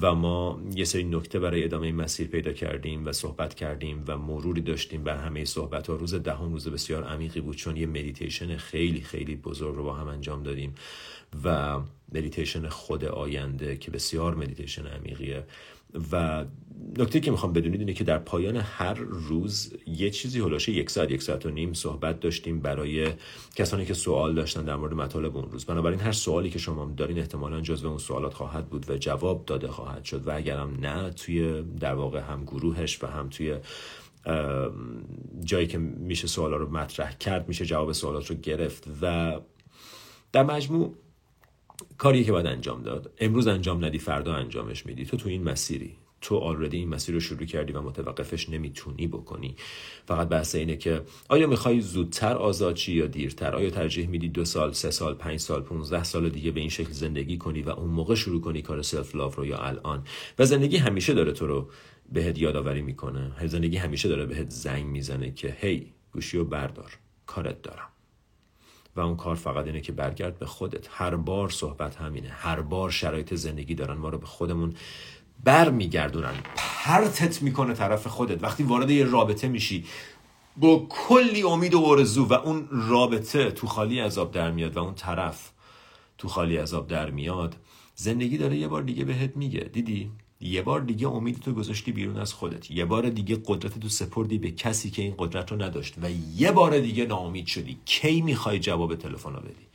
و 0.00 0.14
ما 0.14 0.60
یه 0.74 0.84
سری 0.84 1.04
نکته 1.04 1.38
برای 1.38 1.64
ادامه 1.64 1.92
مسیر 1.92 2.26
پیدا 2.28 2.52
کردیم 2.52 3.06
و 3.06 3.12
صحبت 3.12 3.54
کردیم 3.54 4.04
و 4.06 4.18
مروری 4.18 4.60
داشتیم 4.60 5.04
بر 5.04 5.16
همه 5.16 5.44
صحبت 5.44 5.86
ها 5.86 5.94
روز 5.94 6.14
دهم 6.14 6.52
روز 6.52 6.68
بسیار 6.68 7.04
عمیقی 7.04 7.40
بود 7.40 7.56
چون 7.56 7.76
یه 7.76 7.86
مدیتیشن 7.86 8.56
خیلی 8.56 9.00
خیلی 9.00 9.36
بزرگ 9.36 9.74
رو 9.74 9.84
با 9.84 9.94
هم 9.94 10.08
انجام 10.08 10.42
دادیم. 10.42 10.74
و 11.44 11.78
مدیتیشن 12.14 12.68
خود 12.68 13.04
آینده 13.04 13.76
که 13.76 13.90
بسیار 13.90 14.34
مدیتیشن 14.34 14.86
عمیقیه. 14.86 15.44
و 16.12 16.44
نکته 16.98 17.20
که 17.20 17.30
می‌خوام 17.30 17.52
بدونید 17.52 17.80
اینه 17.80 17.92
که 17.92 18.04
در 18.04 18.18
پایان 18.18 18.56
هر 18.56 18.94
روز 18.94 19.74
یه 19.86 20.10
چیزی 20.10 20.40
حول 20.40 20.52
و 20.52 20.56
حوش 20.56 20.72
یک 20.72 20.90
ساعت 20.90 21.10
یک 21.10 21.22
ساعت 21.22 21.46
و 21.46 21.50
نیم 21.50 21.72
صحبت 21.72 22.20
داشتیم 22.20 22.60
برای 22.60 23.08
کسانی 23.56 23.86
که 23.86 23.94
سوال 23.94 24.34
داشتن 24.34 24.64
در 24.64 24.76
مورد 24.76 24.94
مطالب 24.94 25.36
اون 25.36 25.50
روز. 25.50 25.64
بنابراین 25.64 26.00
هر 26.00 26.12
سوالی 26.12 26.50
که 26.50 26.58
شما 26.58 26.92
دارین 26.96 27.18
احتمالا 27.18 27.60
جزو 27.60 27.88
اون 27.88 27.98
سوالات 27.98 28.34
خواهد 28.34 28.68
بود 28.68 28.90
و 28.90 28.96
جواب 28.96 29.44
داده 29.46 29.68
خواهد 29.68 30.04
شد. 30.04 30.26
و 30.26 30.30
اگرم 30.30 30.78
نه 30.80 31.10
توی 31.10 31.62
در 31.80 31.94
واقع 31.94 32.20
هم 32.20 32.44
گروهش 32.44 33.02
و 33.02 33.06
هم 33.06 33.28
توی 33.28 33.56
جایی 35.44 35.66
که 35.66 35.78
میشه 35.78 36.26
سوالا 36.26 36.56
رو 36.56 36.70
مطرح 36.70 37.16
کرد 37.18 37.48
میشه 37.48 37.66
جواب 37.66 37.92
سوالات 37.92 38.26
رو 38.26 38.36
گرفت. 38.36 38.88
و 39.02 39.32
در 40.32 40.42
مجموع 40.42 40.94
کاری 41.98 42.24
که 42.24 42.32
باید 42.32 42.46
انجام 42.46 42.82
داد. 42.82 43.12
امروز 43.18 43.46
انجام 43.46 43.84
ندی 43.84 43.98
فردا 43.98 44.34
انجامش 44.34 44.86
میدی. 44.86 45.04
تو 45.04 45.16
تو 45.16 45.28
این 45.28 45.44
مسیری. 45.44 45.96
تو 46.20 46.36
already 46.36 46.76
این 46.76 46.88
مسیر 46.88 47.14
رو 47.14 47.20
شروع 47.20 47.44
کردی 47.44 47.72
و 47.72 47.80
متوقفش 47.80 48.48
نمی‌تونی 48.48 49.06
بکنی. 49.06 49.56
فقط 50.06 50.28
بحث 50.28 50.54
اینه 50.54 50.76
که 50.76 51.02
آیا 51.28 51.46
می‌خوای 51.46 51.80
زودتر 51.80 52.34
آزاد 52.34 52.74
شی 52.74 52.92
یا 52.92 53.06
دیرتر؟ 53.06 53.56
آیا 53.56 53.70
ترجیح 53.70 54.08
میدی 54.08 54.28
دو 54.28 54.44
سال 54.44 54.72
سه 54.72 54.90
سال 54.90 55.14
پنج 55.14 55.40
سال 55.40 55.62
15 55.62 56.04
سال 56.04 56.28
دیگه 56.28 56.50
به 56.50 56.60
این 56.60 56.68
شکل 56.68 56.90
زندگی 56.90 57.38
کنی 57.38 57.62
و 57.62 57.70
اون 57.70 57.90
موقع 57.90 58.14
شروع 58.14 58.40
کنی 58.40 58.62
کار 58.62 58.82
self 58.82 59.14
love 59.14 59.36
رو 59.36 59.46
یا 59.46 59.58
الان؟ 59.58 60.04
و 60.38 60.44
زندگی 60.44 60.76
همیشه 60.76 61.14
داره 61.14 61.32
تو 61.32 61.46
رو 61.46 61.70
بهت 62.12 62.38
یادآوری 62.38 62.82
می‌کنه. 62.82 63.46
زندگی 63.46 63.76
همیشه 63.76 64.08
داره 64.08 64.26
بهت 64.26 64.50
زنگ 64.50 64.86
می‌زنه 64.86 65.30
که 65.30 65.56
هی 65.60 65.92
گوشی 66.12 66.38
رو 66.38 66.44
بردار. 66.44 66.98
کارت 67.26 67.62
دارم. 67.62 67.93
و 68.96 69.00
اون 69.00 69.16
کار 69.16 69.34
فقط 69.34 69.66
اینه 69.66 69.80
که 69.80 69.92
برگرد 69.92 70.38
به 70.38 70.46
خودت. 70.46 70.88
هر 70.90 71.16
بار 71.16 71.50
صحبت 71.50 71.96
همینه. 71.96 72.28
هر 72.28 72.60
بار 72.60 72.90
شرایط 72.90 73.34
زندگی 73.34 73.74
دارن 73.74 73.96
ما 73.96 74.08
رو 74.08 74.18
به 74.18 74.26
خودمون 74.26 74.74
بر 75.44 75.70
میگردونن 75.70 76.34
پرتت 76.56 77.42
می‌کنه 77.42 77.74
طرف 77.74 78.06
خودت. 78.06 78.42
وقتی 78.42 78.62
وارد 78.62 78.90
یه 78.90 79.04
رابطه 79.04 79.48
میشی 79.48 79.84
با 80.56 80.86
کلی 80.88 81.42
امید 81.42 81.74
و 81.74 81.80
آرزو 81.80 82.26
و 82.26 82.32
اون 82.32 82.68
رابطه 82.70 83.50
تو 83.50 83.66
خالی 83.66 84.00
عذاب 84.00 84.30
در 84.32 84.50
میاد 84.50 84.76
و 84.76 84.78
اون 84.78 84.94
طرف 84.94 85.50
تو 86.18 86.28
خالی 86.28 86.56
عذاب 86.56 86.86
در 86.86 87.10
میاد 87.10 87.56
زندگی 87.94 88.38
داره 88.38 88.56
یه 88.56 88.68
بار 88.68 88.82
دیگه 88.82 89.04
بهت 89.04 89.36
میگه. 89.36 89.60
دیدی؟ 89.60 90.10
یه 90.44 90.62
بار 90.62 90.80
دیگه 90.80 91.08
امید 91.08 91.38
تو 91.38 91.52
گذاشتی 91.52 91.92
بیرون 91.92 92.16
از 92.16 92.32
خودت. 92.32 92.70
یه 92.70 92.84
بار 92.84 93.08
دیگه 93.08 93.42
قدرت 93.46 93.78
تو 93.78 93.88
سپردی 93.88 94.38
به 94.38 94.50
کسی 94.50 94.90
که 94.90 95.02
این 95.02 95.14
قدرت 95.18 95.52
رو 95.52 95.62
نداشت 95.62 95.94
و 96.02 96.10
یه 96.10 96.52
بار 96.52 96.80
دیگه 96.80 97.06
ناامید 97.06 97.46
شدی. 97.46 97.78
کی 97.84 98.22
می‌خوای 98.22 98.58
جواب 98.58 98.94
تلفن 98.94 99.32
رو 99.32 99.40
بدی؟ 99.40 99.66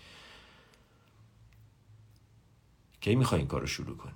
کی 3.01 3.15
می‌خوای 3.15 3.41
این 3.41 3.47
کار 3.47 3.61
رو 3.61 3.67
شروع 3.67 3.97
کنی؟ 3.97 4.13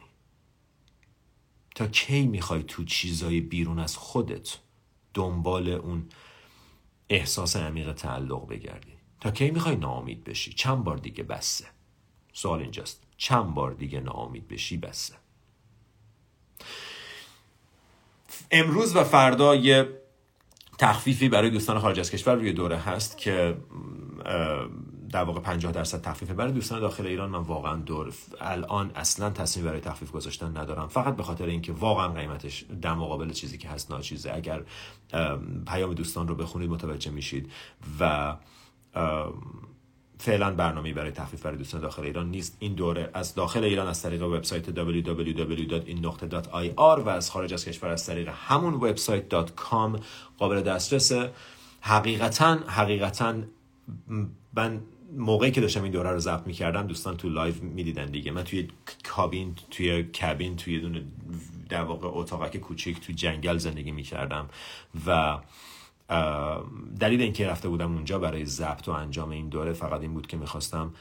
تا 1.76 1.88
کی 1.88 2.28
می‌خوای 2.28 2.64
تو 2.64 2.84
چیزای 2.84 3.42
بیرون 3.42 3.80
از 3.80 3.98
خودت 3.98 4.58
دنبال 5.14 5.70
اون 5.70 6.10
احساس 7.10 7.56
عمیق 7.56 7.94
تعلق 7.94 8.48
بگردی؟ 8.48 8.94
تا 9.22 9.32
کی 9.32 9.52
می‌خوای 9.52 9.76
ناامید 9.76 10.24
بشی؟ 10.24 10.54
چند 10.54 10.84
بار 10.84 10.98
دیگه 10.98 11.24
بسه. 11.24 11.66
سوال 12.34 12.62
اینجاست. 12.62 13.04
چند 13.18 13.54
بار 13.54 13.74
دیگه 13.74 14.00
ناامید 14.00 14.48
بشی 14.48 14.78
بسه. 14.78 15.23
امروز 18.52 18.96
و 18.96 19.04
فردا 19.04 19.56
یه 19.56 19.90
تخفیفی 20.78 21.30
برای 21.30 21.50
دوستان 21.50 21.80
خارج 21.80 22.00
از 22.00 22.12
کشور 22.12 22.36
روی 22.36 22.54
دوره 22.54 22.78
هست 22.78 23.18
که 23.18 23.58
در 25.14 25.24
واقع 25.24 25.40
50 25.40 25.72
درصد 25.72 26.02
تخفیف 26.02 26.32
برای 26.32 26.52
دوستان 26.52 26.80
داخل 26.80 27.08
ایران. 27.08 27.30
من 27.30 27.40
واقعا 27.40 27.76
دور 27.76 28.14
الان 28.42 28.92
اصلا 28.96 29.30
تصمیم 29.30 29.66
برای 29.66 29.80
تخفیف 29.80 30.12
گذاشتن 30.12 30.58
ندارم. 30.58 30.88
فقط 30.88 31.16
به 31.16 31.24
خاطر 31.24 31.46
اینکه 31.46 31.72
واقعا 31.72 32.08
قیمتش 32.08 32.66
در 32.82 32.94
مقابل 32.94 33.32
چیزی 33.32 33.58
که 33.58 33.70
هست 33.70 33.92
ناچیزه. 33.92 34.32
اگر 34.34 34.64
پیام 35.68 35.94
دوستان 35.94 36.28
رو 36.28 36.36
بخونید 36.36 36.70
متوجه 36.70 37.12
میشید 37.12 37.52
و 38.00 38.36
فعلا 40.24 40.52
برنامه 40.52 40.94
برای 40.94 41.12
تخفیف 41.12 41.42
برای 41.42 41.58
دوستان 41.58 41.82
داخل 41.82 42.04
ایران 42.04 42.32
نیست. 42.32 42.58
این 42.60 42.74
دوره 42.74 43.10
از 43.14 43.36
داخل 43.36 43.64
ایران 43.64 43.88
از 43.88 44.02
طریق 44.02 44.24
وبسایت 44.24 44.70
www.in.ir 44.70 46.80
و 46.80 47.10
از 47.10 47.32
خارج 47.32 47.54
از 47.54 47.66
کشور 47.66 47.90
از 47.90 48.06
طریق 48.06 48.30
همون 48.34 48.74
وبسایت 48.74 49.48
.com 49.48 50.00
قابل 50.38 50.62
دسترسه. 50.62 51.32
حقیقتا 51.82 52.58
حقیقتا 52.68 53.36
من 54.54 54.82
موقعی 55.18 55.52
که 55.52 55.62
داشتم 55.62 55.84
این 55.84 55.92
دوره 55.92 56.12
رو 56.12 56.20
ضبط 56.20 56.48
می‌کردم 56.48 56.88
دوستان 56.88 57.18
تو 57.18 57.30
live 57.30 57.56
می‌دیدن 57.62 58.06
دیگه. 58.06 58.32
من 58.32 58.44
توی 58.44 58.68
کابین 59.04 59.56
توی 59.72 60.04
کابین 60.04 60.56
توی 60.56 60.80
دونه 60.80 61.04
در 61.70 61.84
واقع 61.84 62.08
اتاقک 62.12 62.58
کوچیک 62.58 63.00
توی 63.00 63.16
جنگل 63.16 63.58
زندگی 63.58 63.92
می‌کردم 63.92 64.50
و 65.08 65.38
دلیل 67.00 67.22
اینکه 67.22 67.48
رفته 67.48 67.70
بودم 67.70 67.94
اونجا 67.94 68.20
برای 68.20 68.46
ضبط 68.46 68.88
و 68.88 68.92
انجام 68.92 69.30
این 69.30 69.50
دوره 69.50 69.74
فقط 69.74 70.02
این 70.02 70.14
بود 70.14 70.28
که 70.28 70.38
می‌خواستم 70.38 70.94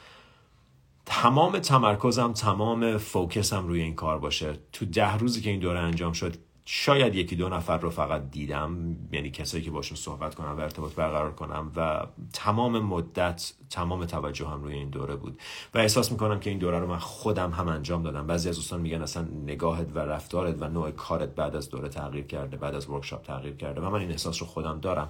تمام 1.05 1.59
تمرکزم 1.59 2.33
تمام 2.33 2.97
فوکسم 2.97 3.67
روی 3.67 3.81
این 3.81 3.95
کار 3.95 4.19
باشه. 4.19 4.59
تو 4.71 4.85
ده 4.85 5.17
روزی 5.17 5.41
که 5.41 5.49
این 5.49 5.59
دوره 5.59 5.79
انجام 5.79 6.13
شد 6.13 6.35
شاید 6.65 7.15
یکی 7.15 7.35
دو 7.35 7.49
نفر 7.49 7.77
رو 7.77 7.89
فقط 7.89 8.31
دیدم 8.31 8.95
یعنی 9.11 9.29
کسایی 9.29 9.63
که 9.63 9.71
باشون 9.71 9.97
صحبت 9.97 10.35
کنم 10.35 10.57
و 10.57 10.59
ارتباط 10.59 10.95
برقرار 10.95 11.31
کنم 11.31 11.71
و 11.75 12.05
تمام 12.33 12.79
مدت 12.79 13.53
تمام 13.69 14.05
توجه 14.05 14.47
هم 14.47 14.63
روی 14.63 14.73
این 14.73 14.89
دوره 14.89 15.15
بود. 15.15 15.39
و 15.73 15.77
احساس 15.77 16.11
می‌کنم 16.11 16.39
که 16.39 16.49
این 16.49 16.59
دوره 16.59 16.79
رو 16.79 16.87
من 16.87 16.97
خودم 16.97 17.51
هم 17.51 17.67
انجام 17.67 18.03
دادم. 18.03 18.27
بعضی 18.27 18.49
از 18.49 18.55
دوستان 18.55 18.81
میگن 18.81 19.01
اصلا 19.01 19.23
نگاهت 19.23 19.87
و 19.95 19.99
رفتارت 19.99 20.55
و 20.59 20.67
نوع 20.69 20.91
کارت 20.91 21.35
بعد 21.35 21.55
از 21.55 21.69
دوره 21.69 21.89
تغییر 21.89 22.25
کرده 22.25 22.57
بعد 22.57 22.75
از 22.75 22.89
workshop 22.89 23.23
تغییر 23.23 23.55
کرده. 23.55 23.81
و 23.81 23.89
من 23.89 23.99
این 23.99 24.11
احساس 24.11 24.41
رو 24.41 24.47
خودم 24.47 24.79
دارم. 24.79 25.09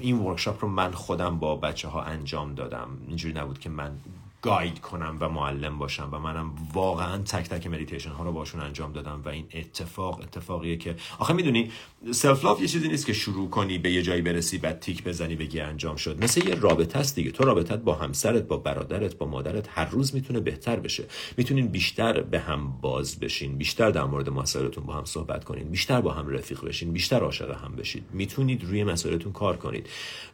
این 0.00 0.18
workshop 0.18 0.64
رو 0.64 0.70
من 0.70 0.92
خودم 0.92 1.38
با 1.38 1.56
بچه 1.56 1.88
ها 1.88 2.02
انجام 2.02 2.54
دادم. 2.54 2.88
اینجوری 3.08 3.34
نبود 3.34 3.58
که 3.58 3.70
من 3.70 3.98
guide 4.42 4.80
کنم 4.80 5.16
و 5.20 5.28
معلم 5.28 5.78
باشم 5.78 6.08
و 6.12 6.18
منم 6.18 6.52
واقعا 6.72 7.18
تک 7.18 7.48
تک 7.48 7.66
مدیتیشن 7.66 8.10
ها 8.10 8.24
رو 8.24 8.32
باشون 8.32 8.60
انجام 8.60 8.92
دادم 8.92 9.22
و 9.24 9.28
این 9.28 9.44
اتفاق 9.54 10.20
اتفاقیه 10.20 10.76
که 10.76 10.96
آخه 11.18 11.34
می‌دونی 11.34 11.70
self 12.10 12.44
love 12.44 12.60
یه 12.60 12.68
چیزی 12.68 12.88
نیست 12.88 13.06
که 13.06 13.12
شروع 13.12 13.50
کنی 13.50 13.78
به 13.78 13.90
یه 13.92 14.02
جایی 14.02 14.22
برسی 14.22 14.58
بعد 14.58 14.80
تیک 14.80 15.04
بزنی 15.04 15.36
بگی 15.36 15.60
انجام 15.60 15.96
شد. 15.96 16.24
مثل 16.24 16.48
یه 16.48 16.54
رابطه 16.54 16.98
است 16.98 17.14
دیگه. 17.14 17.30
تو 17.30 17.44
رابطت 17.44 17.78
با 17.78 17.94
همسرت 17.94 18.42
با 18.42 18.56
برادرت 18.56 19.16
با 19.16 19.26
مادرت 19.26 19.68
هر 19.70 19.84
روز 19.84 20.14
می‌تونه 20.14 20.40
بهتر 20.40 20.76
بشه. 20.76 21.04
می‌تونین 21.36 21.68
بیشتر 21.68 22.22
به 22.22 22.40
هم 22.40 22.72
باز 22.80 23.20
بشین. 23.20 23.58
بیشتر 23.58 23.90
در 23.90 24.04
مورد 24.04 24.30
مسائلتون 24.30 24.84
با 24.84 24.92
هم 24.92 25.04
صحبت 25.04 25.44
کنین. 25.44 25.68
بیشتر 25.68 26.00
با 26.00 26.12
هم 26.12 26.28
رفیق 26.28 26.64
بشین. 26.64 26.92
بیشتر 26.92 27.20
عاشق 27.20 27.64
هم 27.64 27.76
بشید 27.76 28.04
می‌تونید 28.12 28.64
روی 28.64 28.84
مسائلتون 28.84 29.32
کار 29.32 29.56
کنید. 29.56 29.88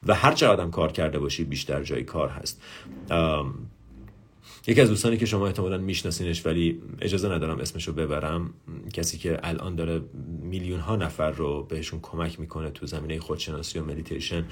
و 0.06 0.14
هر 0.14 0.32
چقدر 0.32 0.66
کار 0.66 0.92
کرده 0.92 1.18
باشید 1.18 1.48
بیشتر 1.48 1.82
جای 1.82 2.04
کار 2.04 2.28
هست. 2.28 2.62
یکی 4.66 4.80
از 4.80 4.88
دوستانی 4.88 5.16
که 5.16 5.26
شما 5.26 5.46
احتمالا 5.46 5.78
میشناسینش 5.78 6.46
ولی 6.46 6.82
اجازه 7.00 7.28
ندارم 7.28 7.58
اسمشو 7.58 7.92
ببرم 7.92 8.54
کسی 8.92 9.18
که 9.18 9.40
الان 9.42 9.74
داره 9.74 10.00
میلیون 10.42 10.80
ها 10.80 10.96
نفر 10.96 11.30
رو 11.30 11.62
بهشون 11.62 12.00
کمک 12.02 12.40
می‌کنه 12.40 12.70
تو 12.70 12.86
زمینه 12.86 13.20
خودشناسی 13.20 13.78
و 13.78 13.84
مدیتیشن 13.84 14.44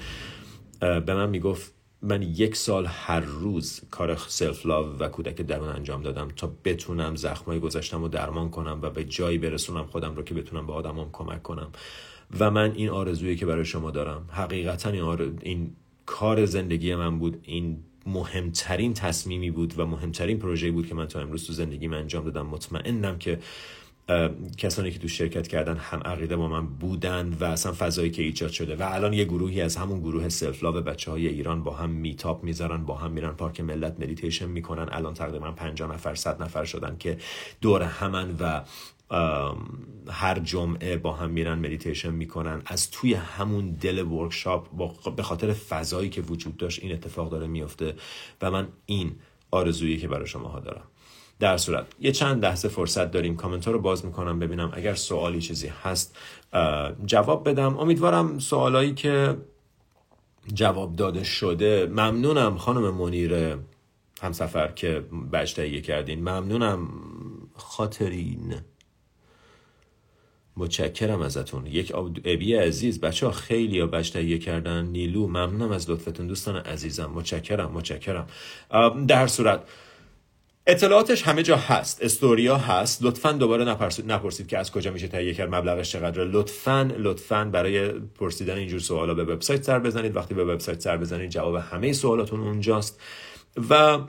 به 0.79 1.13
من 1.13 1.29
می‌گفت 1.29 1.73
من 2.01 2.21
یک 2.21 2.55
سال 2.55 2.85
هر 2.85 3.19
روز 3.19 3.81
کار 3.91 4.15
self 4.15 4.65
love 4.65 4.97
و 4.99 5.07
کودک 5.07 5.41
درون 5.41 5.69
انجام 5.69 6.01
دادم 6.01 6.27
تا 6.35 6.51
بتونم 6.65 7.15
زخمای 7.15 7.59
گذشتم 7.59 8.01
رو 8.01 8.07
درمان 8.07 8.49
کنم 8.49 8.79
و 8.81 8.89
به 8.89 9.03
جایی 9.03 9.37
برسونم 9.37 9.85
خودم 9.85 10.15
رو 10.15 10.23
که 10.23 10.33
بتونم 10.33 10.67
به 10.67 10.73
آدمام 10.73 11.09
کمک 11.11 11.43
کنم. 11.43 11.71
و 12.39 12.51
من 12.51 12.71
این 12.71 12.89
آرزویی 12.89 13.35
که 13.35 13.45
برای 13.45 13.65
شما 13.65 13.91
دارم 13.91 14.29
حقیقتا 14.31 14.89
این, 14.89 15.03
این 15.41 15.75
کار 16.05 16.45
زندگی 16.45 16.95
من 16.95 17.19
بود 17.19 17.39
این 17.43 17.83
مهمترین 18.07 18.93
تصمیمی 18.93 19.51
بود 19.51 19.79
و 19.79 19.85
مهمترین 19.85 20.39
پروژه 20.39 20.71
بود 20.71 20.87
که 20.87 20.95
من 20.95 21.07
تا 21.07 21.19
امروز 21.19 21.47
تو 21.47 21.53
زندگی 21.53 21.87
من 21.87 21.97
انجام 21.97 22.25
دادم. 22.25 22.45
مطمئنم 22.45 23.17
که 23.17 23.39
کسانی 24.57 24.91
که 24.91 24.99
تو 24.99 25.07
شرکت 25.07 25.47
کردن 25.47 25.77
هم 25.77 25.99
عقیده 25.99 26.35
با 26.35 26.47
من 26.47 26.67
بودن 26.67 27.37
و 27.39 27.43
اصلا 27.43 27.73
فضایی 27.73 28.11
که 28.11 28.23
ایجاد 28.23 28.51
شده. 28.51 28.75
و 28.75 28.83
الان 28.83 29.13
یه 29.13 29.25
گروهی 29.25 29.61
از 29.61 29.75
همون 29.75 29.99
گروه 29.99 30.29
self 30.29 30.63
love 30.63 30.75
بچه 30.75 31.11
های 31.11 31.27
ایران 31.27 31.63
با 31.63 31.73
هم 31.73 31.89
meetup 31.89 32.43
می‌ذارن 32.43 32.85
با 32.85 32.95
هم 32.95 33.11
میرن 33.11 33.31
پارک 33.31 33.61
ملت 33.61 33.99
مدیتیشن 33.99 34.45
می‌کنن. 34.45 34.87
الان 34.91 35.13
تقریبا 35.13 35.51
50 35.51 35.93
نفر 35.93 36.15
100 36.15 36.43
نفر 36.43 36.65
شدن 36.65 36.95
که 36.99 37.17
دور 37.61 37.83
همن 37.83 38.35
و 38.39 38.61
هر 40.09 40.39
جمعه 40.39 40.97
با 40.97 41.13
هم 41.13 41.29
میرن 41.29 41.59
مدیتیشن 41.59 42.09
می‌کنن. 42.09 42.61
از 42.65 42.91
توی 42.91 43.13
همون 43.13 43.71
دل 43.71 43.99
workshop 43.99 44.67
به 45.15 45.23
خاطر 45.23 45.53
فضایی 45.53 46.09
که 46.09 46.21
وجود 46.21 46.57
داشت 46.57 46.83
این 46.83 46.91
اتفاق 46.91 47.29
داره 47.29 47.47
میفته 47.47 47.95
و 48.41 48.51
من 48.51 48.67
این 48.85 49.15
آرزویی 49.51 49.97
که 49.97 50.07
برای 50.07 50.27
شماها 50.27 50.59
دارم. 50.59 50.83
در 51.39 51.57
صورت 51.57 51.85
یه 51.99 52.11
چند 52.11 52.45
لحظه 52.45 52.67
فرصت 52.67 53.11
داریم. 53.11 53.35
کامنت 53.35 53.65
ها 53.65 53.71
رو 53.71 53.79
باز 53.79 54.05
می‌کنم 54.05 54.39
ببینم 54.39 54.71
اگر 54.73 54.93
سوالی 54.93 55.41
چیزی 55.41 55.67
هست 55.67 56.17
جواب 57.05 57.49
بدم. 57.49 57.77
امیدوارم 57.77 58.39
سوالایی 58.39 58.93
که 58.93 59.37
جواب 60.53 60.95
داده 60.95 61.23
شده 61.23 61.85
ممنونم 61.85 62.57
خانم 62.57 62.93
منیر 62.93 63.57
همسفر 64.21 64.67
که 64.67 65.03
بچ 65.33 65.55
تهیه 65.55 65.81
کردین. 65.81 66.19
ممنونم 66.19 66.87
خاطرین. 67.55 68.55
متشکرم 70.57 71.21
ازتون. 71.21 71.65
یک 71.65 71.91
ابی 72.25 72.55
عزیز 72.55 73.01
بچه 73.01 73.25
ها 73.25 73.31
خیلی 73.31 73.79
ها 73.79 74.01
تهیه 74.01 74.37
کردن. 74.37 74.85
نیلو 74.85 75.27
ممنونم 75.27 75.71
از 75.71 75.89
لطفتون. 75.89 76.27
دوستان 76.27 76.55
عزیزم 76.55 77.11
متشکرم 77.15 77.71
متشکرم. 77.71 78.27
در 79.07 79.27
صورت 79.27 79.63
اطلاعاتش 80.67 81.23
همه 81.23 81.43
جا 81.43 81.57
هست. 81.57 82.03
استوریا 82.03 82.57
هست. 82.57 83.03
لطفا 83.03 83.31
دوباره 83.31 83.63
نپرسید 84.05 84.47
که 84.47 84.57
از 84.57 84.71
کجا 84.71 84.91
میشه 84.91 85.07
تهیه 85.07 85.33
کرد 85.33 85.55
مبلغش 85.55 85.91
چقدره. 85.91 86.25
لطفا 86.25 86.91
لطفا 86.97 87.45
برای 87.45 87.89
پرسیدن 87.89 88.57
اینجور 88.57 88.79
سوالا 88.79 89.13
به 89.13 89.23
وبسایت 89.23 89.63
سر 89.63 89.79
بزنید. 89.79 90.15
وقتی 90.15 90.33
به 90.33 90.45
وبسایت 90.45 90.81
سر 90.81 90.97
بزنید 90.97 91.29
جواب 91.29 91.55
همه 91.55 91.93
سوالاتون 91.93 92.39
اونجاست. 92.39 93.01
و 93.69 93.99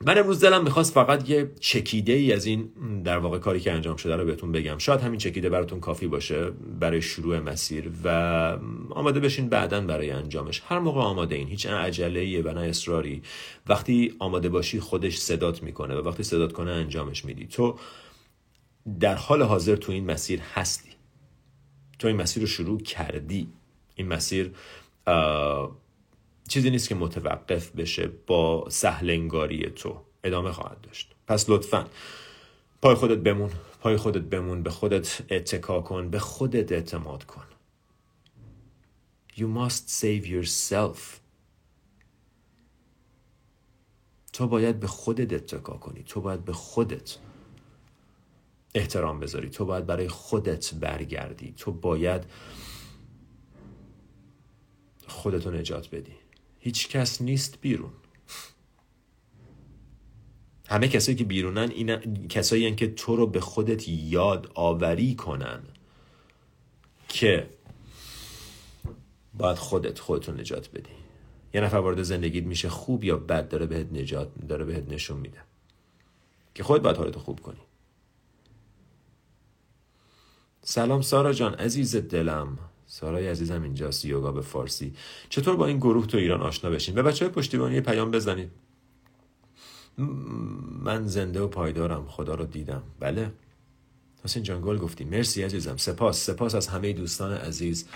من 0.00 0.18
امروز 0.18 0.44
دلم 0.44 0.64
می‌خواست 0.64 0.94
فقط 0.94 1.30
یه 1.30 1.50
چکیده 1.60 2.12
ای 2.12 2.32
از 2.32 2.46
این 2.46 2.68
در 3.04 3.18
واقع 3.18 3.38
کاری 3.38 3.60
که 3.60 3.72
انجام 3.72 3.96
شده 3.96 4.16
رو 4.16 4.24
بهتون 4.24 4.52
بگم. 4.52 4.78
شاید 4.78 5.00
همین 5.00 5.18
چکیده 5.18 5.48
براتون 5.48 5.80
کافی 5.80 6.06
باشه 6.06 6.50
برای 6.80 7.02
شروع 7.02 7.38
مسیر 7.38 7.90
و 8.04 8.08
آماده 8.90 9.20
بشین 9.20 9.48
بعدا 9.48 9.80
برای 9.80 10.10
انجامش. 10.10 10.62
هر 10.66 10.78
موقع 10.78 11.00
آماده 11.00 11.34
این 11.34 11.48
هیچ 11.48 11.66
عجله 11.66 12.42
و 12.42 12.48
نه 12.48 12.60
اصراری. 12.60 13.22
وقتی 13.66 14.14
آماده 14.18 14.48
باشی 14.48 14.80
خودش 14.80 15.18
صدات 15.18 15.62
می‌کنه 15.62 15.94
و 15.94 16.08
وقتی 16.08 16.22
صدات 16.22 16.52
کنه 16.52 16.70
انجامش 16.70 17.24
میدی. 17.24 17.46
تو 17.46 17.78
در 19.00 19.14
حال 19.14 19.42
حاضر 19.42 19.76
تو 19.76 19.92
این 19.92 20.10
مسیر 20.10 20.40
هستی. 20.54 20.90
تو 21.98 22.08
این 22.08 22.16
مسیر 22.16 22.42
رو 22.42 22.46
شروع 22.46 22.80
کردی. 22.80 23.48
این 23.94 24.08
مسیر 24.08 24.50
چیزی 26.48 26.70
نیست 26.70 26.88
که 26.88 26.94
متوقف 26.94 27.70
بشه 27.70 28.10
با 28.26 28.66
سهلنگاری 28.70 29.70
تو. 29.70 30.00
ادامه 30.24 30.52
خواهد 30.52 30.80
داشت. 30.80 31.14
پس 31.26 31.50
لطفا 31.50 31.86
پای 32.82 32.94
خودت 32.94 33.18
بمون. 33.18 33.50
پای 33.80 33.96
خودت 33.96 34.22
بمون. 34.22 34.62
به 34.62 34.70
خودت 34.70 35.32
اتکا 35.32 35.80
کن. 35.80 36.10
به 36.10 36.18
خودت 36.18 36.72
اعتماد 36.72 37.24
کن. 37.24 37.44
You 39.36 39.46
must 39.58 40.00
save 40.00 40.26
yourself. 40.26 40.98
تو 44.32 44.46
باید 44.46 44.80
به 44.80 44.86
خودت 44.86 45.32
اتکا 45.32 45.76
کنی. 45.76 46.02
تو 46.02 46.20
باید 46.20 46.44
به 46.44 46.52
خودت 46.52 47.18
احترام 48.74 49.20
بذاری. 49.20 49.50
تو 49.50 49.64
باید 49.64 49.86
برای 49.86 50.08
خودت 50.08 50.74
برگردی. 50.74 51.52
تو 51.52 51.72
باید 51.72 52.24
خودتو 55.06 55.50
نجات 55.50 55.90
بدی. 55.90 56.25
هیچ 56.66 56.88
کس 56.88 57.22
نیست 57.22 57.60
بیرون. 57.60 57.92
همه 60.68 60.88
کسایی 60.88 61.16
که 61.16 61.24
بیرونن 61.24 61.70
این 61.70 62.28
کسایی 62.28 62.74
که 62.74 62.86
تو 62.94 63.16
رو 63.16 63.26
به 63.26 63.40
خودت 63.40 63.88
یاد 63.88 64.50
آوری 64.54 65.14
کنن 65.14 65.62
که 67.08 67.50
باید 69.34 69.56
خودت 69.58 69.98
خودتو 69.98 70.32
نجات 70.32 70.70
بدی. 70.70 70.90
یه 71.54 71.60
نفر 71.60 71.76
وارد 71.76 72.02
زندگیت 72.02 72.44
میشه 72.44 72.68
خوب 72.68 73.04
یا 73.04 73.16
بد 73.16 73.48
داره 73.48 73.66
بهت 73.66 73.92
نجات 73.92 74.28
داره 74.48 74.64
بهت 74.64 74.88
نشون 74.88 75.20
میده. 75.20 75.40
که 76.54 76.62
خودت 76.62 76.82
باید 76.82 76.96
حالتو 76.96 77.20
خوب 77.20 77.40
کنی. 77.40 77.60
سلام 80.62 81.02
سارا 81.02 81.32
جان 81.32 81.54
عزیز 81.54 81.96
دلم. 81.96 82.58
سارای 82.86 83.28
عزیزم 83.28 83.62
اینجاست 83.62 84.04
یوگا 84.04 84.32
به 84.32 84.40
فارسی. 84.40 84.94
چطور 85.28 85.56
با 85.56 85.66
این 85.66 85.76
گروه 85.76 86.06
تو 86.06 86.18
ایران 86.18 86.42
آشنا 86.42 86.70
بشین؟ 86.70 86.94
به 86.94 87.02
بچه 87.02 87.24
های 87.24 87.34
پشتیبانی 87.34 87.80
پیام 87.80 88.10
بزنید. 88.10 88.50
من 90.82 91.06
زنده 91.06 91.40
و 91.40 91.48
پایدارم 91.48 92.06
خدا 92.08 92.34
رو 92.34 92.44
دیدم. 92.44 92.82
بله. 93.00 93.32
حسین 94.24 94.42
جان 94.42 94.62
گل 94.62 94.78
گفتی 94.78 95.04
مرسی 95.04 95.42
عزیزم. 95.42 95.76
سپاس. 95.76 96.26
سپاس 96.26 96.54
از 96.54 96.68
همه 96.68 96.92
دوستان 96.92 97.32
عزیز. 97.32 97.88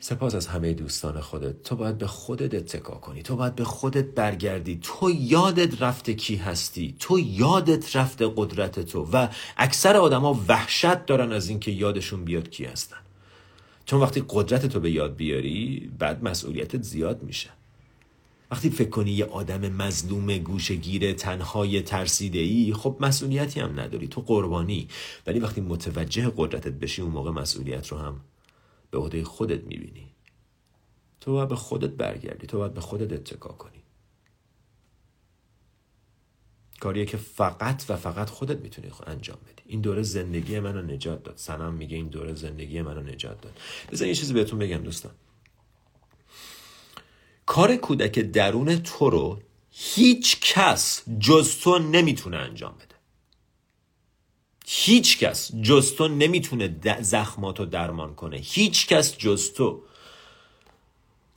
سپاس 0.00 0.34
از 0.34 0.46
همه 0.46 0.72
دوستان 0.72 1.20
خودت. 1.20 1.62
تو 1.62 1.76
باید 1.76 1.98
به 1.98 2.06
خودت 2.06 2.54
اتکا 2.54 2.94
کنی. 2.94 3.22
تو 3.22 3.36
باید 3.36 3.54
به 3.54 3.64
خودت 3.64 4.04
برگردی. 4.04 4.78
تو 4.82 5.10
یادت 5.10 5.82
رفته 5.82 6.14
کی 6.14 6.36
هستی. 6.36 6.96
تو 6.98 7.18
یادت 7.18 7.96
رفته 7.96 8.32
قدرت 8.36 8.80
تو. 8.80 9.08
و 9.12 9.28
اکثر 9.56 9.96
آدما 9.96 10.44
وحشت 10.48 11.06
دارن 11.06 11.32
از 11.32 11.48
اینکه 11.48 11.70
یادشون 11.70 12.24
بیاد 12.24 12.50
کی 12.50 12.64
هستن. 12.64 12.96
چون 13.90 14.00
وقتی 14.00 14.24
قدرت 14.28 14.66
تو 14.66 14.80
به 14.80 14.90
یاد 14.90 15.16
بیاری 15.16 15.90
بعد 15.98 16.24
مسئولیتت 16.24 16.82
زیاد 16.82 17.22
میشه. 17.22 17.50
وقتی 18.50 18.70
فکر 18.70 18.88
کنی 18.88 19.10
یه 19.10 19.24
آدم 19.24 19.68
مظلوم 19.72 20.38
گوشگیر 20.38 21.12
تنهای 21.12 21.82
ترسیده 21.82 22.38
ای 22.38 22.72
خب 22.72 22.96
مسئولیتی 23.00 23.60
هم 23.60 23.80
نداری 23.80 24.08
تو 24.08 24.20
قربانی. 24.20 24.88
ولی 25.26 25.40
وقتی 25.40 25.60
متوجه 25.60 26.32
قدرتت 26.36 26.72
بشی 26.72 27.02
اون 27.02 27.10
موقع 27.10 27.30
مسئولیت 27.30 27.88
رو 27.88 27.98
هم 27.98 28.20
به 28.90 28.98
عهده 28.98 29.24
خودت 29.24 29.64
می‌بینی. 29.64 30.10
تو 31.20 31.32
باید 31.32 31.48
به 31.48 31.56
خودت 31.56 31.90
برگردی 31.90 32.46
تو 32.46 32.58
باید 32.58 32.74
به 32.74 32.80
خودت 32.80 33.12
اتکا 33.12 33.48
کنی. 33.48 33.82
کاریه 36.80 37.06
که 37.06 37.16
فقط 37.16 37.84
و 37.88 37.96
فقط 37.96 38.30
خودت 38.30 38.60
می‌تونی 38.60 38.90
انجام 39.06 39.38
بدی. 39.44 39.59
این 39.70 39.80
دوره 39.80 40.02
زندگی 40.02 40.60
منو 40.60 40.82
نجات 40.82 41.22
داد. 41.22 41.36
سنم 41.36 41.74
میگه 41.74 41.96
این 41.96 42.08
دوره 42.08 42.34
زندگی 42.34 42.82
منو 42.82 43.02
نجات 43.02 43.40
داد. 43.40 43.58
بذار 43.92 44.08
یه 44.08 44.14
چیزی 44.14 44.32
بهتون 44.32 44.58
بگم 44.58 44.76
دوستان. 44.76 45.12
کار 47.46 47.76
کودک 47.76 48.18
درون 48.18 48.82
تو 48.82 49.10
رو 49.10 49.42
هیچ 49.70 50.40
کس 50.40 51.02
جز 51.18 51.58
تو 51.58 51.78
نمی‌تونه 51.78 52.36
انجام 52.36 52.74
بده. 52.74 52.94
هیچ 54.66 55.18
کس 55.18 55.52
جز 55.62 55.94
تو 55.94 56.08
نمی‌تونه 56.08 56.76
زخماتو 57.00 57.64
درمان 57.66 58.14
کنه. 58.14 58.36
هیچ 58.36 58.86
کس 58.86 59.18
جز 59.18 59.52
تو 59.52 59.82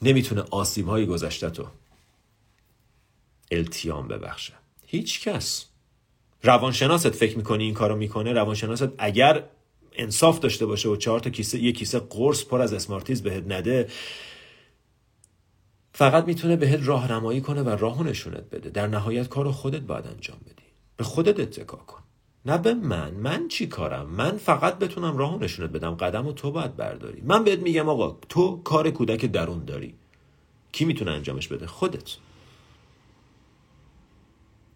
نمی‌تونه 0.01 0.41
آسیب 0.41 0.87
های 0.87 1.05
گذشته 1.05 1.49
تو 1.49 1.67
التیام 3.51 4.07
ببخشه. 4.07 4.53
هیچ 4.85 5.27
کس. 5.27 5.65
روانشناست 6.43 7.09
فکر 7.09 7.37
می‌کنی 7.37 7.63
این 7.63 7.73
کارو 7.73 7.95
می‌کنه؟ 7.95 8.33
روانشناست 8.33 8.87
اگر 8.97 9.43
انصاف 9.95 10.39
داشته 10.39 10.65
باشه 10.65 10.89
و 10.89 10.95
چهار 10.95 11.19
تا 11.19 11.29
کیسه 11.29 11.59
یه 11.59 11.71
کیسه 11.71 11.99
قرص 11.99 12.45
پر 12.45 12.61
از 12.61 12.73
اسمارتیز 12.73 13.23
بهت 13.23 13.43
نده 13.47 13.89
فقط 15.93 16.25
می‌تونه 16.27 16.55
بهت 16.55 16.79
راهنمایی 16.83 17.41
کنه 17.41 17.61
و 17.61 17.69
راهو 17.69 18.03
نشونت 18.03 18.49
بده. 18.49 18.69
در 18.69 18.87
نهایت 18.87 19.29
کارو 19.29 19.51
خودت 19.51 19.81
باید 19.81 20.07
انجام 20.07 20.37
بدی. 20.45 20.63
به 20.97 21.03
خودت 21.03 21.39
اتکا 21.39 21.77
کن. 21.77 21.99
نه 22.45 22.57
به 22.57 22.73
من. 22.73 23.11
من 23.11 23.47
چی 23.47 23.67
کارم؟ 23.67 24.09
من 24.09 24.37
فقط 24.37 24.79
بتونم 24.79 25.17
راهو 25.17 25.43
نشونت 25.43 25.69
بدم. 25.69 25.95
قدم 25.95 26.27
و 26.27 26.33
تو 26.33 26.51
باید 26.51 26.75
برداری. 26.75 27.21
من 27.21 27.43
بهت 27.43 27.59
میگم 27.59 27.89
آقا 27.89 28.17
تو 28.29 28.61
کار 28.63 28.91
کودک 28.91 29.25
درون 29.25 29.65
داری. 29.65 29.93
کی 30.71 30.85
می‌تونه 30.85 31.11
انجامش 31.11 31.47
بده؟ 31.47 31.67
خودت. 31.67 32.15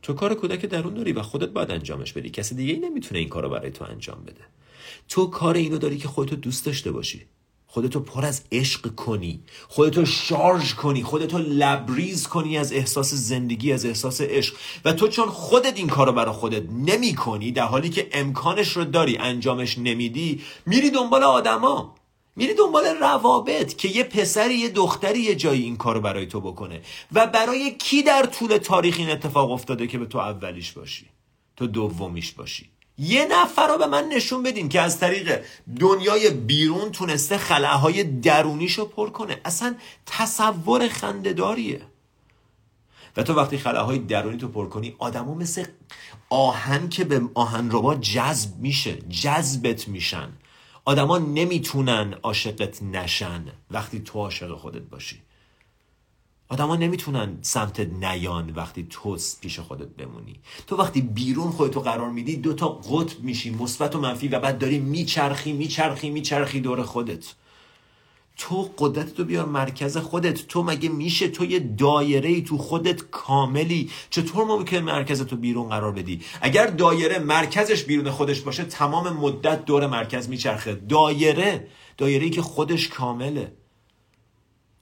تو 0.08 0.14
کار 0.14 0.34
کودک 0.34 0.66
درون 0.66 0.94
داری 0.94 1.12
و 1.12 1.22
خودت 1.22 1.50
باید 1.50 1.72
انجامش 1.72 2.14
بدی. 2.14 2.30
کسی 2.30 2.56
دیگه 2.56 2.74
ای 2.74 2.80
نمی‌تونه 2.80 3.20
این 3.20 3.30
کارو 3.30 3.50
برای 3.50 3.72
تو 3.72 3.86
انجام 3.86 4.24
بده. 4.24 4.42
تو 5.10 5.26
کار 5.26 5.56
اینو 5.56 5.78
داری 5.78 5.98
که 5.98 6.08
خودتو 6.08 6.36
دوست 6.36 6.66
داشته 6.66 6.92
باشی. 6.92 7.26
خودتو 7.68 8.00
پر 8.00 8.26
از 8.26 8.42
عشق 8.52 8.96
کنی. 8.96 9.44
خودتو 9.68 10.06
شارژ 10.06 10.74
کنی. 10.74 11.04
خودتو 11.04 11.38
لبریز 11.38 12.28
کنی 12.28 12.58
از 12.58 12.74
احساس 12.74 13.14
زندگی 13.14 13.72
از 13.72 13.86
احساس 13.86 14.22
عشق. 14.22 14.56
و 14.86 14.94
تو 14.94 15.08
چون 15.08 15.30
خودت 15.30 15.78
این 15.78 15.88
کارو 15.88 16.12
برای 16.12 16.34
خودت 16.34 16.64
نمی 16.72 17.16
کنی 17.16 17.52
در 17.52 17.66
حالی 17.66 17.90
که 17.90 18.10
امکانش 18.12 18.78
رو 18.78 18.86
داری 18.86 19.18
انجامش 19.18 19.78
نمیدی 19.78 20.42
میری 20.66 20.90
دنبال 20.90 21.24
آدما. 21.24 21.97
میری 22.38 22.54
دنبال 22.54 22.86
روابط 22.86 23.76
که 23.76 23.88
یه 23.88 24.04
پسری 24.04 24.54
یه 24.54 24.70
دختری 24.70 25.20
یه 25.20 25.36
جایی 25.36 25.64
این 25.64 25.78
کارو 25.78 26.02
برای 26.02 26.26
تو 26.26 26.42
بکنه. 26.42 26.82
و 27.14 27.28
برای 27.28 27.72
کی 27.72 28.04
در 28.04 28.26
طول 28.26 28.58
تاریخ 28.58 28.96
این 29.00 29.10
اتفاق 29.10 29.52
افتاده 29.52 29.88
که 29.88 29.98
به 29.98 30.06
تو 30.06 30.18
اولیش 30.18 30.72
باشی؟ 30.72 31.06
تو 31.56 31.68
دومیش 31.68 32.32
باشی؟ 32.32 32.70
یه 32.98 33.28
نفر 33.32 33.68
رو 33.68 33.78
به 33.78 33.88
من 33.88 34.04
نشون 34.04 34.44
بدین 34.44 34.70
که 34.70 34.82
از 34.82 35.00
طریق 35.00 35.42
دنیای 35.80 36.30
بیرون 36.30 36.92
تونسته 36.92 37.38
خلاهای 37.38 38.04
درونیشو 38.04 38.86
پر 38.86 39.10
کنه. 39.10 39.42
اصلا 39.46 39.76
تصور 40.06 40.88
خندهداریه. 40.88 41.82
و 43.18 43.24
تو 43.24 43.34
وقتی 43.34 43.58
خلاهای 43.58 44.00
درونی 44.00 44.38
تو 44.38 44.48
پر 44.48 44.70
کنی 44.70 44.96
آدما 45.00 45.34
مثل 45.34 45.66
آهن 46.30 46.90
که 46.90 47.04
به 47.04 47.22
آهن 47.34 47.70
ربا 47.72 47.96
جذب 47.96 48.60
میشه 48.60 48.96
جذبت 48.96 49.88
میشن. 49.88 50.30
آدما 50.88 51.18
نمی‌تونن 51.18 52.14
عاشقت 52.24 52.84
نشن 52.84 53.46
وقتی 53.72 54.00
تو 54.00 54.20
عاشق 54.20 54.56
خودت 54.56 54.82
باشی. 54.82 55.22
آدما 56.50 56.76
نمی‌تونن 56.76 57.38
سمت 57.42 57.80
نیان 57.80 58.50
وقتی 58.50 58.88
تو 58.90 59.18
پیش 59.42 59.60
خودت 59.60 59.88
بمونی. 59.88 60.40
تو 60.68 60.76
وقتی 60.76 61.02
بیرون 61.02 61.52
خودتو 61.52 61.80
قرار 61.80 62.10
میدی 62.10 62.36
دو 62.36 62.54
تا 62.54 62.68
قطب 62.68 63.20
میشی 63.20 63.50
مثبت 63.50 63.96
و 63.96 64.00
منفی 64.00 64.28
و 64.28 64.40
بعد 64.40 64.58
داری 64.60 64.80
میچرخی 64.80 65.54
میچرخی 65.54 66.10
میچرخی 66.10 66.60
دور 66.60 66.84
خودت. 66.84 67.34
تو 68.38 68.70
قدرت 68.78 69.14
تو 69.14 69.24
بیار 69.24 69.46
مرکز 69.46 69.98
خودت. 69.98 70.48
تو 70.48 70.64
مگه 70.64 70.90
میشه 70.90 71.28
تو 71.28 71.46
یه 71.46 71.60
دایره 71.60 72.30
ای 72.30 72.42
تو 72.42 72.58
خودت 72.58 73.02
کاملی؟ 73.12 73.90
چطور 74.10 74.46
ممکن 74.46 74.78
مرکز 74.78 75.22
تو 75.26 75.36
بیرون 75.36 75.70
قرار 75.70 75.92
بدی؟ 75.92 76.22
اگر 76.42 76.68
دایره 76.68 77.20
مرکزش 77.20 77.84
بیرون 77.84 78.12
خودش 78.12 78.42
باشه 78.42 78.64
تمام 78.64 79.10
مدت 79.10 79.66
دور 79.66 79.88
مرکز 79.88 80.30
میچرخه. 80.30 80.76
دایره 80.76 81.68
دایره 81.98 82.24
ای 82.24 82.30
که 82.30 82.42
خودش 82.42 82.88
کامله. 82.88 83.54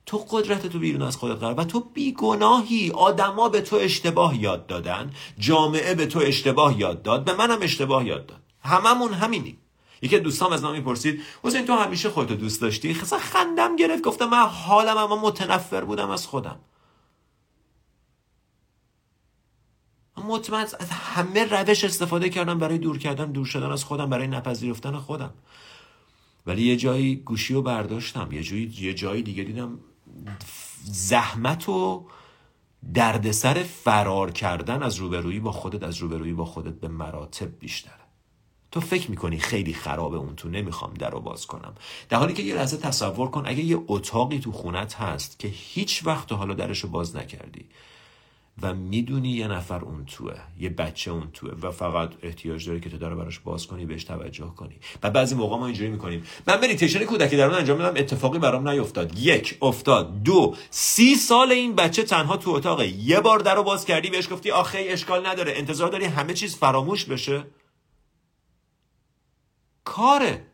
تو 0.05 0.17
قدرت 0.17 0.67
تو 0.67 0.79
بیرون 0.79 1.01
از 1.01 1.17
خودت 1.17 1.39
قرار 1.39 1.59
و 1.59 1.63
تو 1.63 1.79
بیگناهی. 1.79 2.91
آدما 2.91 3.49
به 3.49 3.61
تو 3.61 3.75
اشتباه 3.75 4.41
یاد 4.41 4.67
دادن. 4.67 5.11
جامعه 5.39 5.95
به 5.95 6.05
تو 6.05 6.19
اشتباه 6.19 6.79
یاد 6.79 7.01
داد. 7.01 7.25
به 7.25 7.33
منم 7.33 7.61
اشتباه 7.61 8.07
یاد 8.07 8.25
داد. 8.25 8.41
هممون 8.61 9.13
همینیم. 9.13 9.57
یکی 10.01 10.19
دوستام 10.19 10.51
از 10.51 10.63
من 10.63 10.71
می‌پرسید 10.71 11.21
حسین 11.43 11.65
تو 11.65 11.75
همیشه 11.75 12.09
خودتو 12.09 12.35
دوست 12.35 12.61
داشتی؟ 12.61 12.93
خیلی 12.93 13.21
خندم 13.21 13.75
گرفت 13.75 14.03
گفتم 14.03 14.25
من 14.29 14.47
حالم 14.47 14.97
اما 14.97 15.15
متنفر 15.15 15.83
بودم 15.83 16.09
از 16.09 16.27
خودم. 16.27 16.59
مطمئن 20.17 20.61
از 20.61 20.89
همه 20.91 21.45
روش 21.45 21.83
استفاده 21.83 22.29
کردم 22.29 22.59
برای 22.59 22.77
دور 22.77 22.97
کردن 22.97 23.31
دور 23.31 23.45
شدن 23.45 23.71
از 23.71 23.83
خودم 23.83 24.09
برای 24.09 24.27
نپذیرفتن 24.27 24.97
خودم. 24.97 25.33
ولی 26.45 26.67
یه 26.67 26.75
جایی 26.75 27.15
گوشی 27.15 27.53
رو 27.53 27.61
برداشتم 27.61 28.31
یه 28.31 28.43
جایی 28.43 28.73
یه 28.79 28.93
جایی 28.93 29.23
دیگه 29.23 29.43
دیدم 29.43 29.79
زحمت 30.83 31.69
و 31.69 32.05
دردسر 32.93 33.53
فرار 33.63 34.31
کردن 34.31 34.83
از 34.83 34.95
روبرویی 34.95 35.39
با 35.39 35.51
خودت 35.51 35.83
از 35.83 35.97
روبرویی 35.97 36.33
با 36.33 36.45
خودت 36.45 36.73
به 36.73 36.87
مراتب 36.87 37.59
بیشتره. 37.59 38.04
تو 38.75 38.81
فکر 38.81 39.11
می‌کنی 39.11 39.39
خیلی 39.39 39.73
خرابه 39.73 40.17
اون 40.17 40.35
تو؟ 40.35 40.49
نمی‌خوام 40.49 40.93
در 40.93 41.09
رو 41.09 41.19
باز 41.19 41.45
کنم. 41.47 41.73
در 42.09 42.17
حالی 42.17 42.33
که 42.33 42.43
یه 42.43 42.55
لحظه 42.55 42.77
تصور 42.77 43.29
کن 43.29 43.43
اگه 43.45 43.63
یه 43.63 43.79
اتاقی 43.87 44.39
تو 44.39 44.51
خونت 44.51 44.95
هست 44.95 45.39
که 45.39 45.47
هیچ 45.47 46.05
وقت 46.05 46.31
حالا 46.31 46.53
درش 46.53 46.79
رو 46.79 46.89
باز 46.89 47.15
نکردی 47.15 47.65
و 48.61 48.73
می‌دونی 48.73 49.29
یه 49.29 49.47
نفر 49.47 49.79
اون 49.79 50.05
توه 50.05 50.33
یه 50.59 50.69
بچه 50.69 51.11
اون 51.11 51.31
توه 51.33 51.51
و 51.61 51.71
فقط 51.71 52.11
احتیاج 52.23 52.67
داره 52.67 52.79
که 52.79 52.89
تو 52.89 52.97
داره 52.97 53.15
براش 53.15 53.39
باز 53.39 53.67
کنی 53.67 53.85
بهش 53.85 54.03
توجه 54.03 54.45
کنی. 54.55 54.75
و 55.03 55.09
بعضی 55.09 55.35
موقع 55.35 55.57
ما 55.57 55.65
اینجوری 55.65 55.89
می‌کنیم. 55.89 56.23
من 56.47 56.57
مدیتیشن 56.57 57.05
کودک 57.05 57.37
درون 57.37 57.53
انجام 57.55 57.77
میدم 57.77 57.93
اتفاقی 57.95 58.39
برام 58.39 58.69
نیفتاد. 58.69 59.19
یک 59.19 59.57
افتاد. 59.61 60.23
دو 60.23 60.55
سی 60.69 61.15
سال 61.15 61.51
این 61.51 61.75
بچه 61.75 62.03
تنها 62.03 62.37
تو 62.37 62.51
اتاقه. 62.51 62.87
یه 62.87 63.19
بار 63.19 63.39
در 63.39 63.55
رو 63.55 63.63
باز 63.63 63.85
کردی 63.85 64.09
بهش 64.09 64.31
گفتی 64.31 64.51
آخه 64.51 64.85
اشکال 64.89 65.27
نداره. 65.27 65.53
انتظار 65.55 65.89
داری 65.89 66.05
همه 66.05 66.33
چیز 66.33 66.55
فراموش 66.55 67.05
بشه؟ 67.05 67.43
کاره. 69.85 70.45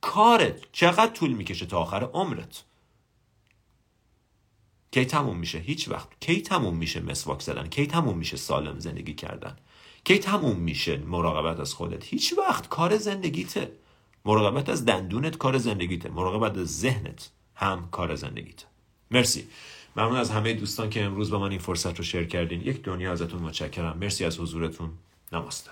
کاره. 0.00 0.60
چقدر 0.72 1.12
طول 1.12 1.32
می‌کشه 1.32 1.66
تا 1.66 1.78
آخر 1.78 2.04
عمرت؟ 2.04 2.64
کی 4.90 5.04
تموم 5.04 5.38
میشه؟ 5.38 5.58
هیچ 5.58 5.88
وقت. 5.88 6.08
کی 6.20 6.42
تموم 6.42 6.76
میشه 6.76 7.00
مسواک 7.00 7.42
زدن؟ 7.42 7.68
کی 7.68 7.86
تموم 7.86 8.18
میشه 8.18 8.36
سالم 8.36 8.78
زندگی 8.78 9.14
کردن؟ 9.14 9.56
کی 10.04 10.18
تموم 10.18 10.56
میشه 10.56 10.96
مراقبت 10.96 11.60
از 11.60 11.74
خودت؟ 11.74 12.04
هیچ 12.04 12.34
وقت. 12.38 12.68
کار 12.68 12.96
زندگیته 12.96 13.72
مراقبت 14.24 14.68
از 14.68 14.84
دندونت 14.84 15.38
کار 15.38 15.58
زندگیته 15.58 16.10
مراقبت 16.10 16.58
از 16.58 16.80
ذهنت 16.80 17.30
هم 17.54 17.88
کار 17.90 18.14
زندگیته 18.14 18.66
مرسی. 19.10 19.48
ممنون 19.96 20.16
از 20.16 20.30
همه 20.30 20.52
دوستان 20.54 20.90
که 20.90 21.02
امروز 21.02 21.30
با 21.30 21.38
من 21.38 21.50
این 21.50 21.58
فرصت 21.58 21.98
رو 21.98 22.04
شیر 22.04 22.24
کردین. 22.24 22.60
یک 22.60 22.82
دنیا 22.82 23.12
ازتون 23.12 23.42
متشکرم. 23.42 23.98
مرسی 23.98 24.24
از 24.24 24.38
حضورتون. 24.38 24.90
نماسته. 25.32 25.70